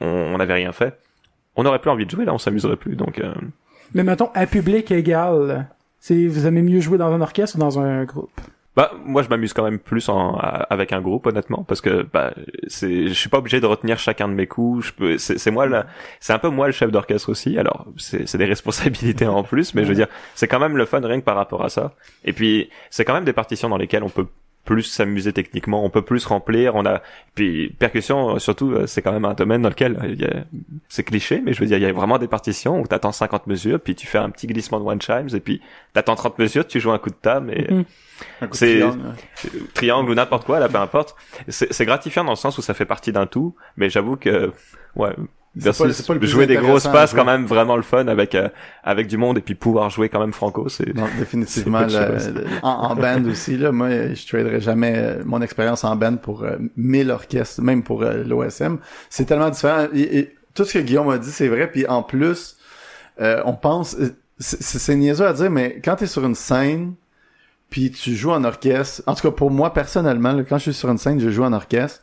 [0.00, 0.98] on n'avait rien fait,
[1.56, 2.94] on n'aurait plus envie de jouer là, on s'amuserait plus.
[2.96, 3.32] Donc euh,
[3.94, 5.66] Mais mettons, à public égal,
[5.98, 8.30] c'est, vous aimez mieux jouer dans un orchestre ou dans un groupe?
[8.78, 12.32] Bah, moi, je m'amuse quand même plus en, avec un groupe, honnêtement, parce que bah,
[12.68, 14.86] c'est, je suis pas obligé de retenir chacun de mes coups.
[14.86, 15.66] Je peux, c'est, c'est moi,
[16.20, 17.58] c'est un peu moi le chef d'orchestre aussi.
[17.58, 20.06] Alors, c'est, c'est des responsabilités en plus, mais je veux dire,
[20.36, 21.94] c'est quand même le fun rien que par rapport à ça.
[22.24, 24.28] Et puis, c'est quand même des partitions dans lesquelles on peut
[24.68, 27.00] plus s'amuser techniquement, on peut plus remplir, on a
[27.34, 30.24] puis percussion euh, surtout euh, c'est quand même un domaine dans lequel euh, il y
[30.26, 30.44] a...
[30.90, 33.46] c'est cliché mais je veux dire il y a vraiment des partitions où t'attends 50
[33.46, 35.62] mesures puis tu fais un petit glissement de one chimes et puis
[35.94, 37.84] t'attends 30 mesures tu joues un coup de table et Mhm.
[38.42, 39.14] Un coup de C'est- triangle,
[39.74, 41.14] triangle ou n'importe quoi, là, peu importe.
[41.46, 44.52] C'est c'est gratifiant dans le sens où ça fait partie d'un tout, mais j'avoue que,
[44.96, 45.14] ouais,
[45.56, 48.48] versus pas- jouer des grosses passes quand même vraiment le fun avec euh,
[48.84, 51.80] avec du monde et puis pouvoir jouer quand même franco, c'est définitivement.
[51.80, 56.16] Le- en, en band aussi, là, moi, je traderais jamais euh, mon expérience en band
[56.16, 58.78] pour euh, 1000 orchestres, même pour euh, l'OSM.
[59.10, 59.86] C'est tellement différent.
[59.94, 61.70] Et, et tout ce que Guillaume a dit, c'est vrai.
[61.70, 62.56] Puis en plus,
[63.20, 63.96] euh, on pense...
[64.40, 66.94] C'est niaiseux à dire, mais quand tu es sur une scène,
[67.70, 69.02] puis tu joues en orchestre...
[69.06, 71.42] En tout cas, pour moi, personnellement, là, quand je suis sur une scène, je joue
[71.42, 72.00] en orchestre,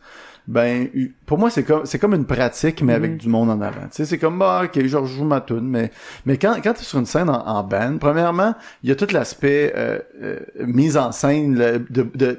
[0.47, 0.87] ben
[1.25, 3.17] pour moi c'est comme c'est comme une pratique mais avec Mhm.
[3.17, 5.91] du monde en avant tu sais c'est comme bah ok je rejoue ma tune mais
[6.25, 9.07] mais quand quand t'es sur une scène en, en band premièrement il y a tout
[9.11, 12.31] l'aspect euh, euh, mise en scène le- de de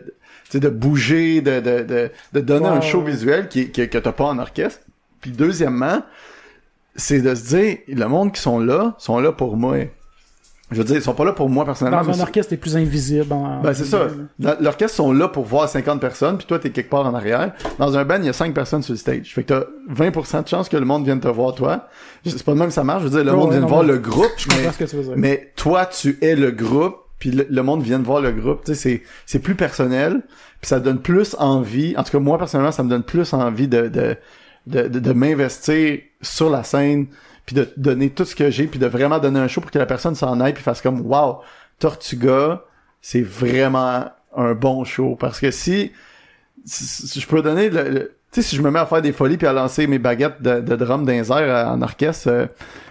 [0.44, 3.98] tu sais, de bouger de de de, de donner un show visuel qui, qui que
[3.98, 4.82] t'as pas en orchestre
[5.20, 6.02] puis deuxièmement
[6.98, 9.76] c'est de se dire, le monde qui sont là, sont là pour moi.
[10.72, 12.02] Je veux dire, ils sont pas là pour moi personnellement.
[12.02, 13.32] Dans un orchestre, t'es plus invisible.
[13.32, 14.08] en- Ben, c'est ça.
[14.60, 17.52] L'orchestre sont là pour voir 50 personnes, puis toi, t'es quelque part en arrière.
[17.78, 19.32] Dans un band, il y a 5 personnes sur le stage.
[19.32, 21.86] Fait que t'as 20% de chance que le monde vienne te voir, toi.
[22.24, 23.02] C'est pas de même que ça marche.
[23.04, 24.84] Je veux dire, le monde ouais, vient non, voir le groupe, Je mais, ce que
[24.84, 25.12] tu veux dire.
[25.16, 28.64] mais toi, tu es le groupe, puis le, le monde vient de voir le groupe.
[28.64, 30.22] Tu sais, c'est, c'est plus personnel,
[30.60, 31.94] puis ça donne plus envie.
[31.96, 34.16] En tout cas, moi, personnellement, ça me donne plus envie de, de,
[34.66, 37.06] de, de, de m'investir sur la scène,
[37.46, 39.78] puis de donner tout ce que j'ai, puis de vraiment donner un show pour que
[39.78, 41.38] la personne s'en aille, puis fasse comme, wow,
[41.78, 42.62] Tortuga,
[43.00, 44.04] c'est vraiment
[44.36, 45.16] un bon show.
[45.18, 45.92] Parce que si,
[46.64, 49.00] si- si je peux donner le, le- tu sais, si je me mets à faire
[49.00, 52.28] des folies puis à lancer mes baguettes de, de drum les airs, euh, en orchestre,
[52.28, 52.46] euh,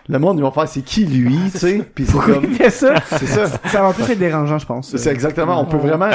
[0.07, 2.69] le monde, ils vont faire c'est qui lui, tu sais, puis c'est comme, il fait
[2.69, 2.95] ça?
[3.07, 3.47] c'est ça.
[3.47, 4.95] Ça va en plus être dérangeant, je pense.
[4.95, 6.05] C'est exactement, on peut vraiment,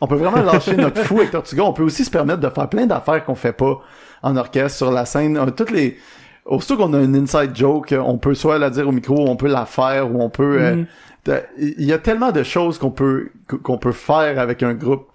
[0.00, 1.64] on peut vraiment lâcher notre fou avec Tortuga.
[1.64, 3.80] On peut aussi se permettre de faire plein d'affaires qu'on fait pas
[4.22, 5.36] en orchestre, sur la scène.
[5.36, 5.98] Euh, Toutes les,
[6.46, 9.36] aussitôt qu'on a une inside joke, euh, on peut soit la dire au micro, on
[9.36, 10.84] peut la faire, ou on peut, euh,
[11.24, 13.28] de- il y a tellement de choses qu'on peut,
[13.62, 15.06] qu'on peut faire avec un groupe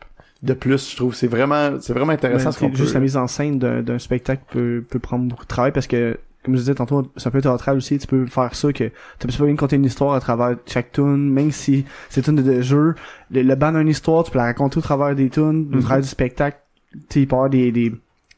[0.43, 1.15] de plus, je trouve.
[1.15, 2.95] C'est vraiment, c'est vraiment intéressant Ben, ce qu'on c'est juste peut.
[2.95, 6.17] la mise en scène d'un d'un spectacle peut, peut prendre beaucoup de travail parce que
[6.43, 9.27] comme je disais tantôt c'est un peu théâtral aussi tu peux faire ça que tu
[9.27, 12.61] peux pas bien compter une histoire à travers chaque tune même si c'est une de,
[12.61, 12.95] jeu
[13.31, 15.77] le, le band a une histoire tu peux la raconter au travers des tunes au
[15.77, 15.81] Mhm.
[15.83, 16.57] travers du spectacle
[16.91, 17.93] tu sais il peut avoir des, des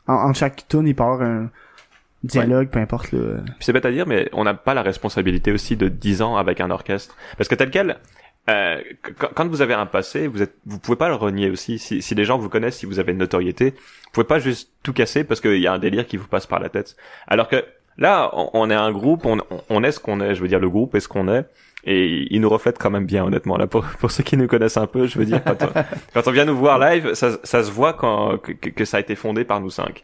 [0.08, 1.50] en, en chaque tune il peut avoir un
[2.28, 3.10] dialogue peu importe.
[3.10, 3.20] Puis
[3.60, 6.60] c'est bête à dire, mais on n'a pas la responsabilité aussi de 10 ans avec
[6.62, 7.16] un orchestre.
[7.38, 7.98] Parce que tel quel,
[8.50, 11.80] euh, qu- quand vous avez un passé, vous êtes, vous pouvez pas le renier aussi.
[11.80, 14.72] Si, si les gens vous connaissent, si vous avez une notoriété, vous pouvez pas juste
[14.84, 16.96] tout casser parce qu'il y a un délire qui vous passe par la tête.
[17.28, 17.64] Alors que
[17.98, 19.40] là, on, on est un groupe, on,
[19.70, 20.36] on est ce qu'on est.
[20.36, 21.46] Je veux dire, le groupe est ce qu'on est.
[21.88, 23.58] Et il nous reflète quand même bien, honnêtement.
[23.58, 25.70] Là, pour, pour ceux qui nous connaissent un peu, je veux dire, quand on,
[26.16, 29.00] quand on vient nous voir live, ça, ça se voit quand, que- que ça a
[29.00, 30.04] été fondé par nous cinq.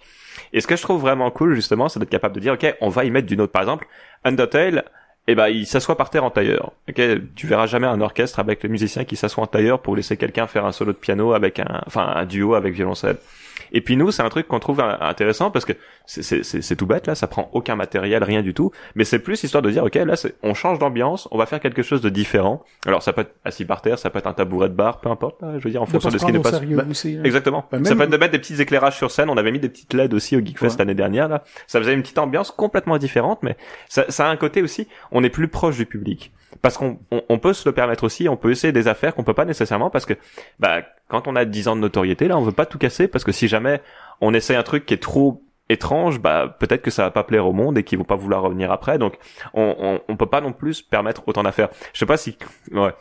[0.53, 2.89] Et ce que je trouve vraiment cool, justement, c'est d'être capable de dire, OK, on
[2.89, 3.51] va y mettre du note.
[3.51, 3.87] Par exemple,
[4.23, 4.85] Undertale,
[5.27, 6.71] eh ben, il s'assoit par terre en tailleur.
[6.89, 7.01] Ok,
[7.35, 10.47] tu verras jamais un orchestre avec le musicien qui s'assoit en tailleur pour laisser quelqu'un
[10.47, 13.17] faire un solo de piano avec un, enfin, un duo avec violoncelle.
[13.71, 15.73] Et puis nous, c'est un truc qu'on trouve intéressant parce que
[16.05, 18.71] c'est- tout bête là, ça prend aucun matériel, rien du tout.
[18.95, 21.81] Mais c'est plus histoire de dire, ok, là, on change d'ambiance, on va faire quelque
[21.83, 22.63] chose de différent.
[22.85, 25.09] Alors ça peut être assis par terre, ça peut être un tabouret de bar, peu
[25.09, 25.41] importe.
[25.41, 26.51] là, je veux dire, en de fonction pas de ce qui passe.
[26.53, 27.17] sérieux Bah, aussi.
[27.17, 27.23] hein.
[27.23, 27.65] Exactement.
[27.71, 29.29] Bah, Ça peut être de mettre des petits éclairages sur scène.
[29.29, 30.75] On avait mis des petites LED aussi au Geekfest Ouais.
[30.79, 31.27] l'année dernière.
[31.29, 33.55] Là, ça faisait une petite ambiance complètement différente, mais
[33.89, 34.87] ça, ça a un côté aussi.
[35.11, 36.31] On est plus proche du public
[36.61, 38.27] parce qu'on on, on peut se le permettre aussi.
[38.29, 40.13] On peut essayer des affaires qu'on peut pas nécessairement parce que
[40.59, 43.23] bah quand on a 10 ans de notoriété là, on veut pas tout casser parce
[43.23, 43.81] que si jamais
[44.21, 47.47] on essaie un truc qui est trop étrange, bah peut-être que ça va pas plaire
[47.47, 48.97] au monde et qu'ils vont pas vouloir revenir après.
[48.97, 49.17] Donc
[49.53, 51.69] on, on, on peut pas non plus permettre autant d'affaires.
[51.93, 52.37] Je sais pas si
[52.71, 52.93] ouais.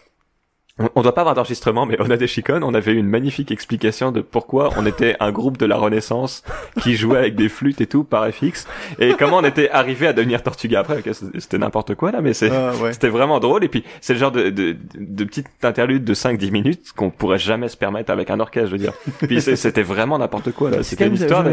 [0.80, 2.60] On, on doit pas avoir d'enregistrement, mais on a des chicons.
[2.62, 6.42] On avait eu une magnifique explication de pourquoi on était un groupe de la Renaissance
[6.82, 8.66] qui jouait avec des flûtes et tout par FX
[8.98, 10.98] et comment on était arrivé à devenir Tortuga après.
[10.98, 12.92] ok, c'était n'importe quoi là, mais c'est Ah, ouais.
[12.92, 13.62] c'était vraiment drôle.
[13.62, 17.38] Et puis c'est le genre de, de, de petite interlude de 5-10 minutes qu'on pourrait
[17.38, 18.94] jamais se permettre avec un orchestre, je veux dire.
[19.28, 20.82] Puis c'était vraiment n'importe quoi là.
[20.82, 21.42] C'était une histoire.
[21.44, 21.50] de-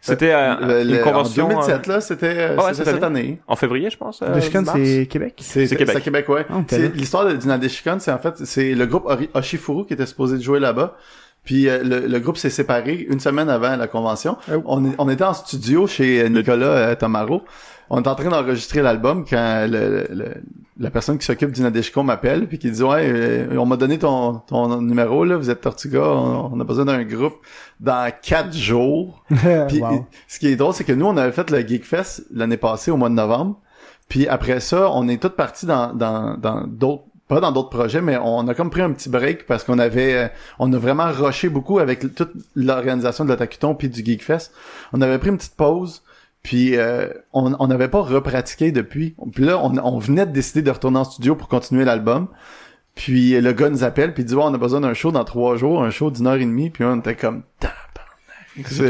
[0.00, 2.94] C'était euh, Le- une le- convention En 2007, euh, là, c'était, euh, ouais, c'était cette
[2.94, 3.40] cette année.
[3.48, 4.22] en février, je pense.
[4.22, 4.44] euh, mars.
[4.76, 5.34] c'est Québec?
[5.40, 5.90] C'est Québec.
[5.94, 6.46] C'est Québec, ouais.
[6.48, 6.88] Là.
[6.94, 10.60] l'histoire de Dinadeshikon, c'est en fait, c'est le groupe Oshifuru qui était supposé de jouer
[10.60, 10.96] là-bas.
[11.44, 14.36] Puis euh, le, le groupe s'est séparé une semaine avant la convention.
[14.52, 14.62] Oh.
[14.66, 17.42] On, est- on était en studio chez Nicolas euh, Tamaro.
[17.90, 20.34] On est en train d'enregistrer l'album quand le, le-
[20.78, 24.40] la personne qui s'occupe d'Inadeshikon m'appelle puis qui dit ouais euh, on m'a donné ton,
[24.46, 27.36] ton numéro là vous êtes Tortuga on, on a besoin d'un groupe
[27.80, 29.22] dans quatre jours
[29.68, 30.06] puis Wow.
[30.28, 32.96] ce qui est drôle, c'est que nous, on avait fait le Geekfest l'année passée au
[32.98, 33.58] mois de novembre.
[34.08, 38.00] Puis après ça, on est tous partis dans dans dans d'autres pas dans d'autres projets,
[38.02, 41.10] mais on a comme pris un petit break parce qu'on avait euh, on a vraiment
[41.10, 44.52] rushé beaucoup avec toute l'organisation de l'Otakuton puis du Geekfest.
[44.92, 46.02] On avait pris une petite pause.
[46.46, 49.16] Puis euh, on on n'avait pas repratiqué depuis.
[49.34, 52.28] Puis là, on, on venait de décider de retourner en studio pour continuer l'album.
[52.94, 55.24] Puis le gars nous appelle puis il dit ouais, on a besoin d'un show dans
[55.24, 56.70] trois jours, un show d'une heure et demie.
[56.70, 57.42] Puis on était comme.
[58.64, 58.88] C'est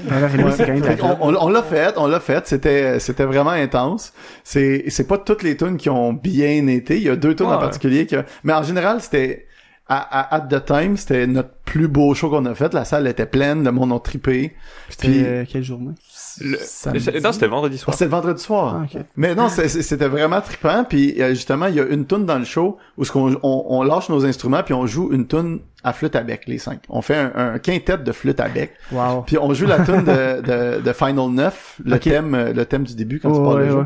[0.00, 1.16] hein?
[1.20, 2.46] On, on l'a fait, on l'a fait.
[2.46, 4.12] C'était, c'était vraiment intense.
[4.44, 6.96] C'est, c'est pas toutes les tunes qui ont bien été.
[6.96, 7.58] Il y a deux tunes en Ouais.
[7.58, 9.46] particulier qui, mais en général, c'était,
[9.86, 12.72] à, à, at the time, c'était notre plus beau show qu'on a fait.
[12.72, 14.54] La salle était pleine, le monde a trippé.
[14.88, 15.92] C'était Puis- euh, quelle journée
[16.40, 17.10] Le- Samedi.
[17.22, 17.94] Non, c'était vendredi Ah, soir.
[17.94, 18.82] c'était le vendredi soir.
[18.94, 18.98] Ah.
[19.16, 20.84] Mais non, c'était vraiment trippant.
[20.84, 23.64] Puis euh, justement, il y a une tune dans le show où ce qu'on on,
[23.68, 26.82] on lâche nos instruments puis on joue une tune à flûte à bec les cinq.
[26.88, 28.72] On fait un, un quintet de flûte à bec.
[28.92, 29.22] Wow.
[29.22, 32.84] Puis on joue la tune de, de, de Final 9, le thème euh, le thème
[32.84, 33.76] du début quand tu Ouais, parles de jeu.
[33.78, 33.84] ouais.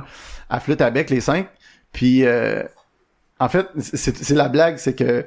[0.50, 1.48] À flûte à bec les cinq.
[1.92, 2.62] Puis euh,
[3.40, 5.24] en fait, c'est c'est la blague, c'est que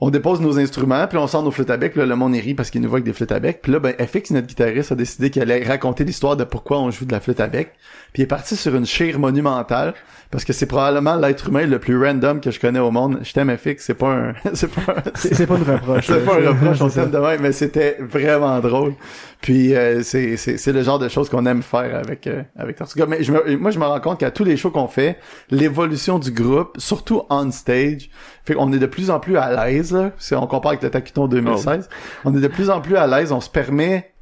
[0.00, 2.70] on dépose nos instruments, puis on sort nos flûtes à bec, le monde rit parce
[2.70, 3.60] qu'il nous voit avec des flûtes à bec.
[3.62, 6.90] Puis là, ben, FX, notre guitariste, a décidé qu'il allait raconter l'histoire de pourquoi on
[6.90, 7.72] joue de la flûte à bec.
[8.14, 9.92] Puis il est parti sur une chire monumentale,
[10.30, 13.18] parce que c'est probablement l'être humain le plus random que je connais au monde.
[13.24, 14.34] Je t'aime FX, c'est pas un...
[14.54, 15.02] c'est pas un...
[15.16, 16.06] C'est pas une reproche.
[16.06, 18.94] C'est pas un reproche, on s'aime de même, mais c'était vraiment drôle.
[19.40, 22.76] Puis euh, c'est c'est c'est le genre de choses qu'on aime faire avec euh, avec
[22.76, 23.04] Tortuga.
[23.06, 25.18] Mais je me, moi je me rends compte qu'à tous les shows qu'on fait,
[25.50, 28.10] l'évolution du groupe, surtout on stage,
[28.44, 29.96] fait qu'on est de plus en plus à l'aise.
[30.18, 31.88] Si on compare avec le Taquiton 2016,
[32.24, 33.32] on est de plus en plus à l'aise.
[33.32, 34.13] On se permet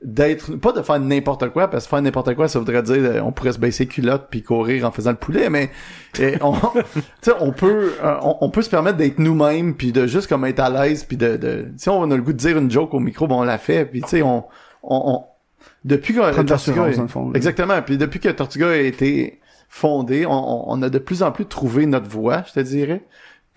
[0.00, 3.20] d'être pas de faire n'importe quoi parce que faire n'importe quoi ça voudrait dire euh,
[3.20, 5.70] on pourrait se baisser culotte puis courir en faisant le poulet mais
[6.20, 6.54] euh, on
[7.40, 10.60] on peut euh, on, on peut se permettre d'être nous-mêmes puis de juste comme être
[10.60, 13.00] à l'aise puis de, de si on a le goût de dire une joke au
[13.00, 14.44] micro bon on la fait puis tu sais on,
[14.84, 15.24] on, on-
[15.84, 20.30] depuis que Prendre Tortuga est- fond, exactement puis depuis que Tortuga a été fondé on,
[20.32, 23.02] on- on a de plus en plus trouvé notre voix je te dirais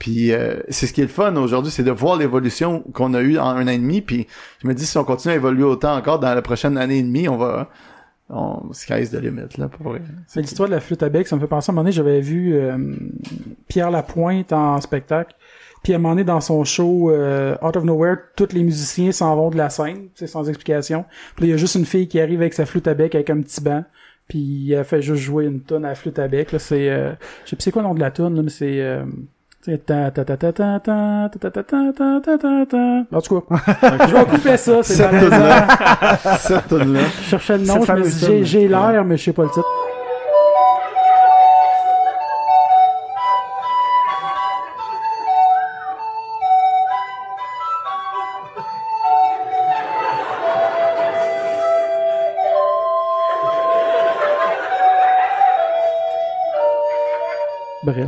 [0.02, 3.22] puis euh, c'est ce qui est le fun aujourd'hui, c'est de voir l'évolution qu'on a
[3.22, 4.02] eue en un an et demi.
[4.02, 4.26] Puis
[4.60, 7.04] je me dis si on continue à évoluer autant encore dans la prochaine année et
[7.04, 7.70] demie, on va
[8.28, 10.02] on sky's the limit là pour vrai.
[10.26, 11.92] C'est l'histoire de la flûte à bec, ça me fait penser à un moment donné,
[11.92, 12.96] j'avais vu euh,
[13.68, 15.36] Pierre Lapointe en spectacle.
[15.84, 19.12] Puis à un moment donné, dans son show euh, Out of Nowhere, tous les musiciens
[19.12, 21.06] s'en vont de la scène, sais, sans explication.
[21.36, 23.14] Puis là, il y a juste une fille qui arrive avec sa flûte à bec
[23.14, 23.84] avec un petit banc.
[24.28, 26.52] Puis elle fait juste jouer une tonne à la flûte à bec.
[26.52, 27.12] Là, c'est, euh,
[27.46, 28.80] je sais plus c'est quoi le nom de la tonne, là, mais c'est,
[33.12, 33.58] en tout cas,
[34.08, 34.82] je vais couper ça.
[34.82, 35.68] Cette tonne-là.
[36.40, 37.00] Cette tonne-là.
[37.22, 39.68] Je cherchais le nom, je me j'ai l'air, mais je sais pas le titre.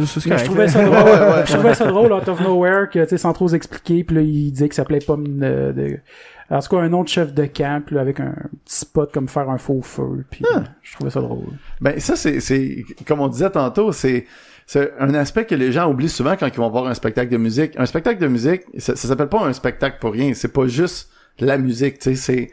[0.05, 0.95] C'est je trouvais ça drôle.
[0.97, 4.03] Ouais, ouais, je trouvais ça drôle, out of nowhere, que, tu sais, sans trop expliquer,
[4.03, 5.99] puis là, il disait que ça s'appelait pas de, de...
[6.49, 8.33] En tout cas, un autre chef de camp, puis là, avec un
[8.65, 10.57] petit spot comme faire un faux feu, puis Ah.
[10.57, 11.45] euh, je trouvais ça drôle.
[11.81, 14.25] Ben ça c'est c'est comme on disait tantôt, c'est
[14.67, 17.37] c'est un aspect que les gens oublient souvent quand ils vont voir un spectacle de
[17.37, 17.73] musique.
[17.77, 21.09] Un spectacle de musique, ça, ça s'appelle pas un spectacle pour rien, c'est pas juste
[21.39, 22.51] la musique, tu sais, c'est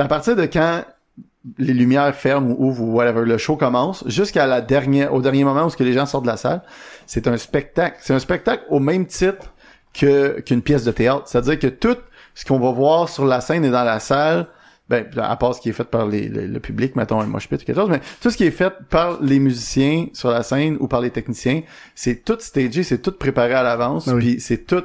[0.00, 0.82] à partir de quand
[1.58, 5.44] les lumières ferment ou ouvrent ou whatever, le show commence, jusqu'à la dernière, au dernier
[5.44, 6.62] moment où ce que les gens sortent de la salle,
[7.06, 7.96] c'est un spectacle.
[8.00, 9.52] C'est un spectacle au même titre
[9.94, 11.22] que qu'une pièce de théâtre.
[11.26, 11.96] C'est-à-dire que tout
[12.34, 14.46] ce qu'on va voir sur la scène et dans la salle,
[14.88, 17.48] ben, à part ce qui est fait par les- le, le public, mettons un mosh
[17.48, 20.42] pit ou quelque chose, mais tout ce qui est fait par les musiciens sur la
[20.42, 21.62] scène ou par les techniciens,
[21.94, 24.18] c'est tout stagé, c'est tout préparé à l'avance, oui.
[24.18, 24.84] puis c'est tout,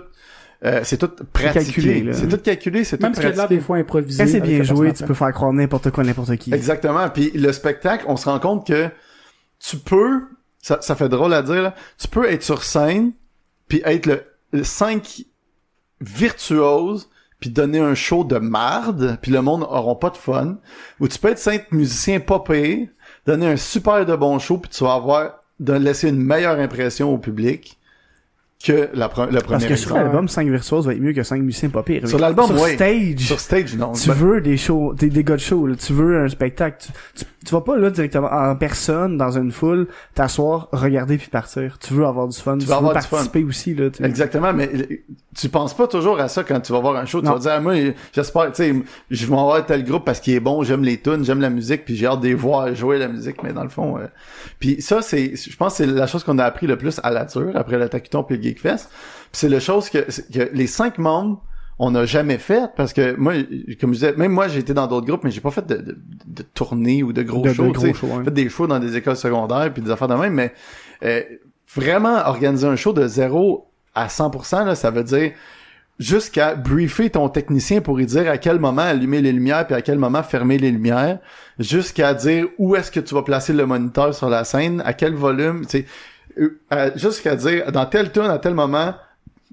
[0.63, 1.65] euh, c'est tout pratiqué.
[1.65, 2.13] calculé, là.
[2.13, 3.47] C'est tout calculé, c'est tout Même pratiqué.
[3.47, 4.23] des fois improvisé.
[4.23, 6.53] Quand c'est bien joué, tu peux faire croire n'importe quoi, n'importe qui.
[6.53, 7.09] Exactement.
[7.09, 8.89] Puis le spectacle, on se rend compte que
[9.59, 10.21] tu peux,
[10.59, 13.11] ça, ça fait drôle à dire, là, tu peux être sur scène,
[13.67, 14.23] puis être le,
[14.53, 15.23] le 5
[15.99, 17.09] virtuose,
[17.39, 20.57] puis donner un show de marde, puis le monde auront pas de fun.
[20.99, 22.91] Ou tu peux être 5 musicien pas payé,
[23.25, 27.11] donner un super de bon show, puis tu vas avoir de laisser une meilleure impression
[27.13, 27.79] au public
[28.61, 31.23] que la, pre- le premier Parce que sur l'album, 5 virtuoses va être mieux que
[31.23, 32.07] 5 musiciens pas pires.
[32.07, 32.75] Sur l'album, Sur ouais.
[32.75, 33.93] stage, Sur stage, non.
[33.93, 35.75] tu Ben, veux des shows, des, des gars de show, là.
[35.75, 36.77] tu veux un spectacle.
[36.85, 41.29] Tu, tu, tu vas pas là directement en personne, dans une foule, t'asseoir, regarder puis
[41.29, 41.79] partir.
[41.79, 43.73] Tu veux avoir du fun, tu, veux avoir du participer aussi.
[43.73, 44.03] Là, tu.
[44.05, 44.85] Exactement, mais euh,
[45.35, 47.19] tu penses pas toujours à ça quand tu vas voir un show.
[47.19, 47.33] Tu Non.
[47.33, 47.73] vas dire, ah, moi,
[48.13, 48.75] j'espère, tu sais,
[49.09, 51.83] je vais voir tel groupe parce qu'il est bon, j'aime les tunes, j'aime la musique,
[51.85, 53.97] puis j'ai hâte de les voir jouer la musique, mais dans le fond...
[53.97, 54.05] euh,
[54.59, 57.09] Puis ça, c'est, je pense que c'est la chose qu'on a appris le plus à
[57.09, 58.89] la dure, après le Tacuton puis le Geekfest.
[59.31, 59.99] C'est la chose que,
[60.33, 61.43] que les cinq membres
[61.83, 63.33] on n'a jamais fait parce que moi
[63.79, 65.77] comme je disais même moi j'ai été dans d'autres groupes mais j'ai pas fait de,
[65.77, 65.97] de,
[66.27, 68.07] de tournées ou de gros De- shows gros shows.
[68.19, 70.53] J'ai fait des shows dans des écoles secondaires puis des affaires de même mais
[71.03, 71.23] euh,
[71.73, 75.31] vraiment organiser un show de 0 à 100% là ça veut dire
[75.97, 79.81] jusqu'à briefer ton technicien pour lui dire à quel moment allumer les lumières puis à
[79.81, 81.17] quel moment fermer les lumières
[81.57, 85.15] jusqu'à dire où est-ce que tu vas placer le moniteur sur la scène à quel
[85.15, 85.85] volume tu sais
[86.39, 88.93] euh, à- jusqu'à dire dans tel tune à tel moment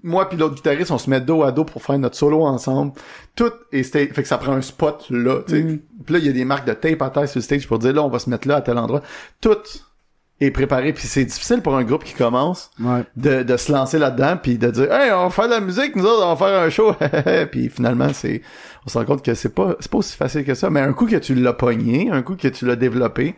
[0.04, 2.92] moi puis l'autre guitariste on se met dos à dos pour faire notre solo ensemble.
[3.34, 5.62] Tout est sta- fait que ça prend un spot là tu sais.
[5.64, 5.78] Mhm.
[6.04, 7.78] puis là il y a des marques de tape à terre sur le stage pour
[7.80, 9.02] dire là on va se mettre là à tel endroit.
[9.40, 9.56] Tout
[10.40, 13.02] est préparé puis c'est difficile pour un groupe qui commence Ouais.
[13.16, 15.96] de, de se lancer là-dedans puis de dire hey on va faire de la musique
[15.96, 16.94] nous autres on va faire un show
[17.50, 18.42] puis finalement c'est
[18.86, 20.92] on se rend compte que c'est pas c'est pas aussi facile que ça mais un
[20.92, 23.34] coup que tu l'as pogné un coup que tu l'as développé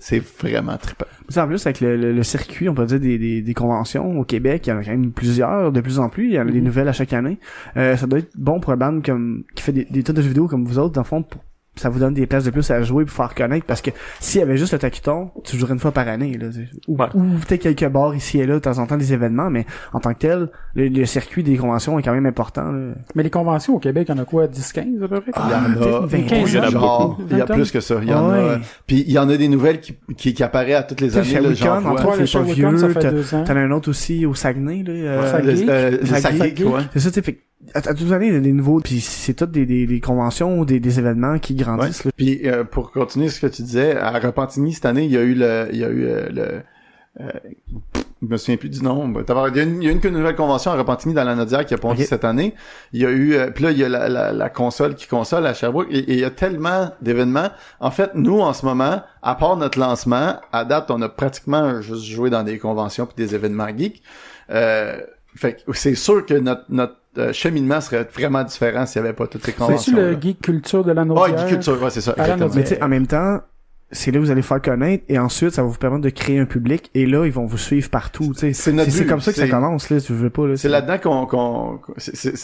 [0.00, 1.06] c'est- vraiment trippant
[1.36, 4.24] En plus, avec le, le- le circuit, on peut dire des, des, des conventions au
[4.24, 6.42] Québec, il y en a quand même plusieurs, de plus en plus, il y en
[6.42, 6.50] a Mhm.
[6.52, 7.38] des nouvelles à chaque année.
[7.76, 10.20] Euh, ça doit être bon pour un band comme qui fait des, des tas de
[10.22, 11.42] jeux vidéo comme vous autres, dans le fond, pour
[11.76, 14.40] ça vous donne des places de plus à jouer pour faire connaître parce que s'il
[14.40, 16.68] y avait juste le taquiton, tu jouerais une fois par année là, tu sais.
[16.88, 17.06] ou, Ouais.
[17.14, 20.00] ou peut-être quelques bars ici et là de temps en temps des événements, mais en
[20.00, 22.70] tant que tel, le, le circuit des conventions est quand même important.
[22.72, 22.94] Là.
[23.14, 25.32] Mais les conventions au Québec, il y en a quoi, 10-15 à peu près?
[25.36, 26.44] Il y en a, peut-être une vingtaine.
[26.46, 27.22] Il y en a genre, beaucoup.
[27.30, 27.94] il y a plus que ça.
[28.02, 28.38] Il y en Ah a.
[28.56, 28.58] ouais.
[28.86, 31.32] Puis il y en a des nouvelles qui, qui, qui apparaissent à toutes les années.
[31.34, 31.90] là, chez j'en Wiccan, vois.
[31.92, 33.44] entre autres, Ouais, le c'est pas vieux.
[33.44, 34.92] T'en as un autre aussi au Saguenay là.
[34.92, 35.64] euh, Saguenay?
[35.64, 36.38] Le- euh, le Saguenay.
[36.38, 36.80] Saguenay, ouais.
[36.92, 37.38] C'est ça, tu sais,
[37.74, 39.86] à, à toutes les années, il y a des nouveaux, puis c'est toutes des, des,
[39.86, 42.04] des conventions, des, des événements qui grandissent.
[42.16, 45.22] Puis euh, pour continuer ce que tu disais, à Repentigny cette année, il y a
[45.22, 46.62] eu le, il y a eu euh, le,
[47.20, 47.30] euh,
[48.22, 49.12] je me souviens plus du nom.
[49.12, 51.64] Il y a une, il y a une nouvelle convention à Repentigny dans la Nodière
[51.64, 52.54] qui a pondu cette année.
[52.92, 55.06] Il y a eu, euh, puis là il y a la, la, la console qui
[55.08, 57.48] console à Sherbrooke et, et il y a tellement d'événements.
[57.80, 61.80] En fait, nous en ce moment, à part notre lancement, à date, on a pratiquement
[61.80, 64.02] juste joué dans des conventions puis des événements geeks.
[64.50, 65.00] Euh,
[65.34, 69.14] fait que c'est sûr que notre notre euh, cheminement serait vraiment différent s'il y avait
[69.14, 69.96] pas toutes ces C'est-tu conventions.
[69.96, 71.36] le geek culture de la Naudière?
[71.38, 72.14] geek culture, ouais, c'est ça.
[72.16, 72.50] Exactement.
[72.54, 73.40] Mais tu sais, en même temps,
[73.92, 76.38] c'est là que vous allez faire connaître et ensuite ça va vous permettre de créer
[76.38, 78.32] un public et là ils vont vous suivre partout.
[78.34, 78.52] tu sais.
[78.52, 80.00] C'est notre C'est but, comme ça que ça commence là.
[80.00, 80.56] Tu veux pas là.
[80.56, 81.80] C'est là-dedans qu'on, qu'on,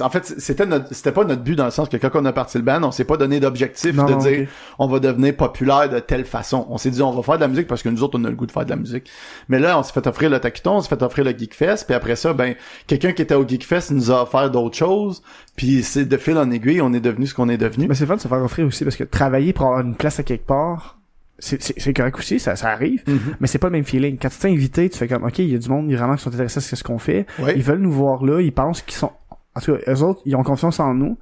[0.00, 2.32] en fait, c'était notre, c'était pas notre but dans le sens que quand on a
[2.32, 4.48] parti le band, on s'est pas donné d'objectif de non, dire
[4.78, 6.66] on va devenir populaire de telle façon.
[6.68, 8.30] On s'est dit on va faire de la musique parce que nous autres on a
[8.30, 9.08] le goût de faire de la musique.
[9.48, 11.94] Mais là, on s'est fait offrir le Taquiton, on s'est fait offrir le Geekfest, puis
[11.94, 12.54] après ça, ben
[12.88, 15.22] quelqu'un qui était au Geekfest nous a offert d'autres choses,
[15.54, 17.86] puis c'est de fil en aiguille, on est devenu ce qu'on est devenu.
[17.88, 20.18] Mais c'est fun de se faire offrir aussi parce que travailler pour avoir une place
[20.18, 20.96] à quelque part,
[21.38, 23.02] c'est c'est c'est correct aussi, ça ça arrive.
[23.06, 23.36] Mhm.
[23.40, 24.16] Mais c'est pas le même feeling.
[24.20, 26.22] Quand tu t'es invité, tu fais comme ok, il y a du monde vraiment qui
[26.22, 27.26] sont intéressés à ce qu'on fait.
[27.38, 27.54] Ouais.
[27.56, 29.12] Ils veulent nous voir là, ils pensent qu'ils sont.
[29.54, 31.18] En tout cas, eux autres, ils ont confiance en nous.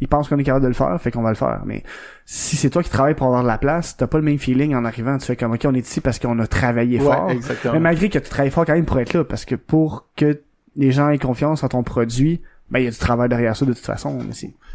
[0.00, 1.62] Ils pensent qu'on est capable de le faire, fait qu'on va le faire.
[1.64, 1.84] Mais
[2.26, 4.74] si c'est toi qui travailles pour avoir de la place, t'as pas le même feeling
[4.74, 5.16] en arrivant.
[5.18, 7.30] Tu fais comme ok, on est ici parce qu'on a travaillé Ouais, fort.
[7.30, 7.74] exactement.
[7.74, 10.40] Mais malgré que tu travailles fort quand même pour être là, parce que pour que
[10.74, 12.40] les gens aient confiance en ton produit,
[12.72, 14.18] ben il y a du travail derrière ça de toute façon.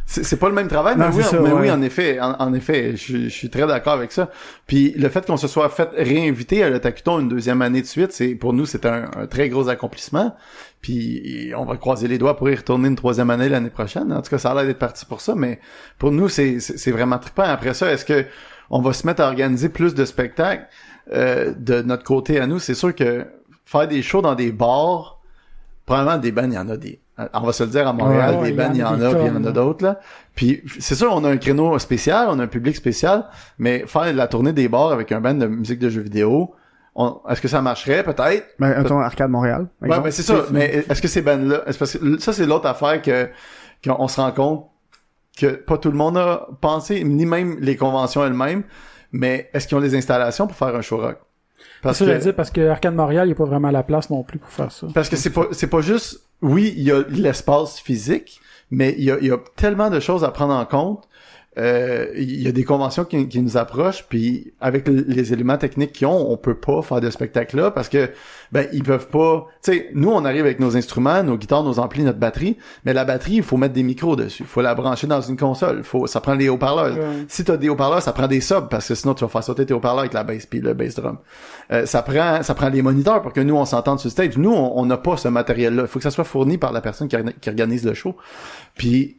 [0.05, 1.61] C'est- pas le même travail, Non, mais, oui, c'est ça, mais ouais.
[1.61, 4.29] oui, en effet, en, en effet, je, je suis très d'accord avec ça.
[4.67, 7.87] Puis le fait qu'on se soit fait réinviter à le Tacuton une deuxième année de
[7.87, 10.33] suite, c'est pour nous c'est un, un très gros accomplissement.
[10.79, 14.13] Puis on va croiser les doigts pour y retourner une troisième année l'année prochaine.
[14.13, 15.59] En tout cas, ça a l'air d'être parti pour ça, mais
[15.97, 16.59] pour nous c'est,
[16.91, 17.43] vraiment trippant.
[17.43, 18.25] Après ça, est-ce que
[18.69, 20.67] on va se mettre à organiser plus de spectacles
[21.13, 22.59] euh, de notre côté à nous?
[22.59, 23.25] C'est sûr que
[23.65, 25.19] faire des shows dans des bars,
[25.85, 27.01] probablement des bands, il y en a des.
[27.33, 29.09] On va se le dire à Montréal, Ouais, ouais, des bands, il y en a,
[29.09, 29.51] puis il y en a là.
[29.51, 29.99] d'autres là.
[30.35, 33.25] Puis c'est sûr, on a un créneau spécial, on a un public spécial,
[33.57, 36.53] mais faire la tournée des bars avec un band de musique de jeux vidéo,
[36.95, 38.45] on- est-ce que ça marcherait peut-être?
[38.59, 39.67] Ben, mettons, Arcade Montréal.
[39.81, 40.45] Ouais, mais c'est ça.
[40.51, 43.29] Mais est-ce que ces bandes-là, est-ce parce que ça c'est l'autre affaire que
[43.83, 44.67] qu'on se rend compte
[45.39, 48.63] que pas tout le monde a pensé, ni même les conventions elles-mêmes.
[49.11, 51.17] Mais est-ce qu'ils ont les installations pour faire un show rock?
[51.81, 54.09] Parce que, j'allais dire, parce que Arcade Montréal, il n'y a pas vraiment la place
[54.09, 54.87] non plus pour faire ça.
[54.93, 59.05] Parce que c'est pas c'est pas juste oui, il y a l'espace physique, mais il
[59.05, 61.07] y a, tellement de choses à prendre en compte.
[61.57, 65.91] Euh, il y a des conventions qui, qui nous approchent, puis avec les éléments techniques
[65.91, 68.11] qu'ils ont, on peut pas faire de spectacle là parce que
[68.51, 69.47] ben ils peuvent pas.
[69.63, 72.93] Tu sais, nous on arrive avec nos instruments, nos guitares, nos amplis, notre batterie, mais
[72.93, 75.83] la batterie il faut mettre des micros dessus, il faut la brancher dans une console,
[75.83, 76.95] faut ça prend des haut-parleurs.
[76.95, 77.25] Ouais.
[77.27, 79.65] Si t'as des haut-parleurs, ça prend des subs parce que sinon tu vas faire sauter
[79.65, 81.17] tes haut-parleurs avec la bass puis le bass drum.
[81.71, 84.37] Euh, ça prend ça prend des moniteurs pour que nous on s'entende sur le stage.
[84.37, 85.83] Nous on n'a pas ce matériel là.
[85.83, 88.15] Il faut que ça soit fourni par la personne qui, qui organise le show.
[88.75, 89.16] Puis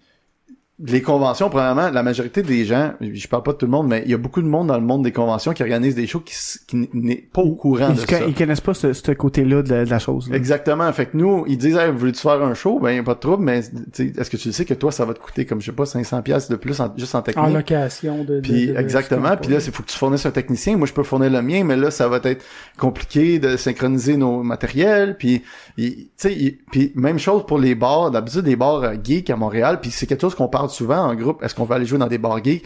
[0.80, 4.02] les conventions, premièrement, la majorité des gens, je parle pas de tout le monde, mais
[4.04, 6.20] il y a beaucoup de monde dans le monde des conventions qui organisent des shows
[6.20, 8.24] qui, n'est pas au courant de Ils, ça.
[8.24, 10.30] ils connaissent pas ce, ce côté-là de, la- de la chose.
[10.30, 10.36] là.
[10.36, 10.92] Exactement.
[10.92, 12.78] Fait que nous, ils disent, hey, voulez-tu faire un show?
[12.78, 14.92] Ben, y a pas de trouble, mais, tu sais, est-ce que tu sais que toi,
[14.92, 17.22] ça va te coûter comme, je sais pas, 500 pièces de plus en- juste en
[17.22, 17.44] technique?
[17.44, 18.36] En location de...
[18.36, 19.30] de- Puis de- de- exactement.
[19.30, 20.76] de- Puis là, c'est faut que tu fournisses un technicien.
[20.76, 22.44] Moi, je peux fournir le mien, mais là, ça va être
[22.78, 25.16] compliqué de synchroniser nos matériels.
[25.18, 25.42] Puis,
[25.76, 28.10] tu sais, puis même chose pour les bars.
[28.12, 29.80] D'habitude, des bars euh, geeks à Montréal.
[29.80, 31.42] Puis c'est quelque chose qu'on parle souvent en groupe.
[31.42, 32.64] Est-ce qu'on va aller jouer dans des bars geeks?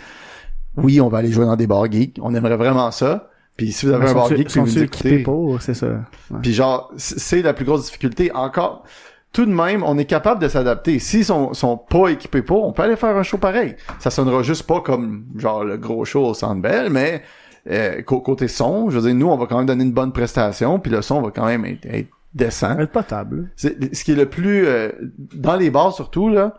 [0.77, 2.19] Oui, on va aller jouer dans des bars geeks.
[2.23, 3.29] On aimerait vraiment ça.
[3.57, 5.87] Puis si vous avez Mais un bar geek, vous écoutez, pour, c'est ça?
[5.87, 6.39] Ouais.
[6.43, 8.33] puis genre, c'est la plus grosse difficulté.
[8.35, 8.85] Encore,
[9.33, 10.99] tout de même, on est capable de s'adapter.
[10.99, 13.77] S'ils sont, sont pas équipés pour, on peut aller faire un show pareil.
[13.99, 17.23] Ça sonnera juste pas comme genre le gros show au Centre Bell, mais
[17.71, 20.13] euh, cô- côté son, je veux dire, nous, on va quand même donner une bonne
[20.13, 22.79] prestation, puis le son va quand même être, être décent.
[22.79, 23.51] Être potable.
[23.57, 24.91] C'est- ce qui est le plus euh,
[25.35, 26.55] dans les bars surtout là,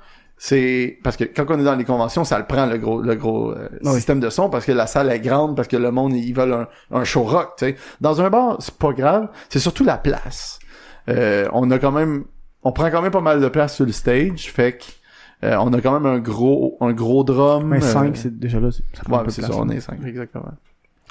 [0.45, 3.15] c'est parce que quand on est dans les conventions, ça le prend le gros le
[3.15, 3.94] gros euh, Oui.
[3.94, 6.52] système de son parce que la salle est grande, parce que le monde ils veulent
[6.52, 7.76] un, un show rock, tu sais.
[8.02, 10.60] Dans un bar, c'est pas grave, c'est surtout la place.
[11.07, 12.26] Euh, on a quand même
[12.61, 15.72] on prend quand même pas mal de place sur le stage, fait que euh, on
[15.72, 17.65] a quand même un gros un gros drum.
[17.70, 18.70] Mais euh, 5, c'est déjà là.
[18.72, 20.52] c'est- Ça prend un Ouais, peu de c'est place, ça, on est cinq exactement.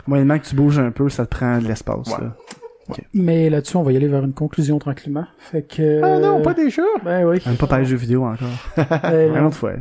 [0.07, 2.07] Moyennement que tu bouges un peu, ça te prend de l'espace.
[2.09, 2.25] Ouais.
[2.25, 2.37] là.
[3.14, 5.27] Mais là-dessus, on va y aller vers une conclusion tranquillement.
[5.39, 6.01] Fait que...
[6.02, 6.82] Ah non, pas déjà!
[7.05, 7.39] Ben oui.
[7.47, 8.48] Même pas parler de jeux vidéo encore.
[9.05, 9.73] Euh, Un autre fois.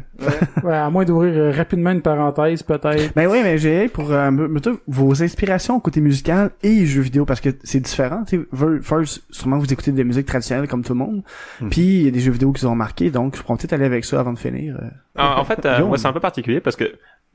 [0.64, 3.14] ouais, à moins d'ouvrir euh, rapidement une parenthèse, peut-être.
[3.16, 4.30] Ben oui, mais j'ai pour euh,
[4.88, 8.24] vos inspirations côté musical et jeux vidéo parce que c'est différent.
[8.28, 11.24] Tu sais, ver- first, sûrement vous écoutez des musiques traditionnelles comme tout le monde.
[11.62, 11.70] Mhm.
[11.70, 13.74] Puis il y a des jeux vidéo qui vous ont marqué, donc je pourrais peut-être
[13.74, 14.76] aller avec ça avant de finir.
[14.82, 14.88] euh.
[15.22, 16.86] En, en fait, euh, moi, c'est un peu particulier parce que,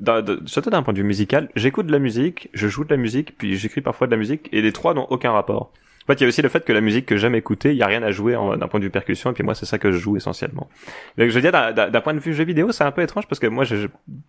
[0.01, 2.91] dans- de- surtout d'un point de vue musical, j'écoute de la musique, je joue de
[2.91, 5.73] la musique, puis j'écris parfois de la musique, et les trois n'ont aucun rapport.
[6.05, 7.77] En fait, il y a aussi le fait que la musique que j'aime écouter, il
[7.77, 9.77] y a rien à jouer d'un point de vue percussion, et puis moi, c'est ça
[9.79, 10.69] que je joue essentiellement.
[11.19, 13.41] Donc, je veux dire, d'un- point de vue jeu vidéo, c'est un peu étrange parce
[13.41, 13.89] que moi, je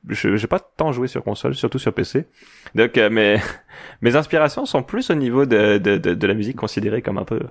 [0.10, 2.26] j'ai pas tant joué sur console, surtout sur PC.
[2.73, 3.38] Donc, euh, mes
[4.02, 7.41] mes inspirations sont plus au niveau de, de, de la musique considérée comme un peu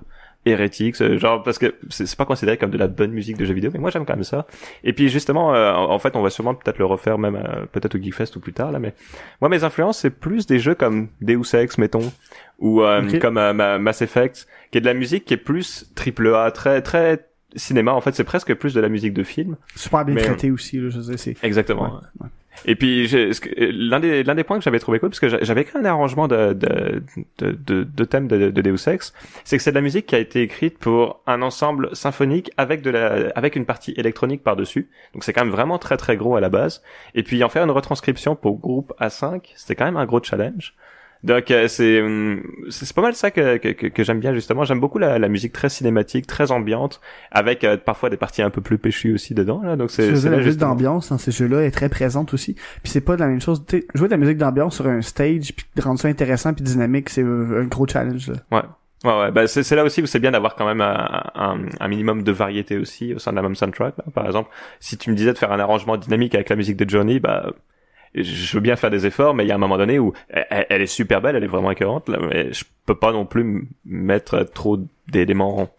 [0.45, 3.69] hérétique, genre parce que c'est pas considéré comme de la bonne musique de jeu vidéo,
[3.73, 4.47] mais moi j'aime quand même ça.
[4.83, 7.95] Et puis justement, euh, en fait, on va sûrement peut-être le refaire même euh, peut-être
[7.95, 8.93] au Geekfest ou plus tard là, mais
[9.41, 12.13] moi mes influences c'est plus des jeux comme Deus Ex mettons
[12.59, 15.91] ou euh, comme euh, Ma- Mass Effect, qui est de la musique qui est plus
[15.95, 17.93] triple A, très très cinéma.
[17.93, 19.57] En fait, c'est presque plus de la musique de film.
[19.75, 21.35] Super bien Mais- traité aussi, là, je sais, c'est.
[21.43, 21.83] Exactement.
[21.95, 22.27] Ouais, ouais.
[22.65, 23.07] Et puis
[23.57, 25.85] l'un des l'un des points que j'avais trouvé cool parce que j'a- j'avais écrit un
[25.85, 27.03] arrangement de de
[27.37, 29.13] de, de, de thèmes de, de Deus Ex,
[29.43, 32.81] c'est que c'est de la musique qui a été écrite pour un ensemble symphonique avec
[32.81, 34.89] de la avec une partie électronique par dessus.
[35.13, 36.81] Donc c'est quand même vraiment très très gros à la base.
[37.15, 40.73] Et puis en faire une retranscription pour groupe A5, c'était quand même un gros challenge.
[41.23, 44.33] Donc euh, c'est hum, c'est c'est pas mal ça que que, que, que j'aime bien
[44.33, 44.63] justement.
[44.63, 48.49] J'aime beaucoup la, la musique très cinématique, très ambiante, avec euh, parfois des parties un
[48.49, 49.61] peu plus péchues aussi dedans.
[49.63, 49.75] Là.
[49.75, 52.53] Donc c'est la musique d'ambiance dans ces jeux-là est très présente aussi.
[52.83, 53.63] Puis c'est pas de la même chose.
[53.67, 56.53] Tu sais, jouer de la musique d'ambiance sur un stage puis de rendre ça intéressant
[56.53, 58.29] puis dynamique, c'est euh, un gros challenge.
[58.29, 58.65] Là.
[59.03, 61.57] Ouais, ouais, bah c'est c'est là aussi où c'est bien d'avoir quand même un, un,
[61.79, 63.95] un minimum de variété aussi au sein de la même soundtrack.
[63.97, 64.03] là.
[64.13, 64.49] Par exemple,
[64.79, 67.51] si tu me disais de faire un arrangement dynamique avec la musique de Johnny, bah
[68.23, 70.81] je veux bien faire des efforts, mais il y a un moment donné où elle,
[70.81, 74.43] est super belle, elle est vraiment écœurante, là, mais je peux pas non plus mettre
[74.43, 75.69] trop d'éléments.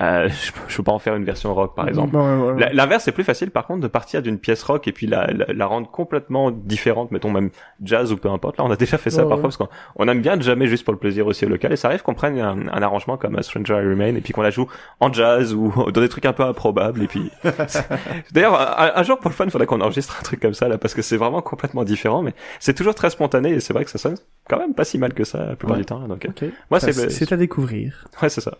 [0.00, 2.16] Euh, je, je peux pas en faire une version rock, par exemple.
[2.16, 2.72] Ouais, ouais, ouais.
[2.72, 5.46] L'inverse, c'est plus facile, par contre, de partir d'une pièce rock et puis la, la,
[5.54, 7.50] la rendre complètement différente, mettons même
[7.82, 8.58] jazz ou peu importe.
[8.58, 10.84] Là, on a déjà fait ça Ouais, parfois parce qu'on on aime bien jamais juste
[10.84, 11.72] pour le plaisir aussi au local.
[11.72, 14.32] Et ça arrive qu'on prenne un, un arrangement comme A Stranger I Remain et puis
[14.32, 14.66] qu'on la joue
[14.98, 17.02] en jazz ou dans des trucs un peu improbables.
[17.02, 17.30] Et puis,
[18.32, 20.68] d'ailleurs, un, un jour pour le fun, il faudrait qu'on enregistre un truc comme ça
[20.68, 23.84] là parce que c'est vraiment complètement différent, mais c'est toujours très spontané et c'est vrai
[23.84, 24.16] que ça sonne
[24.48, 26.00] quand même pas si mal que ça la plupart du temps.
[26.00, 26.44] là, Donc, euh, Ok.
[26.70, 28.06] moi, c'est c'est à découvrir.
[28.22, 28.58] ouais, c'est ça.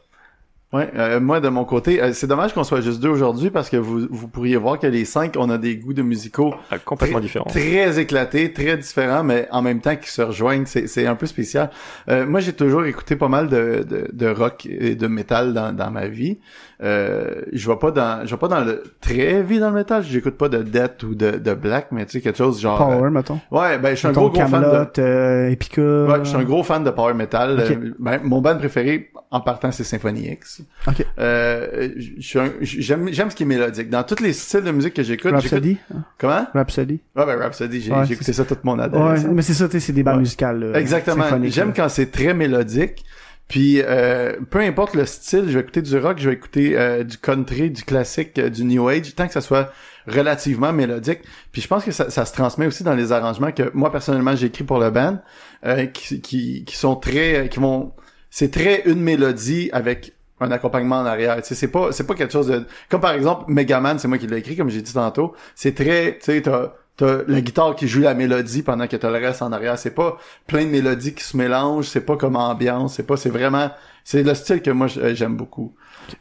[0.75, 3.71] Ouais, euh, moi de mon côté, euh, c'est dommage qu'on soit juste deux aujourd'hui parce
[3.71, 6.79] que vous, vous pourriez voir que les cinq, on a des goûts de musicaux Ah,
[6.79, 7.45] complètement Très- différent.
[7.45, 10.67] très éclatés, très différents, mais en même temps qui se rejoignent.
[10.67, 11.71] C'est, c'est un peu spécial.
[12.09, 15.73] Euh, moi, j'ai toujours écouté pas mal de, de, de rock et de métal dans,
[15.73, 16.39] dans ma vie.
[16.83, 20.03] Euh, je vais pas dans, je vais pas dans le très heavy dans le métal.
[20.03, 22.79] J'écoute pas de death ou de, de black, mais tu sais quelque chose genre.
[22.79, 23.39] Power, mettons.
[23.53, 25.01] euh, ouais, ben je suis un Mettons gros gros fan de.
[25.01, 25.81] Euh, Epica.
[25.83, 27.61] Ouais, je suis un gros fan de power metal.
[27.61, 30.63] Euh, ben, mon band préféré, en partant, c'est Symphony X.
[30.87, 31.07] Ok.
[31.19, 31.89] Euh,
[32.19, 33.91] j'aime, j'aime ce qui est mélodique.
[33.91, 35.51] Dans tous les styles de musique que j'écoute, j'écoute...
[35.51, 35.79] Rhapsody.
[36.19, 36.47] Comment?
[36.55, 37.01] Rhapsody.
[37.17, 39.31] Ouais, ben Rhapsody, j'ai, Ouais, j'ai écouté ça toute mon Ouais, adolescence.
[39.33, 40.21] mais c'est ça, tu sais, c'est des bandes Ouais.
[40.21, 40.61] musicales.
[40.73, 41.25] là, Exactement.
[41.45, 43.05] J'aime quand c'est très mélodique.
[43.47, 47.05] Puis euh, peu importe le style, je vais écouter du rock, je vais écouter euh,
[47.05, 49.71] du country, du classique, euh, du new age, tant que ça soit
[50.07, 51.21] relativement mélodique.
[51.53, 54.35] Puis je pense que ça, ça se transmet aussi dans les arrangements que moi personnellement
[54.35, 55.19] j'ai écrit pour le band,
[55.67, 57.93] euh, qui, qui, qui sont très, qui vont,
[58.31, 61.37] c'est très une mélodie avec un accompagnement en arrière.
[61.37, 64.19] Tu sais, c'est pas, c'est pas quelque chose de, comme par exemple Megaman, c'est moi
[64.19, 65.35] qui l'ai écrit, comme j'ai dit tantôt.
[65.55, 69.11] C'est très, tu sais, t'as, t'as la guitare qui joue la mélodie pendant que t'as
[69.11, 69.79] le reste en arrière.
[69.79, 71.87] C'est pas plein de mélodies qui se mélangent.
[71.89, 72.95] C'est pas comme ambiance.
[72.95, 73.71] C'est pas, c'est vraiment,
[74.05, 75.75] c'est le style que moi j'- j'aime beaucoup.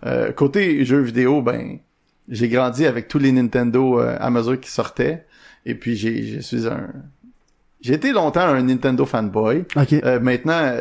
[0.06, 1.80] Euh, côté jeux vidéo, ben,
[2.30, 5.26] j'ai grandi avec tous les Nintendo euh, à mesure qu'ils sortaient.
[5.66, 6.90] Et puis j'ai, je suis un,
[7.84, 9.66] j'ai été longtemps un Nintendo fanboy.
[9.76, 9.92] Ok.
[9.92, 10.74] Euh, maintenant,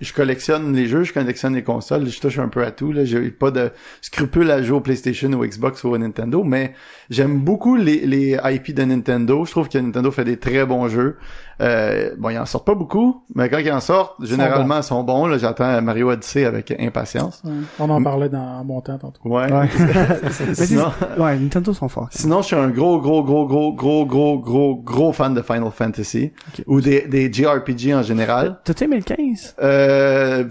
[0.00, 2.92] je collectionne les jeux, je collectionne les consoles, je touche un peu à tout.
[2.92, 3.70] Là, j'ai pas de
[4.00, 6.72] scrupule à jouer au PlayStation ou Xbox ou au Nintendo, mais
[7.10, 9.44] j'aime beaucoup les, les IP de Nintendo.
[9.44, 11.16] Je trouve que Nintendo fait des très bons jeux.
[11.62, 15.02] Euh, bon, ils en sortent pas beaucoup, mais quand ils en sortent, généralement, ils sont
[15.02, 15.26] bons.
[15.26, 17.40] Là, j'attends Mario Odyssey avec impatience.
[17.44, 17.52] Ouais.
[17.78, 19.20] On en parlait dans mon temps tantôt.
[19.24, 19.50] Ouais.
[19.50, 19.68] Ouais.
[20.54, 22.08] Sinon, ouais, Nintendo sont forts.
[22.10, 25.70] sinon, je suis un gros, gros, gros, gros, gros, gros, gros, gros fan de Final
[25.72, 26.64] Fantasy Ok.
[26.66, 28.58] ou des, des JRPG en général.
[28.64, 29.56] T'as-tu aimé le 15?
[29.62, 30.44] Euh,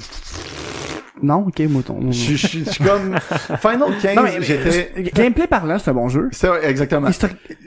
[1.24, 1.46] Non?
[1.48, 1.98] Ok, mouton.
[2.12, 3.16] je je- je suis comme
[3.60, 6.28] Final 15, Non, mais, j'étais gameplay parlant, c'est un bon jeu.
[6.34, 7.08] C'est exactement.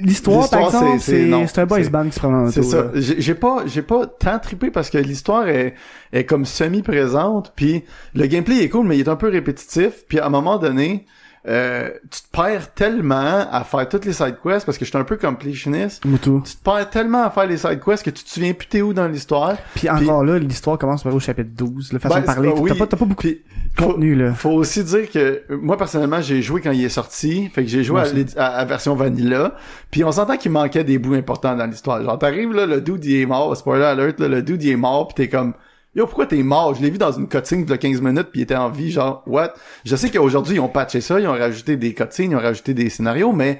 [0.01, 2.91] L'histoire, par exemple, c'est- c'est non, c'est un boys band qui se prend C'est ça.
[2.95, 5.75] J'ai pas, j'ai pas tant trippé parce que l'histoire est,
[6.13, 7.85] est comme semi-présente, puis
[8.15, 11.07] le gameplay est cool, mais il est un peu répétitif, puis à un moment donné,
[11.49, 14.99] euh, tu te perds tellement à faire toutes les side quests parce que je suis
[14.99, 16.05] un peu completionist.
[16.05, 16.43] Moutou.
[16.45, 18.83] Tu te perds tellement à faire les side quests que tu te souviens plus t'es
[18.83, 19.57] où dans l'histoire.
[19.75, 21.93] Puis encore là, l'histoire commence par au chapitre 12.
[21.93, 22.53] La façon Ben, de parler.
[22.55, 22.71] c'est- oui.
[22.77, 23.39] T'as pas, pas beaucoup de
[23.79, 24.35] faut, contenu, là.
[24.35, 27.83] faut aussi dire que moi personnellement j'ai joué quand il est sorti, fait que j'ai
[27.85, 28.03] joué
[28.37, 29.55] à, à, à version vanilla.
[29.91, 32.03] Puis on s'entend qu'il manquait des bouts importants dans l'histoire.
[32.03, 34.77] Genre t'arrives là, le dude il est mort, spoiler alert, là, le dude il est
[34.77, 35.55] mort, puis t'es comme
[35.99, 36.75] Yo, pourquoi t'es mort?
[36.77, 39.25] Je l'ai vu dans une cutscene de 15 minutes puis il était en vie, genre,
[39.27, 39.53] what?
[39.85, 42.73] Je sais qu'aujourd'hui, ils ont patché ça, ils ont rajouté des cutscenes, ils ont rajouté
[42.73, 43.59] des scénarios, mais,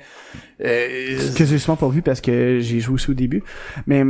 [0.65, 3.43] euh, que j'ai souvent pas vu parce que j'ai joué aussi au début.
[3.89, 4.05] Mais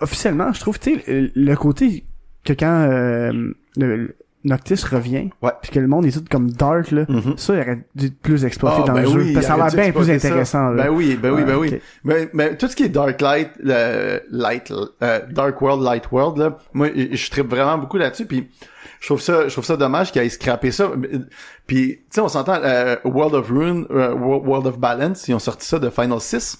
[0.00, 2.04] officiellement, je trouve, tu sais, le- côté
[2.44, 3.32] que quand euh,
[3.76, 4.14] le-
[4.46, 5.50] Noctis revient, Ouais.
[5.60, 7.34] puis que le monde est tout comme dark, là, Mhm.
[7.36, 9.32] ça, il aurait dû être plus exploité Ah, dans ben le jeu.
[9.34, 10.84] parce ça a l'air bien plus intéressant, là.
[10.84, 11.80] Ben oui, ben oui, ben Ouais, oui.
[12.04, 13.50] Mais, mais tout ce qui est Dark Light,
[14.30, 18.48] Light, euh, Dark World, Light World, là, moi, je tripe vraiment beaucoup là-dessus, puis
[19.00, 20.90] je trouve ça, je trouve ça dommage qu'il ait scrappé ça.
[21.66, 25.38] Puis, tu sais, on s'entend, euh, World of Ruin, euh, World of Balance, ils ont
[25.38, 26.58] sorti ça de Final 6.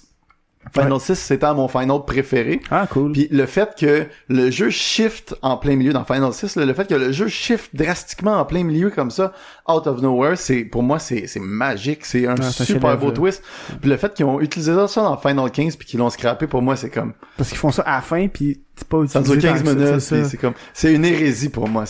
[0.73, 2.61] Final 6, c'était mon Final préféré.
[2.71, 3.11] Ah, cool.
[3.11, 6.73] Puis le fait que le jeu shift en plein milieu dans Final 6, là, le
[6.73, 9.33] fait que le jeu shift drastiquement en plein milieu comme ça,
[9.69, 13.11] out of nowhere, c'est pour moi c'est c'est magique, c'est un Ouais, un super beau
[13.11, 13.43] twist.
[13.81, 16.61] Puis le fait qu'ils ont utilisé ça dans Final 15 puis qu'ils l'ont scrappé pour
[16.61, 19.33] moi c'est comme Parce qu'ils font ça à la fin, puis c'est pas ça dure
[19.33, 21.85] utilisé 15 tant que ça, minutes, c'est comme c'est une hérésie pour moi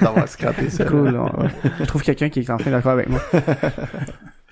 [0.00, 0.78] d'avoir scrappé ça.
[0.78, 1.10] C'est cool.
[1.10, 1.30] là.
[1.80, 3.20] Je trouve quelqu'un qui est enfin d'accord avec moi.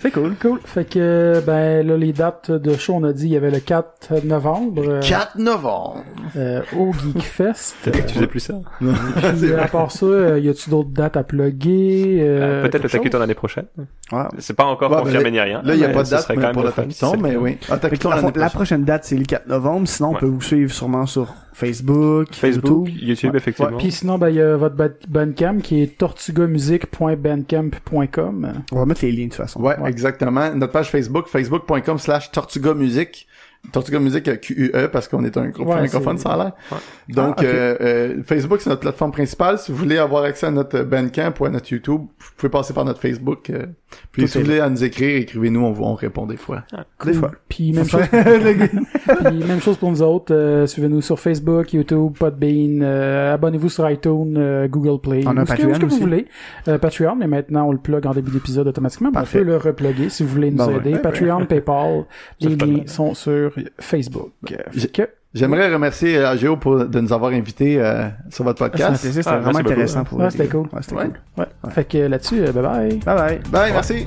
[0.00, 0.34] C'est cool.
[0.40, 0.58] Cool.
[0.64, 3.60] Fait que, ben, là, les dates de show, on a dit, il y avait le
[3.60, 6.02] 4 novembre, euh, 4 novembre.
[6.36, 7.76] euh, au Geekfest.
[7.84, 8.54] Peut-être que tu faisais plus ça?
[8.80, 8.88] Puis,
[9.50, 12.18] euh, à part ça, euh, y a-tu d'autres dates à plugger?
[12.20, 12.88] Euh, Euh, Peut-être le?
[12.90, 13.66] Takuton l'année prochaine.
[14.12, 14.24] Ouais.
[14.38, 15.62] C'est pas encore Ouais, confirmé ni rien.
[15.64, 17.36] Là il y a pas de date serait mais quand pour même le Takuton, mais
[17.36, 17.56] oui.
[17.70, 18.84] Ah, Fait que Takuton la, la prochaine.
[18.84, 19.86] date, c'est le 4 novembre.
[19.88, 23.02] Sinon, on peut vous suivre sûrement sur Facebook, Facebook, YouTube.
[23.08, 23.36] YouTube, Ouais.
[23.38, 23.78] effectivement.
[23.78, 28.52] Puis sinon, ben, il y a votre ba- Bandcamp qui est tortugamusique.bandcamp.com.
[28.72, 29.60] On va mettre les liens de toute façon.
[29.60, 30.54] Ouais, exactement.
[30.54, 33.26] Notre page Facebook, facebook.com slash Tortuga Music.
[33.72, 36.52] Tortuga Music euh, QUE parce qu'on est un groupe Ouais, francophone, ça a l'air.
[36.70, 36.78] Ouais.
[37.14, 39.58] Donc, Ah, euh, euh, Facebook, c'est notre plateforme principale.
[39.58, 42.72] Si vous voulez avoir accès à notre Bandcamp ou à notre YouTube, vous pouvez passer
[42.74, 43.50] par notre Facebook.
[43.50, 43.66] euh.
[44.10, 46.64] Puis Tout si vous voulez à nous écrire, écrivez-nous, on, vous- on répond des fois.
[47.04, 47.30] Des fois.
[47.48, 48.00] Puis même chose,
[49.24, 50.34] puis même chose pour nous autres.
[50.34, 52.80] euh, Suivez-nous sur Facebook, YouTube, Podbean.
[52.82, 55.22] euh, Abonnez-vous sur iTunes, euh, Google Play.
[55.26, 56.26] On a un Patreon ce que vous voulez.
[56.68, 59.10] Euh, Patreon, mais maintenant on le plug en début d'épisode automatiquement.
[59.14, 60.76] On peut le repluguer si vous voulez nous Bon, ouais.
[60.78, 60.92] aider.
[60.94, 62.04] Ouais, Patreon, PayPal,
[62.40, 64.32] les liens sont sur Facebook.
[65.34, 69.02] J'aimerais remercier euh, AGO pour de nous avoir invités euh, sur votre m'a podcast.
[69.04, 69.72] c'était Ah, vraiment merci beaucoup.
[69.72, 70.60] intéressant pour Ouais, c'était cool.
[70.72, 71.04] Ouais, c'était Ouais.
[71.06, 71.44] cool.
[71.64, 71.70] ouais.
[71.72, 72.96] Fait que là-dessus, euh, bye bye.
[73.04, 73.38] Bye bye.
[73.50, 74.06] Bye, merci.